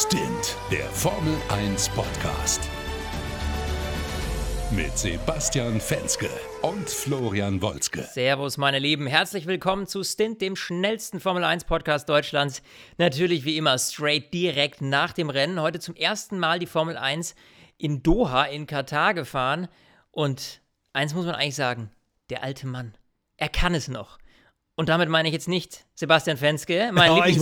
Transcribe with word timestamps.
Stint, 0.00 0.56
der 0.70 0.84
Formel 0.90 1.34
1 1.48 1.88
Podcast. 1.88 2.60
Mit 4.70 4.96
Sebastian 4.96 5.80
Fenske 5.80 6.30
und 6.62 6.88
Florian 6.88 7.60
Wolzke. 7.60 8.02
Servus, 8.04 8.58
meine 8.58 8.78
Lieben. 8.78 9.08
Herzlich 9.08 9.46
willkommen 9.46 9.88
zu 9.88 10.04
Stint, 10.04 10.40
dem 10.40 10.54
schnellsten 10.54 11.18
Formel 11.18 11.42
1 11.42 11.64
Podcast 11.64 12.08
Deutschlands. 12.08 12.62
Natürlich 12.96 13.44
wie 13.44 13.56
immer 13.56 13.76
straight 13.76 14.32
direkt 14.32 14.82
nach 14.82 15.12
dem 15.12 15.30
Rennen. 15.30 15.60
Heute 15.60 15.80
zum 15.80 15.96
ersten 15.96 16.38
Mal 16.38 16.60
die 16.60 16.66
Formel 16.66 16.96
1 16.96 17.34
in 17.76 18.00
Doha 18.04 18.44
in 18.44 18.68
Katar 18.68 19.14
gefahren. 19.14 19.66
Und 20.12 20.60
eins 20.92 21.12
muss 21.12 21.26
man 21.26 21.34
eigentlich 21.34 21.56
sagen: 21.56 21.90
der 22.30 22.44
alte 22.44 22.68
Mann. 22.68 22.96
Er 23.36 23.48
kann 23.48 23.74
es 23.74 23.88
noch. 23.88 24.18
Und 24.78 24.88
damit 24.88 25.08
meine 25.08 25.26
ich 25.26 25.34
jetzt 25.34 25.48
nicht 25.48 25.86
Sebastian 25.96 26.36
Fenske, 26.36 26.90
mein 26.92 27.10
Oh, 27.10 27.24
jetzt 27.24 27.40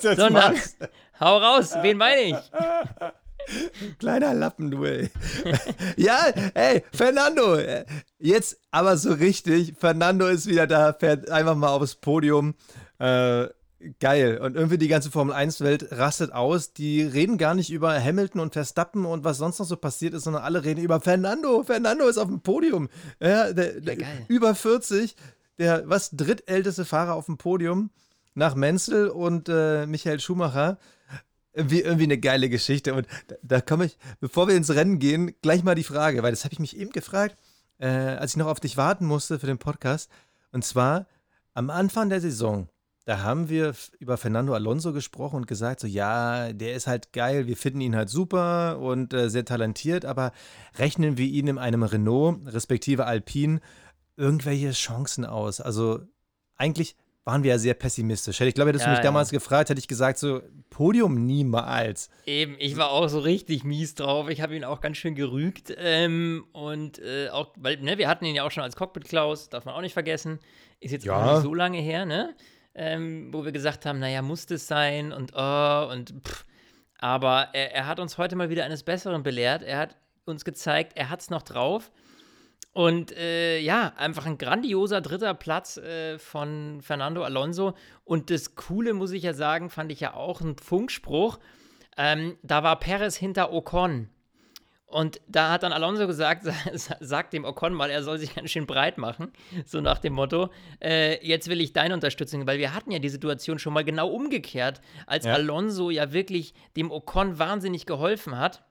sondern 0.00 0.32
machst. 0.32 0.78
Hau 1.20 1.38
raus, 1.38 1.74
wen 1.82 1.96
meine 1.96 2.20
ich? 2.20 2.36
Kleiner 3.98 4.34
Lappen, 4.34 4.70
du, 4.70 4.84
ey. 4.84 5.10
ja, 5.96 6.18
ey, 6.54 6.84
Fernando. 6.92 7.58
Jetzt 8.18 8.58
aber 8.70 8.96
so 8.96 9.12
richtig. 9.12 9.74
Fernando 9.78 10.26
ist 10.26 10.46
wieder 10.46 10.66
da, 10.66 10.92
fährt 10.92 11.30
einfach 11.30 11.54
mal 11.54 11.68
aufs 11.68 11.94
Podium. 11.94 12.54
Äh, 12.98 13.46
geil. 14.00 14.38
Und 14.38 14.56
irgendwie 14.56 14.78
die 14.78 14.88
ganze 14.88 15.10
Formel-1-Welt 15.10 15.88
rastet 15.92 16.32
aus. 16.32 16.72
Die 16.72 17.02
reden 17.02 17.38
gar 17.38 17.54
nicht 17.54 17.70
über 17.70 17.98
Hamilton 18.02 18.40
und 18.40 18.52
Verstappen 18.52 19.04
und 19.04 19.24
was 19.24 19.38
sonst 19.38 19.58
noch 19.58 19.66
so 19.66 19.76
passiert 19.76 20.14
ist, 20.14 20.24
sondern 20.24 20.42
alle 20.42 20.64
reden 20.64 20.82
über 20.82 21.00
Fernando. 21.00 21.62
Fernando 21.62 22.06
ist 22.06 22.18
auf 22.18 22.28
dem 22.28 22.40
Podium. 22.40 22.88
Ja, 23.20 23.52
der, 23.52 23.80
der, 23.80 23.96
geil. 23.96 24.24
Über 24.28 24.54
40. 24.54 25.16
Der, 25.58 25.88
was, 25.88 26.10
drittälteste 26.10 26.84
Fahrer 26.84 27.14
auf 27.14 27.26
dem 27.26 27.38
Podium. 27.38 27.90
Nach 28.34 28.54
Menzel 28.54 29.08
und 29.08 29.48
äh, 29.48 29.86
Michael 29.86 30.20
Schumacher. 30.20 30.78
Irgendwie, 31.58 31.80
irgendwie 31.80 32.04
eine 32.04 32.18
geile 32.18 32.48
Geschichte. 32.48 32.94
Und 32.94 33.08
da, 33.26 33.34
da 33.42 33.60
komme 33.60 33.86
ich, 33.86 33.98
bevor 34.20 34.46
wir 34.46 34.54
ins 34.54 34.70
Rennen 34.70 35.00
gehen, 35.00 35.34
gleich 35.42 35.64
mal 35.64 35.74
die 35.74 35.82
Frage, 35.82 36.22
weil 36.22 36.30
das 36.30 36.44
habe 36.44 36.52
ich 36.52 36.60
mich 36.60 36.76
eben 36.76 36.92
gefragt, 36.92 37.36
äh, 37.78 37.88
als 37.88 38.32
ich 38.32 38.36
noch 38.36 38.46
auf 38.46 38.60
dich 38.60 38.76
warten 38.76 39.06
musste 39.06 39.40
für 39.40 39.48
den 39.48 39.58
Podcast. 39.58 40.08
Und 40.52 40.64
zwar 40.64 41.06
am 41.54 41.70
Anfang 41.70 42.10
der 42.10 42.20
Saison, 42.20 42.68
da 43.06 43.22
haben 43.22 43.48
wir 43.48 43.74
über 43.98 44.16
Fernando 44.18 44.54
Alonso 44.54 44.92
gesprochen 44.92 45.36
und 45.36 45.46
gesagt, 45.48 45.80
so 45.80 45.88
ja, 45.88 46.52
der 46.52 46.74
ist 46.74 46.86
halt 46.86 47.12
geil, 47.12 47.48
wir 47.48 47.56
finden 47.56 47.80
ihn 47.80 47.96
halt 47.96 48.08
super 48.08 48.78
und 48.78 49.12
äh, 49.12 49.30
sehr 49.30 49.44
talentiert, 49.44 50.04
aber 50.04 50.30
rechnen 50.76 51.18
wir 51.18 51.26
ihn 51.26 51.48
in 51.48 51.58
einem 51.58 51.82
Renault, 51.82 52.38
respektive 52.46 53.06
Alpine, 53.06 53.60
irgendwelche 54.16 54.70
Chancen 54.70 55.24
aus? 55.24 55.60
Also 55.60 56.02
eigentlich 56.56 56.96
waren 57.28 57.42
wir 57.42 57.50
ja 57.50 57.58
sehr 57.58 57.74
pessimistisch. 57.74 58.40
Hätte 58.40 58.48
ich 58.48 58.54
glaube, 58.54 58.70
hättest 58.70 58.86
du 58.86 58.88
Ja, 58.88 58.92
mich 58.92 58.98
ja. 58.98 59.04
damals 59.04 59.30
gefragt, 59.30 59.68
hätte 59.68 59.78
ich 59.78 59.86
gesagt, 59.86 60.18
so 60.18 60.40
Podium 60.70 61.26
niemals. 61.26 62.08
Eben, 62.24 62.56
ich 62.58 62.76
war 62.78 62.90
auch 62.90 63.06
so 63.08 63.18
richtig 63.18 63.64
mies 63.64 63.94
drauf. 63.94 64.30
Ich 64.30 64.40
habe 64.40 64.56
ihn 64.56 64.64
auch 64.64 64.80
ganz 64.80 64.96
schön 64.96 65.14
gerügt. 65.14 65.72
Ähm, 65.76 66.46
und 66.52 66.98
äh, 67.00 67.28
auch, 67.28 67.52
weil, 67.56 67.76
ne, 67.76 67.98
wir 67.98 68.08
hatten 68.08 68.24
ihn 68.24 68.34
ja 68.34 68.44
auch 68.44 68.50
schon 68.50 68.62
als 68.62 68.76
Cockpit-Klaus, 68.76 69.50
darf 69.50 69.66
man 69.66 69.74
auch 69.74 69.82
nicht 69.82 69.92
vergessen. 69.92 70.38
Ist 70.80 70.90
jetzt 70.92 71.08
auch 71.08 71.20
Ja. 71.26 71.32
nicht 71.34 71.42
so 71.42 71.54
lange 71.54 71.78
her, 71.78 72.06
ne? 72.06 72.34
Ähm, 72.74 73.28
wo 73.32 73.44
wir 73.44 73.52
gesagt 73.52 73.84
haben, 73.86 73.98
naja, 73.98 74.22
muss 74.22 74.46
das 74.46 74.66
sein 74.66 75.12
und 75.12 75.32
oh 75.36 75.88
und 75.92 76.14
pff. 76.26 76.44
Aber 76.98 77.48
er, 77.52 77.74
er 77.74 77.86
hat 77.86 78.00
uns 78.00 78.16
heute 78.18 78.36
mal 78.36 78.48
wieder 78.50 78.64
eines 78.64 78.82
Besseren 78.84 79.22
belehrt. 79.22 79.62
Er 79.62 79.78
hat 79.78 79.96
uns 80.24 80.44
gezeigt, 80.44 80.92
er 80.96 81.10
hat 81.10 81.20
es 81.20 81.28
noch 81.30 81.42
drauf. 81.42 81.90
Und 82.78 83.10
äh, 83.16 83.58
ja, 83.58 83.92
einfach 83.96 84.24
ein 84.24 84.38
grandioser 84.38 85.00
dritter 85.00 85.34
Platz 85.34 85.78
äh, 85.78 86.16
von 86.20 86.80
Fernando 86.80 87.24
Alonso. 87.24 87.74
Und 88.04 88.30
das 88.30 88.54
Coole, 88.54 88.94
muss 88.94 89.10
ich 89.10 89.24
ja 89.24 89.34
sagen, 89.34 89.68
fand 89.68 89.90
ich 89.90 89.98
ja 89.98 90.14
auch 90.14 90.40
ein 90.40 90.54
Funkspruch. 90.56 91.40
Ähm, 91.96 92.36
da 92.44 92.62
war 92.62 92.78
Perez 92.78 93.16
hinter 93.16 93.52
Ocon. 93.52 94.10
Und 94.86 95.20
da 95.26 95.50
hat 95.50 95.64
dann 95.64 95.72
Alonso 95.72 96.06
gesagt, 96.06 96.46
sagt 97.00 97.32
dem 97.32 97.44
Ocon 97.44 97.74
mal, 97.74 97.90
er 97.90 98.04
soll 98.04 98.18
sich 98.18 98.36
ganz 98.36 98.48
schön 98.52 98.68
breit 98.68 98.96
machen. 98.96 99.32
So 99.66 99.80
nach 99.80 99.98
dem 99.98 100.12
Motto, 100.12 100.50
äh, 100.80 101.18
jetzt 101.26 101.48
will 101.48 101.60
ich 101.60 101.72
deine 101.72 101.94
Unterstützung, 101.94 102.46
weil 102.46 102.60
wir 102.60 102.74
hatten 102.74 102.92
ja 102.92 103.00
die 103.00 103.08
Situation 103.08 103.58
schon 103.58 103.72
mal 103.72 103.82
genau 103.82 104.08
umgekehrt, 104.08 104.80
als 105.04 105.24
Ja. 105.24 105.32
Alonso 105.32 105.90
ja 105.90 106.12
wirklich 106.12 106.54
dem 106.76 106.92
Ocon 106.92 107.40
wahnsinnig 107.40 107.86
geholfen 107.86 108.38
hat. 108.38 108.62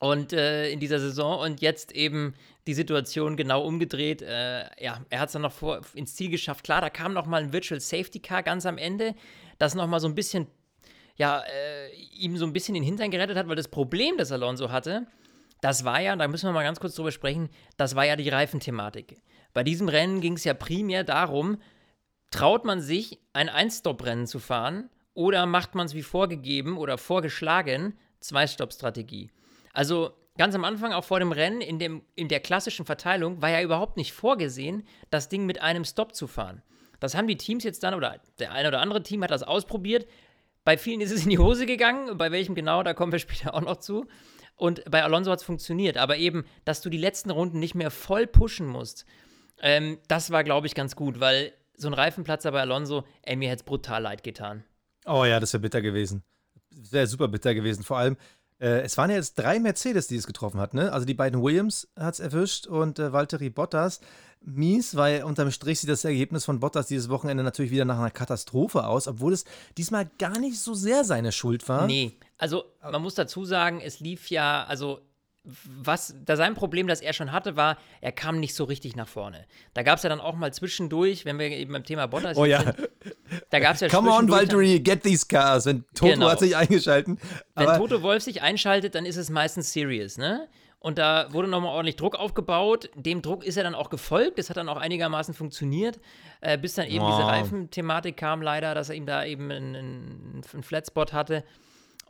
Und 0.00 0.32
äh, 0.32 0.70
in 0.70 0.80
dieser 0.80 0.98
Saison 0.98 1.40
und 1.40 1.60
jetzt 1.60 1.92
eben 1.92 2.34
die 2.66 2.74
Situation 2.74 3.36
genau 3.36 3.62
umgedreht. 3.62 4.22
Äh, 4.22 4.62
ja, 4.82 5.00
er 5.10 5.20
hat 5.20 5.28
es 5.28 5.34
dann 5.34 5.42
noch 5.42 5.52
vor, 5.52 5.82
ins 5.94 6.16
Ziel 6.16 6.30
geschafft. 6.30 6.64
Klar, 6.64 6.80
da 6.80 6.90
kam 6.90 7.12
noch 7.12 7.26
mal 7.26 7.42
ein 7.42 7.52
Virtual 7.52 7.80
Safety 7.80 8.18
Car 8.18 8.42
ganz 8.42 8.64
am 8.64 8.78
Ende, 8.78 9.14
das 9.58 9.74
noch 9.74 9.86
mal 9.86 10.00
so 10.00 10.08
ein 10.08 10.14
bisschen, 10.14 10.46
ja, 11.16 11.40
äh, 11.40 11.94
ihm 12.18 12.36
so 12.38 12.46
ein 12.46 12.54
bisschen 12.54 12.74
den 12.74 12.82
Hintern 12.82 13.10
gerettet 13.10 13.36
hat, 13.36 13.48
weil 13.48 13.56
das 13.56 13.68
Problem, 13.68 14.16
das 14.16 14.32
Alonso 14.32 14.70
hatte, 14.70 15.06
das 15.60 15.84
war 15.84 16.00
ja, 16.00 16.16
da 16.16 16.28
müssen 16.28 16.48
wir 16.48 16.52
mal 16.52 16.62
ganz 16.62 16.80
kurz 16.80 16.94
drüber 16.94 17.12
sprechen, 17.12 17.50
das 17.76 17.94
war 17.94 18.06
ja 18.06 18.16
die 18.16 18.30
Reifenthematik. 18.30 19.20
Bei 19.52 19.64
diesem 19.64 19.88
Rennen 19.88 20.22
ging 20.22 20.34
es 20.34 20.44
ja 20.44 20.54
primär 20.54 21.04
darum, 21.04 21.58
traut 22.30 22.64
man 22.64 22.80
sich, 22.80 23.18
ein 23.32 23.48
Ein-Stop-Rennen 23.50 24.26
zu 24.26 24.38
fahren 24.38 24.88
oder 25.12 25.44
macht 25.44 25.74
man 25.74 25.86
es 25.86 25.94
wie 25.94 26.02
vorgegeben 26.02 26.78
oder 26.78 26.96
vorgeschlagen, 26.96 27.98
Zwei-Stop-Strategie. 28.20 29.30
Also 29.72 30.12
ganz 30.36 30.54
am 30.54 30.64
Anfang, 30.64 30.92
auch 30.92 31.04
vor 31.04 31.20
dem 31.20 31.32
Rennen, 31.32 31.60
in, 31.60 31.78
dem, 31.78 32.02
in 32.14 32.28
der 32.28 32.40
klassischen 32.40 32.86
Verteilung, 32.86 33.42
war 33.42 33.50
ja 33.50 33.62
überhaupt 33.62 33.96
nicht 33.96 34.12
vorgesehen, 34.12 34.84
das 35.10 35.28
Ding 35.28 35.46
mit 35.46 35.60
einem 35.60 35.84
Stop 35.84 36.14
zu 36.14 36.26
fahren. 36.26 36.62
Das 36.98 37.14
haben 37.14 37.26
die 37.26 37.36
Teams 37.36 37.64
jetzt 37.64 37.82
dann, 37.82 37.94
oder 37.94 38.20
der 38.38 38.52
eine 38.52 38.68
oder 38.68 38.80
andere 38.80 39.02
Team 39.02 39.22
hat 39.22 39.30
das 39.30 39.42
ausprobiert. 39.42 40.06
Bei 40.64 40.76
vielen 40.76 41.00
ist 41.00 41.10
es 41.10 41.24
in 41.24 41.30
die 41.30 41.38
Hose 41.38 41.66
gegangen, 41.66 42.16
bei 42.18 42.30
welchem 42.30 42.54
genau, 42.54 42.82
da 42.82 42.94
kommen 42.94 43.12
wir 43.12 43.18
später 43.18 43.54
auch 43.54 43.62
noch 43.62 43.76
zu. 43.76 44.06
Und 44.56 44.84
bei 44.90 45.02
Alonso 45.02 45.30
hat 45.30 45.38
es 45.38 45.44
funktioniert, 45.44 45.96
aber 45.96 46.18
eben, 46.18 46.44
dass 46.66 46.82
du 46.82 46.90
die 46.90 46.98
letzten 46.98 47.30
Runden 47.30 47.58
nicht 47.58 47.74
mehr 47.74 47.90
voll 47.90 48.26
pushen 48.26 48.66
musst, 48.66 49.06
ähm, 49.62 49.98
das 50.08 50.30
war, 50.30 50.44
glaube 50.44 50.66
ich, 50.66 50.74
ganz 50.74 50.96
gut, 50.96 51.20
weil 51.20 51.52
so 51.76 51.88
ein 51.88 51.94
Reifenplatzer 51.94 52.52
bei 52.52 52.60
Alonso, 52.60 53.04
ey, 53.22 53.36
mir 53.36 53.48
hätte 53.48 53.60
es 53.60 53.64
brutal 53.64 54.02
leid 54.02 54.22
getan. 54.22 54.64
Oh 55.06 55.24
ja, 55.24 55.40
das 55.40 55.52
wäre 55.54 55.62
bitter 55.62 55.80
gewesen. 55.80 56.22
Wäre 56.70 57.06
super 57.06 57.28
bitter 57.28 57.54
gewesen. 57.54 57.82
Vor 57.82 57.98
allem, 57.98 58.16
äh, 58.60 58.82
es 58.82 58.96
waren 58.98 59.10
ja 59.10 59.16
jetzt 59.16 59.34
drei 59.34 59.58
Mercedes, 59.58 60.06
die 60.06 60.16
es 60.16 60.26
getroffen 60.26 60.60
hat, 60.60 60.74
ne? 60.74 60.92
Also 60.92 61.06
die 61.06 61.14
beiden 61.14 61.42
Williams 61.42 61.88
hat 61.96 62.14
es 62.14 62.20
erwischt 62.20 62.66
und 62.66 62.98
äh, 62.98 63.12
Valtteri 63.12 63.50
Bottas. 63.50 64.00
Mies, 64.42 64.96
weil 64.96 65.24
unterm 65.24 65.50
Strich 65.50 65.80
sieht 65.80 65.90
das 65.90 66.04
Ergebnis 66.04 66.46
von 66.46 66.60
Bottas 66.60 66.86
dieses 66.86 67.10
Wochenende 67.10 67.42
natürlich 67.42 67.70
wieder 67.70 67.84
nach 67.84 67.98
einer 67.98 68.10
Katastrophe 68.10 68.86
aus, 68.86 69.06
obwohl 69.06 69.34
es 69.34 69.44
diesmal 69.76 70.08
gar 70.18 70.38
nicht 70.38 70.58
so 70.58 70.72
sehr 70.72 71.04
seine 71.04 71.30
Schuld 71.30 71.68
war. 71.68 71.86
Nee, 71.86 72.16
also 72.38 72.64
man 72.80 73.02
muss 73.02 73.14
dazu 73.14 73.44
sagen, 73.44 73.82
es 73.82 74.00
lief 74.00 74.30
ja, 74.30 74.64
also 74.64 75.00
was 75.44 76.14
da 76.24 76.36
sein 76.36 76.54
Problem, 76.54 76.86
das 76.86 77.00
er 77.00 77.12
schon 77.12 77.32
hatte, 77.32 77.56
war, 77.56 77.78
er 78.00 78.12
kam 78.12 78.40
nicht 78.40 78.54
so 78.54 78.64
richtig 78.64 78.94
nach 78.94 79.08
vorne. 79.08 79.46
Da 79.74 79.82
gab 79.82 79.96
es 79.96 80.02
ja 80.02 80.08
dann 80.10 80.20
auch 80.20 80.34
mal 80.34 80.52
zwischendurch, 80.52 81.24
wenn 81.24 81.38
wir 81.38 81.46
eben 81.48 81.72
beim 81.72 81.84
Thema 81.84 82.06
Bottas 82.06 82.36
Oh 82.36 82.44
ja. 82.44 82.62
sind, 82.62 82.76
da 83.48 83.58
gab 83.58 83.74
es 83.74 83.80
ja 83.80 83.88
Come 83.88 84.10
on, 84.10 84.28
Valtteri, 84.30 84.80
get 84.80 85.02
these 85.02 85.26
cars. 85.26 85.64
Wenn 85.66 85.84
Toto 85.94 86.12
Genau. 86.12 86.30
hat 86.30 86.40
sich 86.40 86.56
eingeschalten. 86.56 87.18
Wenn 87.54 87.66
Toto 87.78 88.02
Wolf 88.02 88.22
sich 88.22 88.42
einschaltet, 88.42 88.94
dann 88.94 89.06
ist 89.06 89.16
es 89.16 89.30
meistens 89.30 89.72
serious, 89.72 90.18
ne? 90.18 90.48
Und 90.82 90.96
da 90.96 91.30
wurde 91.32 91.46
nochmal 91.46 91.72
ordentlich 91.74 91.96
Druck 91.96 92.16
aufgebaut. 92.16 92.88
Dem 92.94 93.20
Druck 93.20 93.44
ist 93.44 93.58
er 93.58 93.64
dann 93.64 93.74
auch 93.74 93.90
gefolgt. 93.90 94.38
Das 94.38 94.48
hat 94.48 94.56
dann 94.56 94.66
auch 94.70 94.78
einigermaßen 94.78 95.34
funktioniert, 95.34 96.00
äh, 96.40 96.56
bis 96.56 96.72
dann 96.74 96.86
eben 96.86 97.04
diese 97.04 97.18
Wow. 97.18 97.28
Reifenthematik 97.28 98.16
kam, 98.16 98.40
leider, 98.40 98.74
dass 98.74 98.88
er 98.88 98.94
ihm 98.94 99.04
da 99.04 99.22
eben 99.26 99.50
einen, 99.50 100.42
einen 100.54 100.62
Flatspot 100.62 101.12
hatte. 101.12 101.44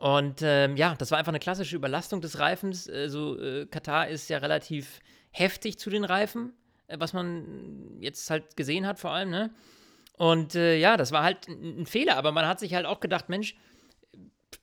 Und 0.00 0.40
ähm, 0.40 0.78
ja, 0.78 0.94
das 0.94 1.10
war 1.10 1.18
einfach 1.18 1.30
eine 1.30 1.40
klassische 1.40 1.76
Überlastung 1.76 2.22
des 2.22 2.38
Reifens. 2.38 2.88
Also 2.88 3.38
äh, 3.38 3.66
Katar 3.66 4.08
ist 4.08 4.30
ja 4.30 4.38
relativ 4.38 5.00
heftig 5.30 5.78
zu 5.78 5.90
den 5.90 6.06
Reifen, 6.06 6.54
äh, 6.86 6.96
was 6.98 7.12
man 7.12 7.98
jetzt 8.00 8.30
halt 8.30 8.56
gesehen 8.56 8.86
hat 8.86 8.98
vor 8.98 9.10
allem, 9.10 9.28
ne? 9.28 9.50
Und 10.16 10.54
äh, 10.54 10.78
ja, 10.78 10.96
das 10.96 11.12
war 11.12 11.22
halt 11.22 11.48
ein, 11.48 11.82
ein 11.82 11.86
Fehler, 11.86 12.16
aber 12.16 12.32
man 12.32 12.46
hat 12.46 12.60
sich 12.60 12.72
halt 12.72 12.86
auch 12.86 13.00
gedacht, 13.00 13.28
Mensch, 13.28 13.56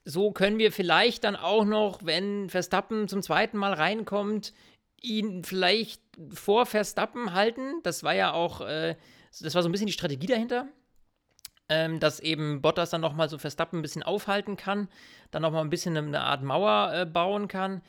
so 0.06 0.32
können 0.32 0.58
wir 0.58 0.72
vielleicht 0.72 1.24
dann 1.24 1.36
auch 1.36 1.66
noch, 1.66 2.04
wenn 2.04 2.50
Verstappen 2.50 3.08
zum 3.08 3.22
zweiten 3.22 3.58
Mal 3.58 3.74
reinkommt, 3.74 4.54
ihn 5.04 5.44
vielleicht 5.44 6.02
vor 6.34 6.66
Verstappen 6.66 7.34
halten. 7.34 7.84
Das 7.84 8.02
war 8.02 8.16
ja 8.16 8.34
auch, 8.34 8.62
äh, 8.62 8.96
das 9.40 9.54
war 9.54 9.62
so 9.62 9.70
ein 9.70 9.72
bisschen 9.72 9.86
die 9.86 9.94
Strategie 9.94 10.26
dahinter. 10.26 10.68
Ähm, 11.70 12.00
dass 12.00 12.22
eben 12.22 12.62
Bottas 12.62 12.92
dann 12.92 13.02
nochmal 13.02 13.28
so 13.28 13.38
Verstappen 13.38 13.80
ein 13.80 13.82
bisschen 13.82 14.04
aufhalten 14.04 14.56
kann, 14.56 14.88
dann 15.32 15.42
nochmal 15.42 15.64
ein 15.64 15.70
bisschen 15.70 15.98
eine, 15.98 16.22
Art 16.22 16.42
Mauer 16.42 16.94
äh, 16.94 17.06
bauen 17.06 17.50
kann. 17.50 17.82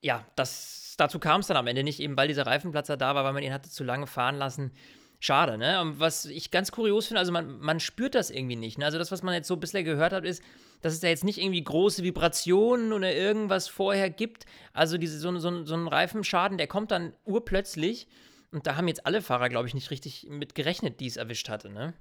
Ja, 0.00 0.26
das, 0.34 0.94
dazu 0.98 1.20
kam 1.20 1.40
es 1.40 1.46
dann 1.46 1.56
am 1.56 1.68
Ende 1.68 1.84
nicht, 1.84 2.00
eben 2.00 2.16
weil 2.16 2.26
dieser 2.26 2.46
Reifenplatzer 2.46 2.96
da 2.96 3.14
war, 3.14 3.24
weil 3.24 3.32
man 3.32 3.44
ihn 3.44 3.52
hatte 3.52 3.70
zu 3.70 3.84
lange 3.84 4.08
fahren 4.08 4.36
lassen. 4.36 4.72
Schade, 5.18 5.56
ne? 5.56 5.80
Und 5.80 5.98
was 5.98 6.26
ich 6.26 6.50
ganz 6.50 6.72
kurios 6.72 7.06
finde, 7.06 7.20
also 7.20 7.32
man, 7.32 7.58
man 7.60 7.80
spürt 7.80 8.14
das 8.14 8.30
irgendwie 8.30 8.56
nicht. 8.56 8.78
Ne? 8.78 8.84
Also 8.84 8.98
das, 8.98 9.10
was 9.10 9.22
man 9.22 9.34
jetzt 9.34 9.48
so 9.48 9.56
bisher 9.56 9.82
gehört 9.82 10.12
hat, 10.12 10.24
ist, 10.24 10.42
dass 10.82 10.92
es 10.92 11.00
da 11.00 11.08
jetzt 11.08 11.24
nicht 11.24 11.38
irgendwie 11.38 11.64
große 11.64 12.02
Vibrationen 12.02 12.92
oder 12.92 13.14
irgendwas 13.14 13.66
vorher 13.68 14.10
gibt. 14.10 14.44
Also 14.72 14.98
diese, 14.98 15.18
so, 15.18 15.36
so, 15.38 15.64
so 15.64 15.74
ein 15.74 15.88
Reifenschaden, 15.88 16.58
der 16.58 16.66
kommt 16.66 16.90
dann 16.90 17.14
urplötzlich. 17.24 18.08
Und 18.52 18.66
da 18.66 18.76
haben 18.76 18.88
jetzt 18.88 19.06
alle 19.06 19.22
Fahrer, 19.22 19.48
glaube 19.48 19.68
ich, 19.68 19.74
nicht 19.74 19.90
richtig 19.90 20.26
mit 20.28 20.54
gerechnet, 20.54 21.00
die 21.00 21.06
es 21.06 21.16
erwischt 21.16 21.48
hatte, 21.48 21.70
ne? 21.70 21.94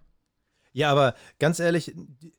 Ja, 0.75 0.91
aber 0.91 1.15
ganz 1.39 1.61
ehrlich, 1.61 1.95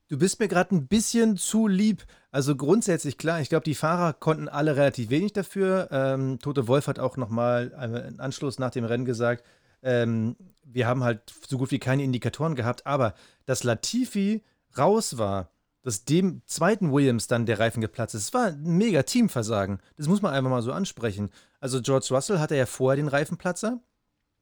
du 0.08 0.18
bist 0.18 0.40
mir 0.40 0.48
gerade 0.48 0.74
ein 0.74 0.88
bisschen 0.88 1.38
zu 1.38 1.66
lieb. 1.66 2.04
Also 2.30 2.54
grundsätzlich 2.54 3.16
klar, 3.16 3.40
ich 3.40 3.48
glaube, 3.48 3.64
die 3.64 3.74
Fahrer 3.74 4.12
konnten 4.12 4.50
alle 4.50 4.76
relativ 4.76 5.08
wenig 5.08 5.32
dafür. 5.32 5.88
Ähm, 5.90 6.38
Tote 6.38 6.68
Wolf 6.68 6.86
hat 6.86 6.98
auch 6.98 7.16
nochmal 7.16 7.74
einen 7.74 8.20
Anschluss 8.20 8.58
nach 8.58 8.70
dem 8.70 8.84
Rennen 8.84 9.06
gesagt, 9.06 9.42
ähm, 9.82 10.36
wir 10.64 10.86
haben 10.86 11.02
halt 11.02 11.32
so 11.48 11.56
gut 11.56 11.70
wie 11.70 11.78
keine 11.78 12.04
Indikatoren 12.04 12.56
gehabt, 12.56 12.86
aber 12.86 13.14
dass 13.46 13.64
Latifi 13.64 14.44
raus 14.76 15.16
war, 15.16 15.48
dass 15.80 16.04
dem 16.04 16.42
zweiten 16.44 16.92
Williams 16.92 17.28
dann 17.28 17.46
der 17.46 17.58
Reifen 17.58 17.80
geplatzt 17.80 18.14
ist, 18.14 18.26
das 18.26 18.34
war 18.34 18.48
ein 18.48 18.76
mega 18.76 19.02
Teamversagen. 19.02 19.78
Das 19.96 20.08
muss 20.08 20.20
man 20.20 20.34
einfach 20.34 20.50
mal 20.50 20.60
so 20.60 20.72
ansprechen. 20.72 21.30
Also 21.58 21.80
George 21.80 22.08
Russell 22.10 22.38
hatte 22.38 22.54
ja 22.54 22.66
vorher 22.66 22.96
den 22.96 23.08
Reifenplatzer. 23.08 23.80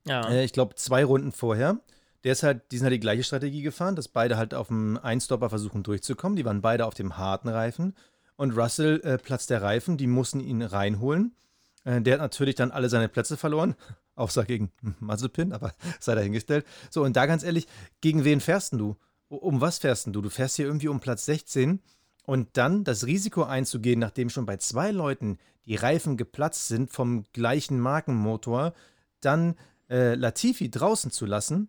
Ja. 0.05 0.29
Äh, 0.31 0.44
ich 0.44 0.52
glaube, 0.52 0.75
zwei 0.75 1.05
Runden 1.05 1.31
vorher. 1.31 1.79
Der 2.25 2.32
ist 2.32 2.43
halt, 2.43 2.73
die 2.73 2.79
sind 2.79 2.87
halt 2.87 2.94
die 2.94 3.00
gleiche 3.00 3.23
Strategie 3.23 3.62
gefahren, 3.62 3.97
dass 3.97 4.09
beide 4.09 4.37
halt 4.37 4.55
auf 4.55 4.69
dem 4.69 4.99
Einstopper 4.99 5.50
versuchen 5.50 5.82
durchzukommen. 5.82 6.37
Die 6.37 6.44
waren 6.44 6.62
beide 6.62 6.87
auf 6.87 6.94
dem 6.94 7.19
harten 7.19 7.49
Reifen. 7.49 7.94
Und 8.37 8.56
Russell 8.56 9.00
äh, 9.05 9.19
platzt 9.19 9.50
der 9.50 9.62
Reifen, 9.62 9.97
die 9.97 10.06
mussten 10.06 10.41
ihn 10.41 10.62
reinholen. 10.62 11.37
Äh, 11.85 12.00
der 12.00 12.15
hat 12.15 12.21
natürlich 12.21 12.55
dann 12.55 12.71
alle 12.71 12.88
seine 12.88 13.09
Plätze 13.09 13.37
verloren. 13.37 13.75
Außer 14.17 14.44
gegen 14.44 14.73
Mazepin, 15.00 15.53
aber 15.53 15.75
sei 16.00 16.15
dahingestellt. 16.15 16.65
So, 16.91 17.03
und 17.03 17.15
da 17.17 17.26
ganz 17.26 17.43
ehrlich, 17.43 17.67
gegen 18.00 18.25
wen 18.25 18.41
fährst 18.41 18.73
du? 18.73 18.97
Um 19.29 19.61
was 19.61 19.79
fährst 19.79 20.06
du? 20.06 20.20
Du 20.20 20.31
fährst 20.31 20.56
hier 20.56 20.67
irgendwie 20.67 20.88
um 20.88 21.00
Platz 21.00 21.27
16 21.27 21.81
und 22.25 22.56
dann 22.56 22.85
das 22.85 23.06
Risiko 23.06 23.43
einzugehen, 23.43 24.00
nachdem 24.00 24.31
schon 24.31 24.47
bei 24.47 24.56
zwei 24.56 24.91
Leuten 24.91 25.38
die 25.67 25.77
Reifen 25.77 26.17
geplatzt 26.17 26.69
sind 26.69 26.91
vom 26.91 27.25
gleichen 27.32 27.81
Markenmotor, 27.81 28.75
dann 29.20 29.56
äh, 29.88 30.15
Latifi 30.15 30.70
draußen 30.70 31.11
zu 31.11 31.27
lassen, 31.27 31.69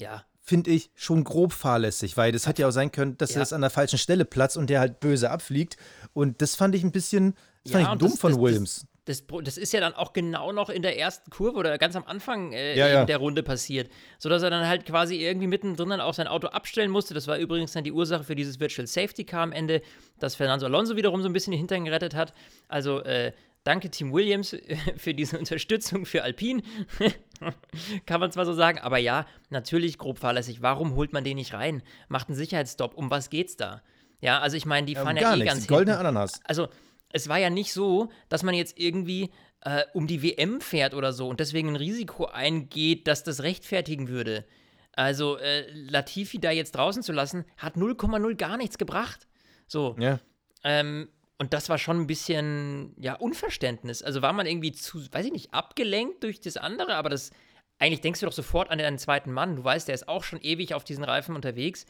ja. 0.00 0.24
finde 0.40 0.70
ich 0.70 0.90
schon 0.94 1.24
grob 1.24 1.52
fahrlässig, 1.52 2.16
weil 2.16 2.32
das 2.32 2.46
hätte 2.46 2.62
ja 2.62 2.68
auch 2.68 2.72
sein 2.72 2.92
können, 2.92 3.16
dass 3.18 3.34
ja. 3.34 3.40
das 3.40 3.52
an 3.52 3.60
der 3.60 3.70
falschen 3.70 3.98
Stelle 3.98 4.24
platzt 4.24 4.56
und 4.56 4.68
der 4.68 4.80
halt 4.80 5.00
böse 5.00 5.30
abfliegt. 5.30 5.76
Und 6.12 6.42
das 6.42 6.56
fand 6.56 6.74
ich 6.74 6.82
ein 6.82 6.92
bisschen 6.92 7.34
das 7.64 7.72
ja, 7.72 7.80
fand 7.80 7.94
ich 7.94 7.98
dumm 7.98 8.10
das, 8.10 8.20
von 8.20 8.32
das, 8.32 8.40
Williams. 8.40 8.86
Das, 9.04 9.24
das, 9.42 9.56
ist 9.56 9.72
ja 9.72 9.80
dann 9.80 9.94
auch 9.94 10.12
genau 10.12 10.52
noch 10.52 10.68
in 10.68 10.82
der 10.82 10.98
ersten 10.98 11.30
Kurve 11.30 11.58
oder 11.58 11.76
ganz 11.78 11.96
am 11.96 12.04
Anfang 12.04 12.52
äh, 12.52 12.76
ja. 12.76 13.04
der 13.04 13.16
Runde 13.16 13.42
passiert, 13.42 13.90
sodass 14.18 14.42
er 14.42 14.50
dann 14.50 14.66
halt 14.66 14.86
quasi 14.86 15.16
irgendwie 15.16 15.46
mittendrin 15.46 15.88
dann 15.88 16.00
auch 16.00 16.14
sein 16.14 16.28
Auto 16.28 16.46
abstellen 16.48 16.90
musste. 16.90 17.12
Das 17.12 17.26
war 17.26 17.38
übrigens 17.38 17.72
dann 17.72 17.82
die 17.82 17.92
Ursache 17.92 18.24
für 18.24 18.36
dieses 18.36 18.60
Virtual 18.60 18.86
Safety 18.86 19.24
Car 19.24 19.42
am 19.42 19.52
Ende, 19.52 19.82
dass 20.18 20.36
Fernando 20.36 20.66
Alonso 20.66 20.96
wiederum 20.96 21.22
so 21.22 21.28
ein 21.28 21.32
bisschen 21.32 21.50
den 21.50 21.58
Hintern 21.58 21.84
gerettet 21.84 22.14
hat. 22.14 22.32
Also 22.68 23.00
äh, 23.02 23.32
danke 23.64 23.90
Team 23.90 24.12
Williams 24.12 24.56
für 24.96 25.14
diese 25.14 25.38
Unterstützung 25.38 26.06
für 26.06 26.22
Alpine. 26.22 26.62
Kann 28.06 28.20
man 28.20 28.30
zwar 28.32 28.46
so 28.46 28.52
sagen, 28.52 28.78
aber 28.78 28.98
ja, 28.98 29.26
natürlich 29.48 29.98
grob 29.98 30.18
fahrlässig. 30.18 30.62
Warum 30.62 30.94
holt 30.94 31.12
man 31.12 31.24
den 31.24 31.36
nicht 31.36 31.54
rein? 31.54 31.82
Macht 32.08 32.28
einen 32.28 32.36
Sicherheitsstopp. 32.36 32.94
Um 32.94 33.10
was 33.10 33.30
geht's 33.30 33.56
da? 33.56 33.82
Ja, 34.20 34.40
also 34.40 34.56
ich 34.56 34.66
meine, 34.66 34.86
die 34.86 34.94
fahren 34.94 35.16
ja, 35.16 35.22
ja 35.22 35.34
eh 35.34 35.38
nichts. 35.38 35.54
ganz 35.54 35.66
Goldene 35.66 35.92
hinten. 35.92 36.06
Ananas. 36.06 36.40
Also 36.44 36.68
es 37.12 37.28
war 37.28 37.38
ja 37.38 37.50
nicht 37.50 37.72
so, 37.72 38.10
dass 38.28 38.42
man 38.42 38.54
jetzt 38.54 38.78
irgendwie 38.78 39.30
äh, 39.62 39.84
um 39.94 40.06
die 40.06 40.22
WM 40.22 40.60
fährt 40.60 40.94
oder 40.94 41.12
so 41.12 41.28
und 41.28 41.40
deswegen 41.40 41.70
ein 41.70 41.76
Risiko 41.76 42.26
eingeht, 42.26 43.08
dass 43.08 43.24
das 43.24 43.42
rechtfertigen 43.42 44.08
würde. 44.08 44.44
Also 44.92 45.38
äh, 45.38 45.70
Latifi 45.72 46.38
da 46.38 46.50
jetzt 46.50 46.72
draußen 46.72 47.02
zu 47.02 47.12
lassen, 47.12 47.44
hat 47.56 47.76
0,0 47.76 48.34
gar 48.36 48.56
nichts 48.56 48.78
gebracht. 48.78 49.26
So. 49.66 49.96
Ja. 49.98 50.20
Ähm, 50.64 51.08
und 51.40 51.54
das 51.54 51.70
war 51.70 51.78
schon 51.78 52.02
ein 52.02 52.06
bisschen, 52.06 52.92
ja, 52.98 53.14
Unverständnis. 53.14 54.02
Also 54.02 54.20
war 54.20 54.34
man 54.34 54.44
irgendwie 54.44 54.72
zu, 54.72 55.00
weiß 55.10 55.24
ich 55.24 55.32
nicht, 55.32 55.54
abgelenkt 55.54 56.22
durch 56.22 56.38
das 56.38 56.58
andere, 56.58 56.96
aber 56.96 57.08
das, 57.08 57.30
eigentlich 57.78 58.02
denkst 58.02 58.20
du 58.20 58.26
doch 58.26 58.32
sofort 58.34 58.70
an 58.70 58.76
deinen 58.76 58.98
zweiten 58.98 59.32
Mann. 59.32 59.56
Du 59.56 59.64
weißt, 59.64 59.88
der 59.88 59.94
ist 59.94 60.06
auch 60.06 60.22
schon 60.22 60.38
ewig 60.42 60.74
auf 60.74 60.84
diesen 60.84 61.02
Reifen 61.02 61.34
unterwegs. 61.34 61.86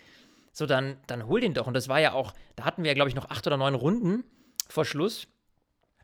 So, 0.52 0.67
dann, 0.67 0.99
dann 1.08 1.26
hol 1.26 1.41
den 1.41 1.52
doch. 1.52 1.67
Und 1.67 1.75
das 1.75 1.88
war 1.88 1.99
ja 1.99 2.12
auch, 2.12 2.32
da 2.55 2.64
hatten 2.64 2.85
wir 2.85 2.93
ja, 2.93 2.94
glaube 2.94 3.08
ich, 3.08 3.17
noch 3.17 3.29
acht 3.29 3.44
oder 3.44 3.56
neun 3.56 3.75
Runden 3.75 4.23
vor 4.69 4.85
Schluss. 4.85 5.26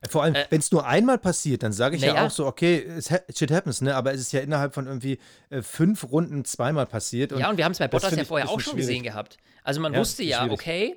Vor 0.08 0.24
allem, 0.24 0.34
äh, 0.34 0.46
wenn 0.50 0.58
es 0.58 0.72
nur 0.72 0.84
einmal 0.84 1.18
passiert, 1.18 1.62
dann 1.62 1.72
sage 1.72 1.94
ich 1.94 2.02
ja, 2.02 2.16
ja, 2.16 2.26
auch 2.26 2.30
so, 2.32 2.46
okay, 2.46 3.00
shit 3.32 3.52
happens, 3.52 3.80
ne? 3.80 3.94
Aber 3.94 4.12
es 4.12 4.22
ist 4.22 4.32
ja 4.32 4.40
innerhalb 4.40 4.74
von 4.74 4.88
irgendwie 4.88 5.20
äh, 5.50 5.62
fünf 5.62 6.10
Runden 6.10 6.44
zweimal 6.44 6.86
passiert. 6.86 7.32
Und 7.32 7.38
ja, 7.38 7.48
und 7.48 7.58
wir 7.58 7.64
haben 7.64 7.72
es 7.72 7.78
bei 7.78 7.86
Bottas 7.86 8.16
ja 8.16 8.24
vorher 8.24 8.48
auch 8.48 8.58
schon 8.58 8.72
schwierig. 8.72 8.88
gesehen 8.88 9.02
gehabt. 9.04 9.36
Also 9.62 9.80
man 9.80 9.92
ja, 9.92 10.00
wusste 10.00 10.24
ja, 10.24 10.50
okay, 10.50 10.96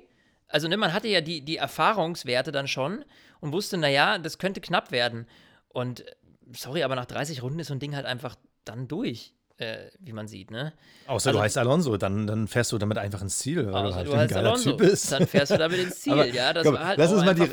also 0.50 0.68
ne, 0.68 0.76
man 0.76 0.92
hatte 0.92 1.08
ja 1.08 1.20
die, 1.20 1.42
die 1.42 1.56
Erfahrungswerte 1.56 2.52
dann 2.52 2.68
schon 2.68 3.04
und 3.40 3.52
wusste, 3.52 3.78
naja, 3.78 4.18
das 4.18 4.38
könnte 4.38 4.60
knapp 4.60 4.90
werden. 4.90 5.26
Und 5.68 6.04
sorry, 6.52 6.82
aber 6.82 6.96
nach 6.96 7.06
30 7.06 7.42
Runden 7.42 7.60
ist 7.60 7.68
so 7.68 7.74
ein 7.74 7.80
Ding 7.80 7.96
halt 7.96 8.06
einfach 8.06 8.36
dann 8.64 8.88
durch. 8.88 9.34
Äh, 9.56 9.90
wie 9.98 10.14
man 10.14 10.26
sieht, 10.26 10.50
ne? 10.50 10.72
Außer 11.06 11.28
also, 11.28 11.38
du 11.38 11.42
heißt 11.42 11.58
Alonso, 11.58 11.98
dann, 11.98 12.26
dann 12.26 12.48
fährst 12.48 12.72
du 12.72 12.78
damit 12.78 12.96
einfach 12.96 13.20
ins 13.20 13.36
Ziel, 13.36 13.70
weil 13.70 13.84
du 13.84 13.94
halt 13.94 14.06
du 14.06 14.12
ein 14.14 14.26
geiler 14.26 14.48
Alonso, 14.52 14.70
Typ 14.70 14.78
bist. 14.78 15.12
Dann 15.12 15.26
fährst 15.26 15.52
du 15.52 15.58
damit 15.58 15.78
ins 15.78 16.00
Ziel, 16.00 16.34
ja. 16.34 16.54
Das 16.54 16.64
komm, 16.64 16.76
war 16.76 16.86
halt 16.86 16.98
lass 16.98 17.12
uns 17.12 17.26
mal 17.26 17.34
die, 17.34 17.46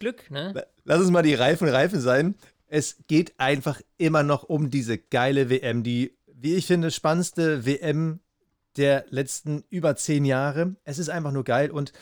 Glück, 0.00 0.32
ne? 0.32 0.66
Lass 0.82 0.98
uns 0.98 1.10
mal 1.10 1.22
die 1.22 1.34
Reifen 1.34 1.68
Reifen 1.68 2.00
sein. 2.00 2.34
Es 2.66 2.96
geht 3.06 3.34
einfach 3.38 3.80
immer 3.98 4.24
noch 4.24 4.42
um 4.42 4.68
diese 4.68 4.98
geile 4.98 5.48
WM, 5.48 5.84
die, 5.84 6.16
wie 6.26 6.56
ich 6.56 6.66
finde, 6.66 6.90
spannendste 6.90 7.64
WM 7.64 8.18
der 8.76 9.04
letzten 9.10 9.62
über 9.70 9.94
zehn 9.94 10.24
Jahre. 10.24 10.74
Es 10.82 10.98
ist 10.98 11.08
einfach 11.08 11.30
nur 11.30 11.44
geil 11.44 11.70
und 11.70 11.92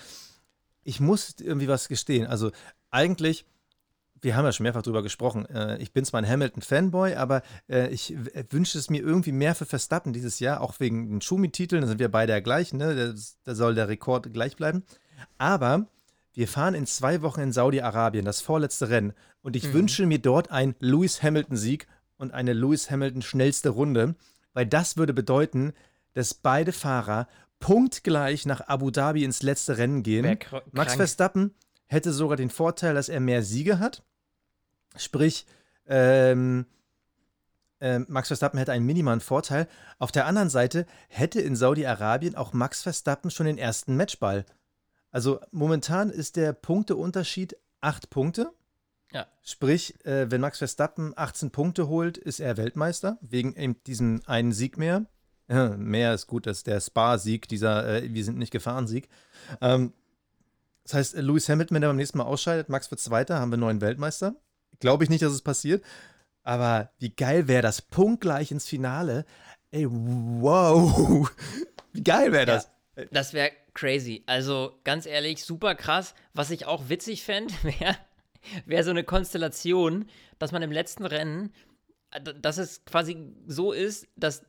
ich 0.84 1.00
muss 1.00 1.36
irgendwie 1.40 1.68
was 1.68 1.88
gestehen. 1.88 2.26
Also 2.26 2.50
eigentlich, 2.90 3.44
wir 4.20 4.36
haben 4.36 4.44
ja 4.44 4.52
schon 4.52 4.64
mehrfach 4.64 4.82
drüber 4.82 5.02
gesprochen, 5.02 5.46
äh, 5.46 5.78
ich 5.78 5.92
bin 5.92 6.04
zwar 6.04 6.22
ein 6.22 6.28
Hamilton-Fanboy, 6.28 7.14
aber 7.14 7.42
äh, 7.68 7.88
ich 7.88 8.14
wünsche 8.50 8.78
es 8.78 8.90
mir 8.90 9.02
irgendwie 9.02 9.32
mehr 9.32 9.54
für 9.54 9.66
Verstappen 9.66 10.12
dieses 10.12 10.38
Jahr, 10.40 10.60
auch 10.60 10.78
wegen 10.80 11.08
den 11.08 11.20
Schumi-Titeln, 11.20 11.82
da 11.82 11.88
sind 11.88 11.98
wir 11.98 12.10
beide 12.10 12.32
ja 12.32 12.40
gleich, 12.40 12.72
ne? 12.72 13.14
da 13.44 13.54
soll 13.54 13.74
der 13.74 13.88
Rekord 13.88 14.32
gleich 14.32 14.56
bleiben. 14.56 14.84
Aber 15.38 15.86
wir 16.34 16.48
fahren 16.48 16.74
in 16.74 16.86
zwei 16.86 17.22
Wochen 17.22 17.40
in 17.40 17.52
Saudi-Arabien, 17.52 18.24
das 18.24 18.40
vorletzte 18.40 18.88
Rennen, 18.88 19.12
und 19.42 19.56
ich 19.56 19.68
mhm. 19.68 19.72
wünsche 19.74 20.06
mir 20.06 20.18
dort 20.18 20.50
einen 20.50 20.74
Lewis 20.78 21.22
Hamilton-Sieg 21.22 21.88
und 22.16 22.32
eine 22.32 22.52
Lewis 22.52 22.90
Hamilton 22.90 23.22
schnellste 23.22 23.70
Runde, 23.70 24.14
weil 24.54 24.66
das 24.66 24.96
würde 24.96 25.12
bedeuten, 25.12 25.72
dass 26.14 26.34
beide 26.34 26.72
Fahrer 26.72 27.26
punktgleich 27.62 28.44
nach 28.44 28.60
Abu 28.68 28.90
Dhabi 28.90 29.24
ins 29.24 29.42
letzte 29.42 29.78
Rennen 29.78 30.02
gehen. 30.02 30.38
Max 30.72 30.94
Verstappen 30.96 31.54
hätte 31.86 32.12
sogar 32.12 32.36
den 32.36 32.50
Vorteil, 32.50 32.94
dass 32.94 33.08
er 33.08 33.20
mehr 33.20 33.42
Siege 33.42 33.78
hat. 33.78 34.02
Sprich, 34.96 35.46
ähm, 35.86 36.66
äh, 37.80 38.00
Max 38.00 38.28
Verstappen 38.28 38.58
hätte 38.58 38.72
einen 38.72 38.84
minimalen 38.84 39.20
Vorteil. 39.20 39.68
Auf 39.98 40.12
der 40.12 40.26
anderen 40.26 40.50
Seite 40.50 40.86
hätte 41.08 41.40
in 41.40 41.56
Saudi-Arabien 41.56 42.34
auch 42.34 42.52
Max 42.52 42.82
Verstappen 42.82 43.30
schon 43.30 43.46
den 43.46 43.58
ersten 43.58 43.96
Matchball. 43.96 44.44
Also 45.10 45.40
momentan 45.52 46.10
ist 46.10 46.36
der 46.36 46.52
Punkteunterschied 46.52 47.56
acht 47.80 48.10
Punkte. 48.10 48.52
Ja. 49.12 49.26
Sprich, 49.42 50.04
äh, 50.04 50.30
wenn 50.30 50.40
Max 50.40 50.58
Verstappen 50.58 51.12
18 51.16 51.50
Punkte 51.50 51.88
holt, 51.88 52.18
ist 52.18 52.40
er 52.40 52.56
Weltmeister, 52.56 53.18
wegen 53.20 53.54
eben 53.54 53.82
diesem 53.84 54.20
einen 54.26 54.52
Sieg 54.52 54.78
mehr. 54.78 55.06
mehr 55.76 56.14
ist 56.14 56.26
gut, 56.26 56.46
dass 56.46 56.62
der 56.62 56.80
Spa-Sieg, 56.80 57.48
dieser 57.48 58.02
äh, 58.02 58.14
Wir 58.14 58.24
sind 58.24 58.38
nicht 58.38 58.52
gefahren-Sieg. 58.52 59.08
Ähm, 59.60 59.92
das 60.84 60.94
heißt, 60.94 61.16
Lewis 61.16 61.48
Hamilton, 61.48 61.76
wenn 61.76 61.82
er 61.82 61.88
beim 61.88 61.96
nächsten 61.96 62.18
Mal 62.18 62.24
ausscheidet, 62.24 62.68
Max 62.68 62.90
wird 62.90 63.00
Zweiter, 63.00 63.38
haben 63.38 63.50
wir 63.50 63.58
neuen 63.58 63.80
Weltmeister. 63.80 64.34
Glaube 64.80 65.04
ich 65.04 65.10
nicht, 65.10 65.22
dass 65.22 65.32
es 65.32 65.42
passiert. 65.42 65.84
Aber 66.42 66.90
wie 66.98 67.10
geil 67.10 67.46
wäre 67.46 67.62
das? 67.62 67.82
Punktgleich 67.82 68.50
ins 68.50 68.66
Finale. 68.66 69.24
Ey, 69.70 69.86
wow. 69.88 71.30
Wie 71.92 72.02
geil 72.02 72.32
wäre 72.32 72.46
das? 72.46 72.70
Ja, 72.96 73.04
das 73.10 73.32
wäre 73.32 73.52
crazy. 73.74 74.22
Also 74.26 74.78
ganz 74.84 75.06
ehrlich, 75.06 75.44
super 75.44 75.74
krass. 75.74 76.14
Was 76.34 76.50
ich 76.50 76.66
auch 76.66 76.88
witzig 76.88 77.22
fände, 77.22 77.54
wäre 77.62 77.96
wär 78.66 78.84
so 78.84 78.90
eine 78.90 79.04
Konstellation, 79.04 80.08
dass 80.38 80.52
man 80.52 80.62
im 80.62 80.72
letzten 80.72 81.06
Rennen, 81.06 81.52
äh, 82.10 82.20
dass 82.20 82.58
es 82.58 82.84
quasi 82.84 83.32
so 83.46 83.72
ist, 83.72 84.08
dass 84.16 84.44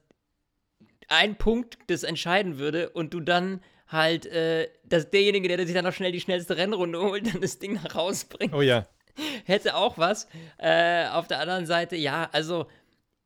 ein 1.13 1.37
Punkt 1.37 1.77
das 1.87 2.03
entscheiden 2.03 2.57
würde 2.57 2.89
und 2.89 3.13
du 3.13 3.19
dann 3.19 3.61
halt, 3.87 4.25
äh, 4.25 4.69
dass 4.85 5.09
derjenige, 5.09 5.47
der 5.47 5.65
sich 5.65 5.75
dann 5.75 5.85
noch 5.85 5.93
schnell 5.93 6.11
die 6.11 6.21
schnellste 6.21 6.57
Rennrunde 6.57 6.99
holt, 6.99 7.33
dann 7.33 7.41
das 7.41 7.59
Ding 7.59 7.73
nach 7.73 7.95
rausbringt. 7.95 8.53
Oh 8.53 8.61
ja. 8.61 8.85
Hätte 9.45 9.75
auch 9.75 9.97
was. 9.97 10.27
Äh, 10.57 11.07
auf 11.07 11.27
der 11.27 11.39
anderen 11.39 11.65
Seite, 11.65 11.95
ja, 11.95 12.29
also 12.31 12.65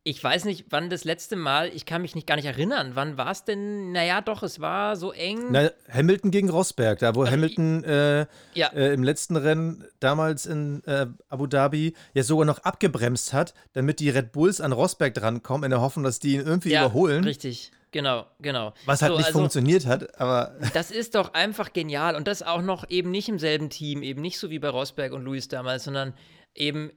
ich 0.10 0.24
weiß 0.24 0.46
nicht, 0.46 0.67
wann 0.70 0.89
das 0.89 1.03
letzte 1.03 1.36
Mal, 1.36 1.70
ich 1.74 1.86
kann 1.86 2.01
mich 2.01 2.15
nicht 2.15 2.25
gar 2.25 2.38
nicht 2.38 2.46
erinnern, 2.46 2.91
wann 2.94 3.17
war 3.17 3.29
es 3.29 3.44
denn? 3.44 3.91
Naja, 3.91 4.22
doch, 4.22 4.41
es 4.41 4.62
war 4.62 4.96
so 4.96 5.12
eng. 5.12 5.48
Na, 5.50 5.70
Hamilton 5.91 6.32
gegen 6.32 6.50
Rosberg, 6.50 7.00
da 7.00 7.13
wo 7.13 7.22
also, 7.22 7.34
Hamilton 7.34 7.84
äh, 7.84 8.25
ja. 8.53 8.67
äh, 8.67 8.94
im 8.94 9.03
letzten 9.03 9.36
Rennen 9.36 9.84
damals 10.00 10.46
in 10.46 10.82
äh, 10.86 11.08
Abu 11.27 11.48
Dhabi 11.48 11.94
ja 12.13 12.24
sogar 12.24 12.46
noch 12.46 12.60
abgebremst 12.60 13.34
hat, 13.34 13.53
damit 13.74 14.00
die 14.00 14.10
Red 14.10 14.32
Bulls 14.32 14.62
an 14.62 14.72
Rosberg 14.72 15.13
drankommen, 15.13 15.65
in 15.65 15.72
der 15.72 15.82
Hoffnung, 15.82 16.06
dass 16.06 16.20
die 16.20 16.36
ihn 16.36 16.41
irgendwie 16.46 16.72
ja, 16.72 16.86
überholen. 16.86 17.25
Richtig. 17.25 17.74
Genau, 17.91 18.25
genau. 18.39 18.74
Was 18.86 19.01
halt 19.01 19.13
so, 19.13 19.17
nicht 19.17 19.27
also, 19.27 19.39
funktioniert 19.39 19.86
hat, 19.86 20.20
aber. 20.20 20.56
Das 20.74 20.91
ist 20.91 21.15
doch 21.15 21.34
einfach 21.34 21.74
genial. 21.74 22.15
Und 22.15 22.27
das 22.27 22.44
auch 22.44 22.62
noch 22.62 22.89
eben 22.89 23.12
nicht 23.12 23.29
im 23.29 23.39
selben 23.39 23.70
Team, 23.70 24.03
eben 24.03 24.22
nicht 24.22 24.39
so 24.39 24.50
wie 24.50 24.60
bei 24.60 24.70
Rosberg 24.70 25.13
und 25.13 25.24
Luis 25.24 25.48
damals, 25.48 25.86
sondern 25.86 26.13
eben 26.53 26.91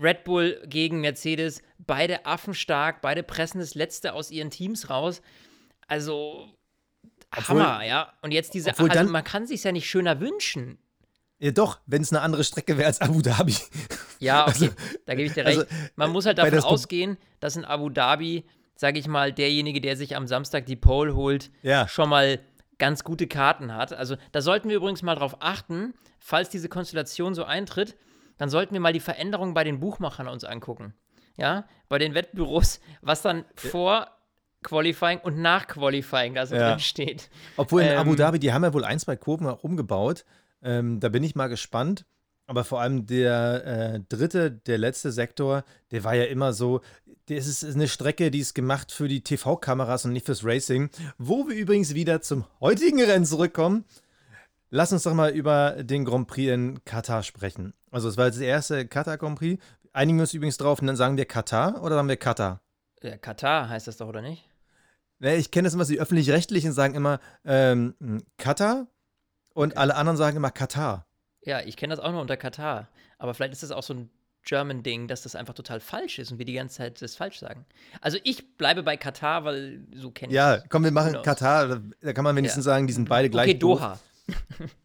Red 0.00 0.24
Bull 0.24 0.62
gegen 0.66 1.00
Mercedes, 1.00 1.62
beide 1.78 2.24
affenstark, 2.24 3.02
beide 3.02 3.22
pressen 3.22 3.60
das 3.60 3.74
Letzte 3.74 4.14
aus 4.14 4.30
ihren 4.30 4.50
Teams 4.50 4.88
raus. 4.88 5.20
Also, 5.88 6.48
Obwohl- 7.36 7.62
Hammer, 7.62 7.84
ja. 7.84 8.12
Und 8.22 8.32
jetzt 8.32 8.54
diese, 8.54 8.70
also 8.70 8.88
dann- 8.88 9.10
man 9.10 9.24
kann 9.24 9.46
sich 9.46 9.62
ja 9.64 9.72
nicht 9.72 9.88
schöner 9.88 10.20
wünschen. 10.20 10.78
Ja, 11.38 11.50
doch, 11.52 11.80
wenn 11.86 12.02
es 12.02 12.12
eine 12.12 12.20
andere 12.20 12.44
Strecke 12.44 12.76
wäre 12.76 12.86
als 12.86 13.00
Abu 13.00 13.22
Dhabi. 13.22 13.56
Ja, 14.20 14.42
okay, 14.46 14.50
Also- 14.52 14.68
da 15.06 15.14
gebe 15.14 15.26
ich 15.26 15.32
dir 15.32 15.44
recht. 15.44 15.58
also, 15.58 15.70
Man 15.96 16.12
muss 16.12 16.26
halt 16.26 16.38
davon 16.38 16.58
ausgehen, 16.60 17.16
dass 17.40 17.56
in 17.56 17.64
Abu 17.64 17.88
Dhabi, 17.88 18.44
sage 18.80 18.98
ich 18.98 19.06
mal, 19.06 19.30
derjenige, 19.30 19.78
der 19.82 19.94
sich 19.94 20.16
am 20.16 20.26
Samstag 20.26 20.64
die 20.64 20.74
Pole 20.74 21.14
holt, 21.14 21.50
Ja. 21.60 21.86
schon 21.86 22.08
mal 22.08 22.38
ganz 22.78 23.04
gute 23.04 23.26
Karten 23.26 23.74
hat. 23.74 23.92
Also 23.92 24.16
da 24.32 24.40
sollten 24.40 24.70
wir 24.70 24.76
übrigens 24.76 25.02
mal 25.02 25.14
drauf 25.16 25.36
achten, 25.40 25.92
falls 26.18 26.48
diese 26.48 26.70
Konstellation 26.70 27.34
so 27.34 27.44
eintritt, 27.44 27.94
dann 28.38 28.48
sollten 28.48 28.72
wir 28.72 28.80
mal 28.80 28.94
die 28.94 29.00
Veränderungen 29.00 29.52
bei 29.52 29.64
den 29.64 29.80
Buchmachern 29.80 30.28
uns 30.28 30.44
angucken. 30.44 30.94
Ja, 31.36 31.66
bei 31.90 31.98
den 31.98 32.14
Wettbüros, 32.14 32.80
was 33.02 33.20
dann 33.20 33.44
vor 33.54 34.06
Qualifying 34.62 35.18
und 35.18 35.36
nach 35.36 35.66
Qualifying 35.66 36.32
da 36.32 36.46
so 36.46 36.54
Ja. 36.56 36.70
drin 36.70 36.78
steht. 36.78 37.28
Obwohl 37.58 37.82
in 37.82 37.90
Ähm, 37.90 37.98
Abu 37.98 38.14
Dhabi, 38.14 38.38
die 38.38 38.50
haben 38.54 38.64
ja 38.64 38.72
wohl 38.72 38.86
ein, 38.86 38.98
zwei 38.98 39.14
Kurven 39.16 39.46
auch 39.46 39.62
umgebaut. 39.62 40.24
Ähm, 40.62 41.00
da 41.00 41.10
bin 41.10 41.22
ich 41.22 41.34
mal 41.34 41.48
gespannt. 41.48 42.06
Aber 42.50 42.64
vor 42.64 42.80
allem 42.80 43.06
der 43.06 43.64
äh, 43.64 44.00
dritte, 44.08 44.50
der 44.50 44.76
letzte 44.76 45.12
Sektor, 45.12 45.62
der 45.92 46.02
war 46.02 46.16
ja 46.16 46.24
immer 46.24 46.52
so, 46.52 46.80
das 47.26 47.46
ist 47.46 47.62
eine 47.62 47.86
Strecke, 47.86 48.32
die 48.32 48.40
ist 48.40 48.56
gemacht 48.56 48.90
für 48.90 49.06
die 49.06 49.22
TV-Kameras 49.22 50.04
und 50.04 50.12
nicht 50.12 50.26
fürs 50.26 50.44
Racing. 50.44 50.90
Wo 51.16 51.46
wir 51.46 51.54
übrigens 51.54 51.94
wieder 51.94 52.22
zum 52.22 52.44
heutigen 52.58 53.00
Rennen 53.00 53.24
zurückkommen. 53.24 53.84
Lass 54.68 54.92
uns 54.92 55.04
doch 55.04 55.14
mal 55.14 55.30
über 55.30 55.84
den 55.84 56.04
Grand 56.04 56.26
Prix 56.26 56.50
in 56.50 56.84
Katar 56.84 57.22
sprechen. 57.22 57.72
Also 57.92 58.08
es 58.08 58.16
war 58.16 58.26
jetzt 58.26 58.40
der 58.40 58.48
erste 58.48 58.84
Katar 58.84 59.16
Grand 59.16 59.38
Prix. 59.38 59.62
Einigen 59.92 60.18
wir 60.18 60.22
uns 60.22 60.34
übrigens 60.34 60.56
drauf 60.56 60.80
und 60.80 60.88
dann 60.88 60.96
sagen 60.96 61.16
wir 61.16 61.26
Katar 61.26 61.80
oder 61.84 61.94
sagen 61.94 62.08
wir 62.08 62.16
Katar? 62.16 62.62
Ja, 63.00 63.16
Katar 63.16 63.68
heißt 63.68 63.86
das 63.86 63.98
doch, 63.98 64.08
oder 64.08 64.22
nicht? 64.22 64.44
Ne, 65.20 65.36
ich 65.36 65.52
kenne 65.52 65.66
das 65.66 65.74
immer, 65.74 65.84
die 65.84 66.00
Öffentlich-Rechtlichen 66.00 66.72
sagen 66.72 66.96
immer 66.96 67.20
ähm, 67.44 67.94
Katar 68.38 68.88
und 69.54 69.76
alle 69.76 69.94
anderen 69.94 70.16
sagen 70.16 70.36
immer 70.36 70.50
Katar. 70.50 71.06
Ja, 71.42 71.60
ich 71.60 71.76
kenne 71.76 71.94
das 71.94 72.02
auch 72.04 72.12
nur 72.12 72.20
unter 72.20 72.36
Katar. 72.36 72.88
Aber 73.18 73.34
vielleicht 73.34 73.52
ist 73.52 73.62
das 73.62 73.70
auch 73.70 73.82
so 73.82 73.94
ein 73.94 74.10
German-Ding, 74.42 75.06
dass 75.08 75.22
das 75.22 75.36
einfach 75.36 75.54
total 75.54 75.80
falsch 75.80 76.18
ist 76.18 76.32
und 76.32 76.38
wir 76.38 76.46
die 76.46 76.54
ganze 76.54 76.76
Zeit 76.78 77.02
das 77.02 77.14
falsch 77.16 77.38
sagen. 77.38 77.66
Also 78.00 78.18
ich 78.24 78.56
bleibe 78.56 78.82
bei 78.82 78.96
Katar, 78.96 79.44
weil 79.44 79.84
so 79.94 80.10
kenne 80.10 80.32
ich 80.32 80.36
Ja, 80.36 80.62
komm, 80.68 80.84
wir 80.84 80.90
machen 80.90 81.12
Genau. 81.12 81.22
Katar. 81.22 81.80
Da, 82.00 82.12
kann 82.12 82.24
man 82.24 82.36
wenigstens 82.36 82.64
Ja. 82.64 82.72
sagen, 82.72 82.86
die 82.86 82.92
sind 82.94 83.08
beide 83.08 83.28
gleich. 83.30 83.50
Okay. 83.50 83.58
Doha. 83.58 83.98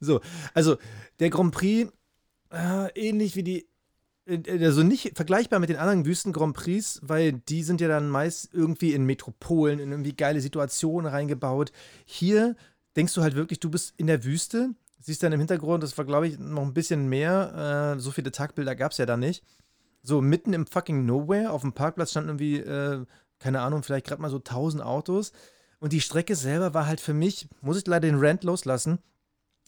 So, 0.00 0.20
also 0.54 0.76
der 1.20 1.30
Grand 1.30 1.54
Prix, 1.54 1.92
äh, 2.50 2.88
ähnlich 2.94 3.36
wie 3.36 3.42
die, 3.44 3.68
äh, 4.26 4.64
also 4.64 4.82
nicht 4.82 5.12
vergleichbar 5.16 5.60
mit 5.60 5.68
den 5.68 5.76
anderen 5.76 6.04
Wüsten 6.04 6.32
Grand 6.32 6.56
Prix, 6.56 6.98
weil 7.02 7.32
die 7.32 7.62
sind 7.62 7.80
ja 7.80 7.86
dann 7.88 8.08
meist 8.08 8.52
irgendwie 8.52 8.92
in 8.92 9.04
Metropolen, 9.04 9.78
in 9.78 9.90
irgendwie 9.92 10.14
geile 10.16 10.40
Situationen 10.40 11.10
reingebaut. 11.10 11.70
Hier 12.06 12.56
denkst 12.96 13.14
du 13.14 13.22
halt 13.22 13.34
wirklich, 13.36 13.60
du 13.60 13.70
bist 13.70 13.94
in 13.98 14.06
der 14.08 14.24
Wüste, 14.24 14.70
siehst 14.98 15.22
dann 15.22 15.32
im 15.32 15.40
Hintergrund, 15.40 15.82
das 15.82 15.96
war 15.96 16.04
glaube 16.04 16.28
ich 16.28 16.38
noch 16.38 16.62
ein 16.62 16.74
bisschen 16.74 17.08
mehr, 17.08 17.94
äh, 17.96 18.00
so 18.00 18.10
viele 18.10 18.32
Tagbilder 18.32 18.74
gab 18.74 18.92
es 18.92 18.98
ja 18.98 19.06
da 19.06 19.16
nicht. 19.16 19.44
So 20.02 20.20
mitten 20.20 20.52
im 20.52 20.66
fucking 20.66 21.06
Nowhere, 21.06 21.50
auf 21.50 21.62
dem 21.62 21.72
Parkplatz 21.72 22.10
standen 22.10 22.30
irgendwie, 22.30 22.58
äh, 22.58 23.04
keine 23.38 23.60
Ahnung, 23.60 23.82
vielleicht 23.82 24.06
gerade 24.06 24.22
mal 24.22 24.30
so 24.30 24.38
1000 24.38 24.82
Autos. 24.82 25.32
Und 25.80 25.92
die 25.92 26.00
Strecke 26.00 26.34
selber 26.34 26.74
war 26.74 26.86
halt 26.86 27.00
für 27.00 27.14
mich, 27.14 27.48
muss 27.60 27.78
ich 27.78 27.86
leider 27.86 28.08
den 28.08 28.18
Rant 28.18 28.44
loslassen, 28.44 28.98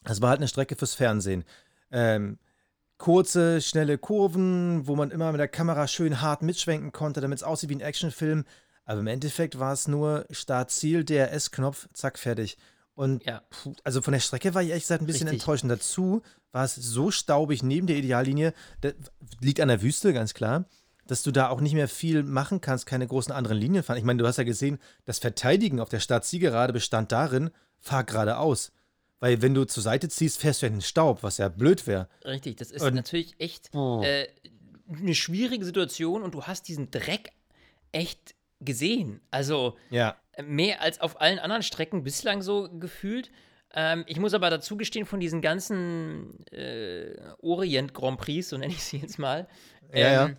das 0.05 0.21
war 0.21 0.31
halt 0.31 0.41
eine 0.41 0.49
Strecke 0.49 0.77
fürs 0.77 0.95
Fernsehen. 0.95 1.45
Ähm, 1.91 2.39
kurze, 2.99 3.61
schnelle 3.61 3.99
Kurven, 3.99 4.87
wo 4.87 4.97
man 4.97 5.11
immer 5.11 5.31
mit 5.33 5.41
der 5.41 5.49
Kamera 5.49 5.87
schön 5.87 6.21
hart 6.21 6.43
mitschwenken 6.43 6.93
konnte, 6.93 7.21
damit 7.21 7.39
es 7.39 7.43
aussieht 7.43 7.71
wie 7.71 7.77
ein 7.77 7.81
Actionfilm. 7.81 8.45
Aber 8.85 9.01
im 9.01 9.07
Endeffekt 9.07 9.59
war 9.59 9.73
es 9.73 9.89
nur 9.89 10.27
Start-Ziel, 10.31 11.05
DRS-Knopf, 11.05 11.89
zack, 11.93 12.19
fertig. 12.19 12.57
Und 13.00 13.25
Ja. 13.25 13.42
puh, 13.49 13.73
also 13.83 14.02
von 14.02 14.12
der 14.12 14.21
Strecke 14.21 14.52
war 14.54 14.62
ich 14.62 14.69
ehrlich 14.69 14.85
gesagt 14.85 15.00
ein 15.02 15.07
bisschen 15.07 15.26
Richtig. 15.28 15.40
enttäuschend. 15.42 15.73
Dazu 15.73 16.21
war 16.52 16.64
es 16.66 16.75
so 16.75 17.11
staubig 17.11 17.62
neben 17.62 17.87
der 17.87 17.97
Ideallinie, 17.97 18.52
das 18.83 18.92
liegt 19.40 19.59
an 19.61 19.69
der 19.69 19.80
Wüste, 19.80 20.12
ganz 20.12 20.35
klar, 20.35 20.66
dass 21.07 21.23
du 21.23 21.30
da 21.30 21.49
auch 21.49 21.62
nicht 21.62 21.73
mehr 21.73 21.88
viel 21.88 22.23
machen 22.23 22.61
kannst, 22.61 22.85
keine 22.85 23.07
großen 23.07 23.33
anderen 23.33 23.57
Linien 23.57 23.83
fahren. 23.83 23.97
Ich 23.97 24.04
meine, 24.04 24.23
du 24.23 24.26
hast 24.28 24.37
ja 24.37 24.45
gesehen, 24.45 24.78
das 25.07 25.19
Verteidigen 25.19 25.80
auf 25.80 25.88
der 25.88 26.00
Startzielgerade 26.00 26.75
bestand 26.75 27.11
darin, 27.11 27.50
fahr 27.78 28.04
geradeaus. 28.04 28.71
Weil 29.19 29.40
wenn 29.40 29.54
du 29.54 29.64
zur 29.64 29.83
Seite 29.83 30.11
ziehst, 30.11 30.38
fährst 30.38 30.61
du 30.61 30.66
in 30.66 30.75
den 30.75 30.83
Staub, 30.83 31.23
was 31.23 31.38
ja 31.38 31.49
blöd 31.49 31.87
wäre. 31.87 32.07
Richtig, 32.26 32.57
das 32.59 32.71
ist 32.71 32.83
Und- 32.83 32.95
natürlich 32.95 33.35
echt 33.38 33.71
Oh. 33.75 34.02
äh, 34.04 34.26
eine 34.95 35.14
schwierige 35.14 35.64
Situation 35.64 36.23
und 36.23 36.35
du 36.35 36.42
hast 36.42 36.69
diesen 36.69 36.90
Dreck 36.90 37.33
echt 37.92 38.35
gesehen. 38.61 39.21
Also 39.30 39.76
Ja. 39.88 40.16
Mehr 40.42 40.80
als 40.80 41.00
auf 41.00 41.20
allen 41.20 41.38
anderen 41.38 41.62
Strecken 41.62 42.02
bislang 42.02 42.42
so 42.42 42.68
gefühlt. 42.70 43.30
Ähm, 43.73 44.04
ich 44.06 44.18
muss 44.18 44.35
aber 44.35 44.50
dazu 44.50 44.76
gestehen, 44.76 45.06
von 45.06 45.20
diesen 45.20 45.40
ganzen 45.40 46.44
äh, 46.47 47.14
Orient-Grand 47.40 48.18
Prix, 48.20 48.49
so 48.49 48.59
nenne 48.59 48.73
ich 48.73 48.82
sie 48.82 48.99
jetzt 48.99 49.18
mal, 49.18 49.47
Ja, 49.92 49.99
ja. 50.12 50.26
ähm, 50.26 50.37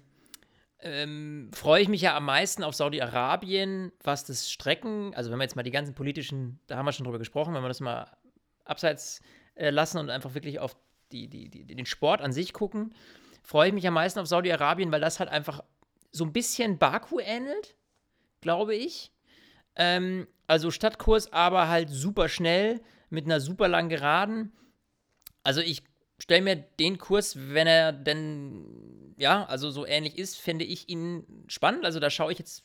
ähm, 0.84 1.52
freue 1.54 1.82
ich 1.82 1.88
mich 1.88 2.02
ja 2.02 2.18
am 2.18 2.26
meisten 2.26 2.64
auf 2.64 2.76
Saudi-Arabien, 2.76 3.92
was 4.04 4.26
das 4.26 4.50
Strecken, 4.52 5.14
also 5.14 5.32
wenn 5.32 5.38
wir 5.38 5.44
jetzt 5.44 5.56
mal 5.56 5.64
die 5.64 5.72
ganzen 5.72 5.94
politischen, 5.94 6.60
da 6.68 6.76
haben 6.78 6.86
wir 6.86 6.92
schon 6.92 7.04
drüber 7.06 7.20
gesprochen, 7.20 7.54
wenn 7.54 7.62
wir 7.62 7.68
das 7.68 7.82
mal 7.82 8.08
abseits 8.66 9.22
äh, 9.56 9.70
lassen 9.70 10.00
und 10.00 10.10
einfach 10.10 10.34
wirklich 10.34 10.60
auf 10.60 10.76
die, 11.12 11.28
die, 11.28 11.50
die, 11.50 11.66
den 11.66 11.86
Sport 11.86 12.22
an 12.22 12.34
sich 12.34 12.52
gucken, 12.52 12.94
freue 13.44 13.68
ich 13.68 13.74
mich 13.74 13.88
am 13.88 13.94
meisten 13.94 14.20
auf 14.20 14.28
Saudi-Arabien, 14.28 14.92
weil 14.92 15.02
das 15.02 15.20
halt 15.20 15.30
einfach 15.30 15.64
so 16.12 16.26
ein 16.26 16.34
bisschen 16.34 16.78
Baku 16.78 17.20
ähnelt, 17.20 17.76
glaube 18.42 18.76
ich. 18.76 19.12
Ähm, 19.76 20.28
also 20.48 20.72
Stadtkurs, 20.72 21.32
aber 21.32 21.68
halt 21.68 21.90
super 21.90 22.28
schnell 22.30 22.82
mit 23.10 23.26
einer 23.26 23.40
super 23.40 23.68
langen 23.68 23.90
Geraden. 23.90 24.52
Also 25.44 25.62
ich 25.62 25.84
stelle 26.20 26.42
mir 26.42 26.56
den 26.56 26.98
Kurs, 26.98 27.36
wenn 27.38 27.68
er 27.68 27.92
denn, 27.92 29.16
ja, 29.18 29.46
also 29.46 29.72
so 29.72 29.86
ähnlich 29.86 30.18
ist, 30.18 30.38
finde 30.38 30.66
ich 30.66 30.90
ihn 30.90 31.46
spannend. 31.48 31.86
Also 31.86 32.00
da 32.00 32.10
schaue 32.10 32.32
ich 32.32 32.40
jetzt, 32.40 32.64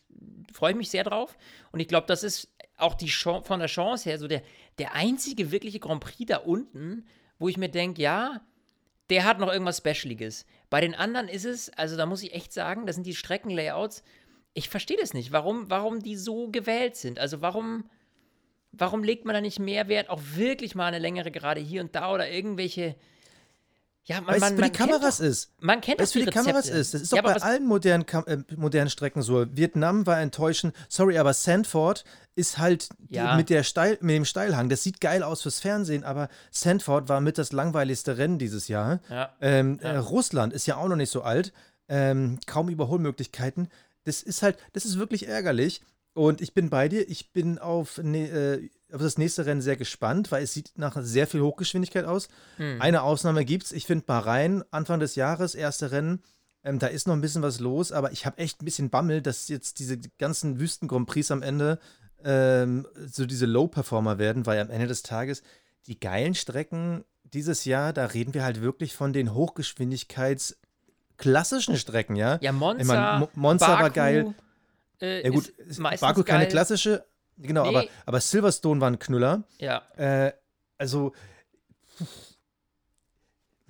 freue 0.53 0.73
ich 0.73 0.77
mich 0.77 0.91
sehr 0.91 1.05
drauf. 1.05 1.37
Und 1.73 1.81
ich 1.81 1.89
glaube, 1.89 2.07
das 2.07 2.23
ist 2.23 2.55
auch 2.77 2.95
die 2.95 3.09
von 3.09 3.59
der 3.59 3.69
Chance 3.69 4.09
her 4.09 4.19
so 4.19 4.29
der, 4.29 4.43
der 4.79 4.95
einzige 4.95 5.51
wirkliche 5.51 5.81
Grand 5.81 6.01
Prix 6.01 6.27
da 6.27 6.39
unten, 6.39 7.07
wo 7.39 7.49
ich 7.49 7.57
mir 7.57 7.71
denke, 7.71 8.03
ja, 8.03 8.41
der 9.11 9.25
hat 9.25 9.39
noch 9.39 9.53
irgendwas 9.53 9.79
Specialiges. 9.79 10.47
Bei 10.69 10.81
den 10.81 10.95
anderen 10.95 11.29
ist 11.29 11.45
es, 11.45 11.71
also 11.71 11.97
da 11.97 12.07
muss 12.07 12.23
ich 12.23 12.35
echt 12.35 12.53
sagen, 12.53 12.87
das 12.87 12.97
sind 12.97 13.07
die 13.07 13.15
Streckenlayouts. 13.15 14.03
Ich 14.59 14.69
verstehe 14.71 14.97
das 14.99 15.13
nicht, 15.13 15.33
warum, 15.33 15.69
warum 15.69 16.03
die 16.03 16.17
so 16.17 16.49
gewählt 16.51 16.97
sind. 16.97 17.19
Also 17.19 17.43
warum, 17.43 17.85
warum 18.73 19.05
legt 19.05 19.27
man 19.27 19.35
da 19.35 19.41
nicht 19.43 19.59
mehr 19.59 19.87
Wert 19.89 20.09
auf 20.09 20.37
wirklich 20.37 20.75
mal 20.75 20.87
eine 20.87 20.99
längere 20.99 21.31
Gerade 21.31 21.61
hier 21.61 21.83
und 21.83 21.95
da 21.95 22.11
oder 22.13 22.31
irgendwelche. 22.31 22.97
Ja, 24.05 24.21
man, 24.21 24.29
Weil 24.29 24.43
es 24.43 24.49
für 24.57 24.63
die 24.63 24.71
Kameras 24.71 25.19
kennt 25.19 25.29
ist. 25.31 25.51
doch, 25.59 25.63
Man 25.67 25.81
kennt 25.81 26.01
doch 26.01 26.07
für 26.07 26.21
die 26.21 26.27
Kameras 26.27 26.57
Rezepte. 26.69 26.79
ist. 26.79 26.95
Das 26.95 27.03
ist 27.03 27.13
doch 27.13 27.17
ja, 27.17 27.23
bei 27.23 27.35
allen 27.35 27.67
modernen, 27.67 28.07
Kam 28.07 28.25
äh, 28.27 28.39
modernen 28.57 28.89
Strecken 28.89 29.21
so. 29.21 29.45
Vietnam 29.55 30.07
war 30.07 30.21
enttäuschend. 30.21 30.75
Sorry, 30.89 31.19
aber 31.19 31.35
Sandford 31.35 32.05
ist 32.37 32.57
halt 32.59 32.89
die- 32.99 33.17
Ja. 33.17 33.37
mit, 33.37 33.51
der 33.51 33.63
Steil, 33.65 33.99
mit 34.01 34.15
dem 34.15 34.25
Steilhang. 34.25 34.69
Das 34.69 34.85
sieht 34.85 35.01
geil 35.01 35.23
aus 35.25 35.43
fürs 35.43 35.59
Fernsehen, 35.59 36.05
aber 36.05 36.29
Sandford 36.53 37.09
war 37.09 37.21
mit 37.21 37.37
das 37.37 37.51
langweiligste 37.53 38.17
Rennen 38.17 38.39
dieses 38.39 38.69
Jahr. 38.69 39.01
Ja. 39.11 39.35
Ähm. 39.41 39.81
Äh, 39.81 39.97
Russland 39.97 40.53
ist 40.53 40.67
ja 40.67 40.77
auch 40.77 40.87
noch 40.89 40.97
nicht 40.97 41.11
so 41.11 41.23
alt. 41.23 41.53
Ähm, 41.89 42.39
kaum 42.47 42.69
Überholmöglichkeiten. 42.69 43.69
Das 44.07 44.23
ist 44.23 44.43
halt, 44.43 44.57
das 44.73 44.85
ist 44.85 44.99
wirklich 44.99 45.29
ärgerlich. 45.29 45.83
Und 46.15 46.41
ich 46.41 46.55
bin 46.55 46.71
bei 46.71 46.89
dir. 46.89 47.09
Ich 47.11 47.33
bin 47.33 47.59
auf, 47.59 47.99
ne, 47.99 48.29
äh, 48.29 48.71
auf 48.91 49.03
das 49.03 49.19
nächste 49.19 49.45
Rennen 49.45 49.61
sehr 49.61 49.77
gespannt, 49.77 50.33
weil 50.33 50.45
es 50.45 50.55
sieht 50.55 50.73
nach 50.77 50.97
sehr 51.01 51.27
viel 51.27 51.43
Hochgeschwindigkeit 51.43 52.07
aus. 52.07 52.29
Hm. 52.57 52.81
Eine 52.81 53.03
Ausnahme 53.03 53.45
gibt's. 53.45 53.73
Ich 53.73 53.85
finde 53.85 54.07
Bahrain, 54.07 54.65
Anfang 54.71 54.99
des 54.99 55.15
Jahres, 55.15 55.55
erste 55.55 55.91
Rennen. 55.91 56.23
Ähm, 56.65 56.79
da 56.79 56.87
ist 56.87 57.07
noch 57.07 57.15
ein 57.15 57.21
bisschen 57.21 57.43
was 57.43 57.61
los, 57.61 57.93
aber 57.93 58.13
ich 58.13 58.25
habe 58.25 58.39
echt 58.39 58.63
ein 58.63 58.65
bisschen 58.65 58.89
Bammel, 58.89 59.21
dass 59.21 59.49
jetzt 59.49 59.79
diese 59.79 59.99
ganzen 60.19 60.59
Wüsten-Grand 60.59 61.07
Prix 61.07 61.31
am 61.31 61.43
Ende 61.43 61.79
ähm, 62.25 62.87
so 63.07 63.27
diese 63.27 63.47
Low-Performer 63.47 64.19
werden, 64.19 64.47
weil 64.47 64.59
am 64.59 64.71
Ende 64.71 64.87
des 64.87 65.03
Tages 65.03 65.43
die 65.87 66.01
geilen 66.01 66.35
Strecken 66.35 67.05
dieses 67.25 67.67
Jahr, 67.67 67.93
da 67.93 68.07
reden 68.07 68.35
wir 68.35 68.43
halt 68.43 68.63
wirklich 68.63 68.95
von 68.95 69.13
den 69.13 69.35
Hochgeschwindigkeits- 69.35 70.55
klassischen 71.17 71.77
Strecken, 71.77 72.17
ja? 72.17 72.39
ja, 72.41 72.53
Monza. 72.53 72.81
Ich 72.83 72.87
mein, 72.89 73.21
Mo- 73.21 73.31
Monza 73.35 73.67
Baku, 73.69 73.83
war 73.83 73.91
geil. 73.91 74.35
Äh, 75.01 75.23
Ja 75.25 75.31
gut, 75.31 75.53
Baku 76.01 76.23
keine 76.23 76.45
geil. 76.45 76.49
klassische, 76.53 77.05
genau, 77.37 77.63
Nee. 77.65 77.69
aber, 77.69 77.85
aber 78.07 78.21
Silverstone 78.21 78.81
war 78.81 78.91
ein 78.91 78.99
Knüller. 78.99 79.45
Ja, 79.59 79.83
Äh, 79.97 80.33
also, 80.79 81.13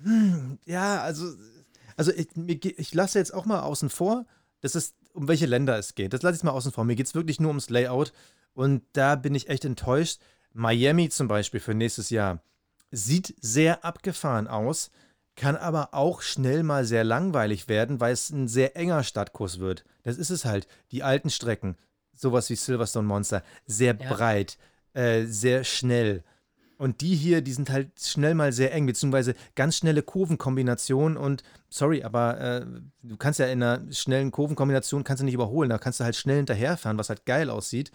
hm, 0.01 0.59
ja, 0.65 1.01
also, 1.01 1.33
also 1.95 2.11
ich, 2.13 2.27
ich 2.79 2.93
lasse 2.93 3.17
jetzt 3.19 3.33
auch 3.33 3.45
mal 3.45 3.61
außen 3.61 3.89
vor, 3.89 4.25
dass 4.61 4.75
es 4.75 4.93
um 5.13 5.27
welche 5.27 5.45
Länder 5.47 5.77
es 5.77 5.95
geht. 5.95 6.13
Das 6.13 6.21
lasse 6.21 6.37
ich 6.37 6.43
mal 6.43 6.51
außen 6.51 6.71
vor. 6.71 6.83
Mir 6.83 6.95
geht 6.95 7.07
es 7.07 7.15
wirklich 7.15 7.39
nur 7.39 7.49
ums 7.49 7.69
Layout 7.69 8.13
und 8.53 8.83
da 8.93 9.15
bin 9.15 9.33
ich 9.33 9.49
echt 9.49 9.65
enttäuscht. 9.65 10.19
Miami 10.53 11.09
zum 11.09 11.27
Beispiel 11.27 11.59
für 11.59 11.73
nächstes 11.73 12.09
Jahr 12.09 12.41
sieht 12.91 13.35
sehr 13.41 13.83
abgefahren 13.83 14.47
aus, 14.47 14.91
kann 15.37 15.55
aber 15.55 15.93
auch 15.93 16.21
schnell 16.21 16.63
mal 16.63 16.83
sehr 16.83 17.05
langweilig 17.05 17.69
werden, 17.69 18.01
weil 18.01 18.11
es 18.11 18.29
ein 18.31 18.47
sehr 18.49 18.75
enger 18.75 19.03
Stadtkurs 19.03 19.59
wird. 19.59 19.85
Das 20.03 20.17
ist 20.17 20.29
es 20.31 20.43
halt. 20.43 20.67
Die 20.91 21.03
alten 21.03 21.29
Strecken. 21.29 21.77
sowas 22.19 22.49
wie 22.49 22.55
Silverstone 22.55 23.07
Monster. 23.07 23.43
Sehr 23.67 23.95
Ja. 24.01 24.11
breit, 24.11 24.57
äh, 24.95 25.25
sehr 25.25 25.63
schnell. 25.63 26.23
Und 26.79 27.01
die 27.01 27.15
hier, 27.15 27.41
die 27.41 27.53
sind 27.53 27.69
halt 27.69 27.91
schnell 28.01 28.33
mal 28.33 28.51
sehr 28.51 28.73
eng, 28.73 28.87
beziehungsweise 28.87 29.35
ganz 29.53 29.77
schnelle 29.77 30.01
Kurvenkombinationen. 30.01 31.15
Und 31.15 31.43
sorry, 31.69 32.03
aber 32.03 32.39
äh, 32.39 32.65
du 33.03 33.17
kannst 33.17 33.39
ja 33.39 33.45
in 33.45 33.61
einer 33.61 33.81
schnellen 33.93 34.31
Kurvenkombination 34.31 35.03
kannst 35.03 35.21
du 35.21 35.25
nicht 35.25 35.35
überholen. 35.35 35.69
Da 35.69 35.77
kannst 35.77 35.99
du 35.99 36.03
halt 36.05 36.15
schnell 36.15 36.37
hinterherfahren, 36.37 36.97
was 36.97 37.09
halt 37.09 37.25
geil 37.27 37.51
aussieht, 37.51 37.91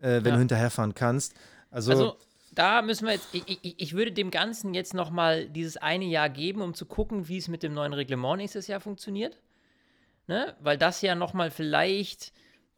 äh, 0.00 0.16
wenn 0.22 0.26
Ja. 0.26 0.32
du 0.32 0.38
hinterherfahren 0.40 0.94
kannst. 0.94 1.32
Also, 1.70 1.90
Also 1.92 2.16
da 2.54 2.82
müssen 2.82 3.06
wir 3.06 3.14
jetzt, 3.14 3.28
ich, 3.32 3.44
ich, 3.62 3.74
ich 3.78 3.92
würde 3.94 4.12
dem 4.12 4.30
Ganzen 4.30 4.74
jetzt 4.74 4.94
nochmal 4.94 5.48
dieses 5.48 5.76
eine 5.76 6.04
Jahr 6.04 6.28
geben, 6.28 6.62
um 6.62 6.74
zu 6.74 6.86
gucken, 6.86 7.28
wie 7.28 7.38
es 7.38 7.48
mit 7.48 7.62
dem 7.62 7.74
neuen 7.74 7.92
Reglement 7.92 8.38
nächstes 8.38 8.66
Jahr 8.66 8.80
funktioniert. 8.80 9.38
Ne? 10.26 10.54
Weil 10.60 10.78
das 10.78 11.02
ja 11.02 11.14
nochmal 11.14 11.50
vielleicht 11.50 12.32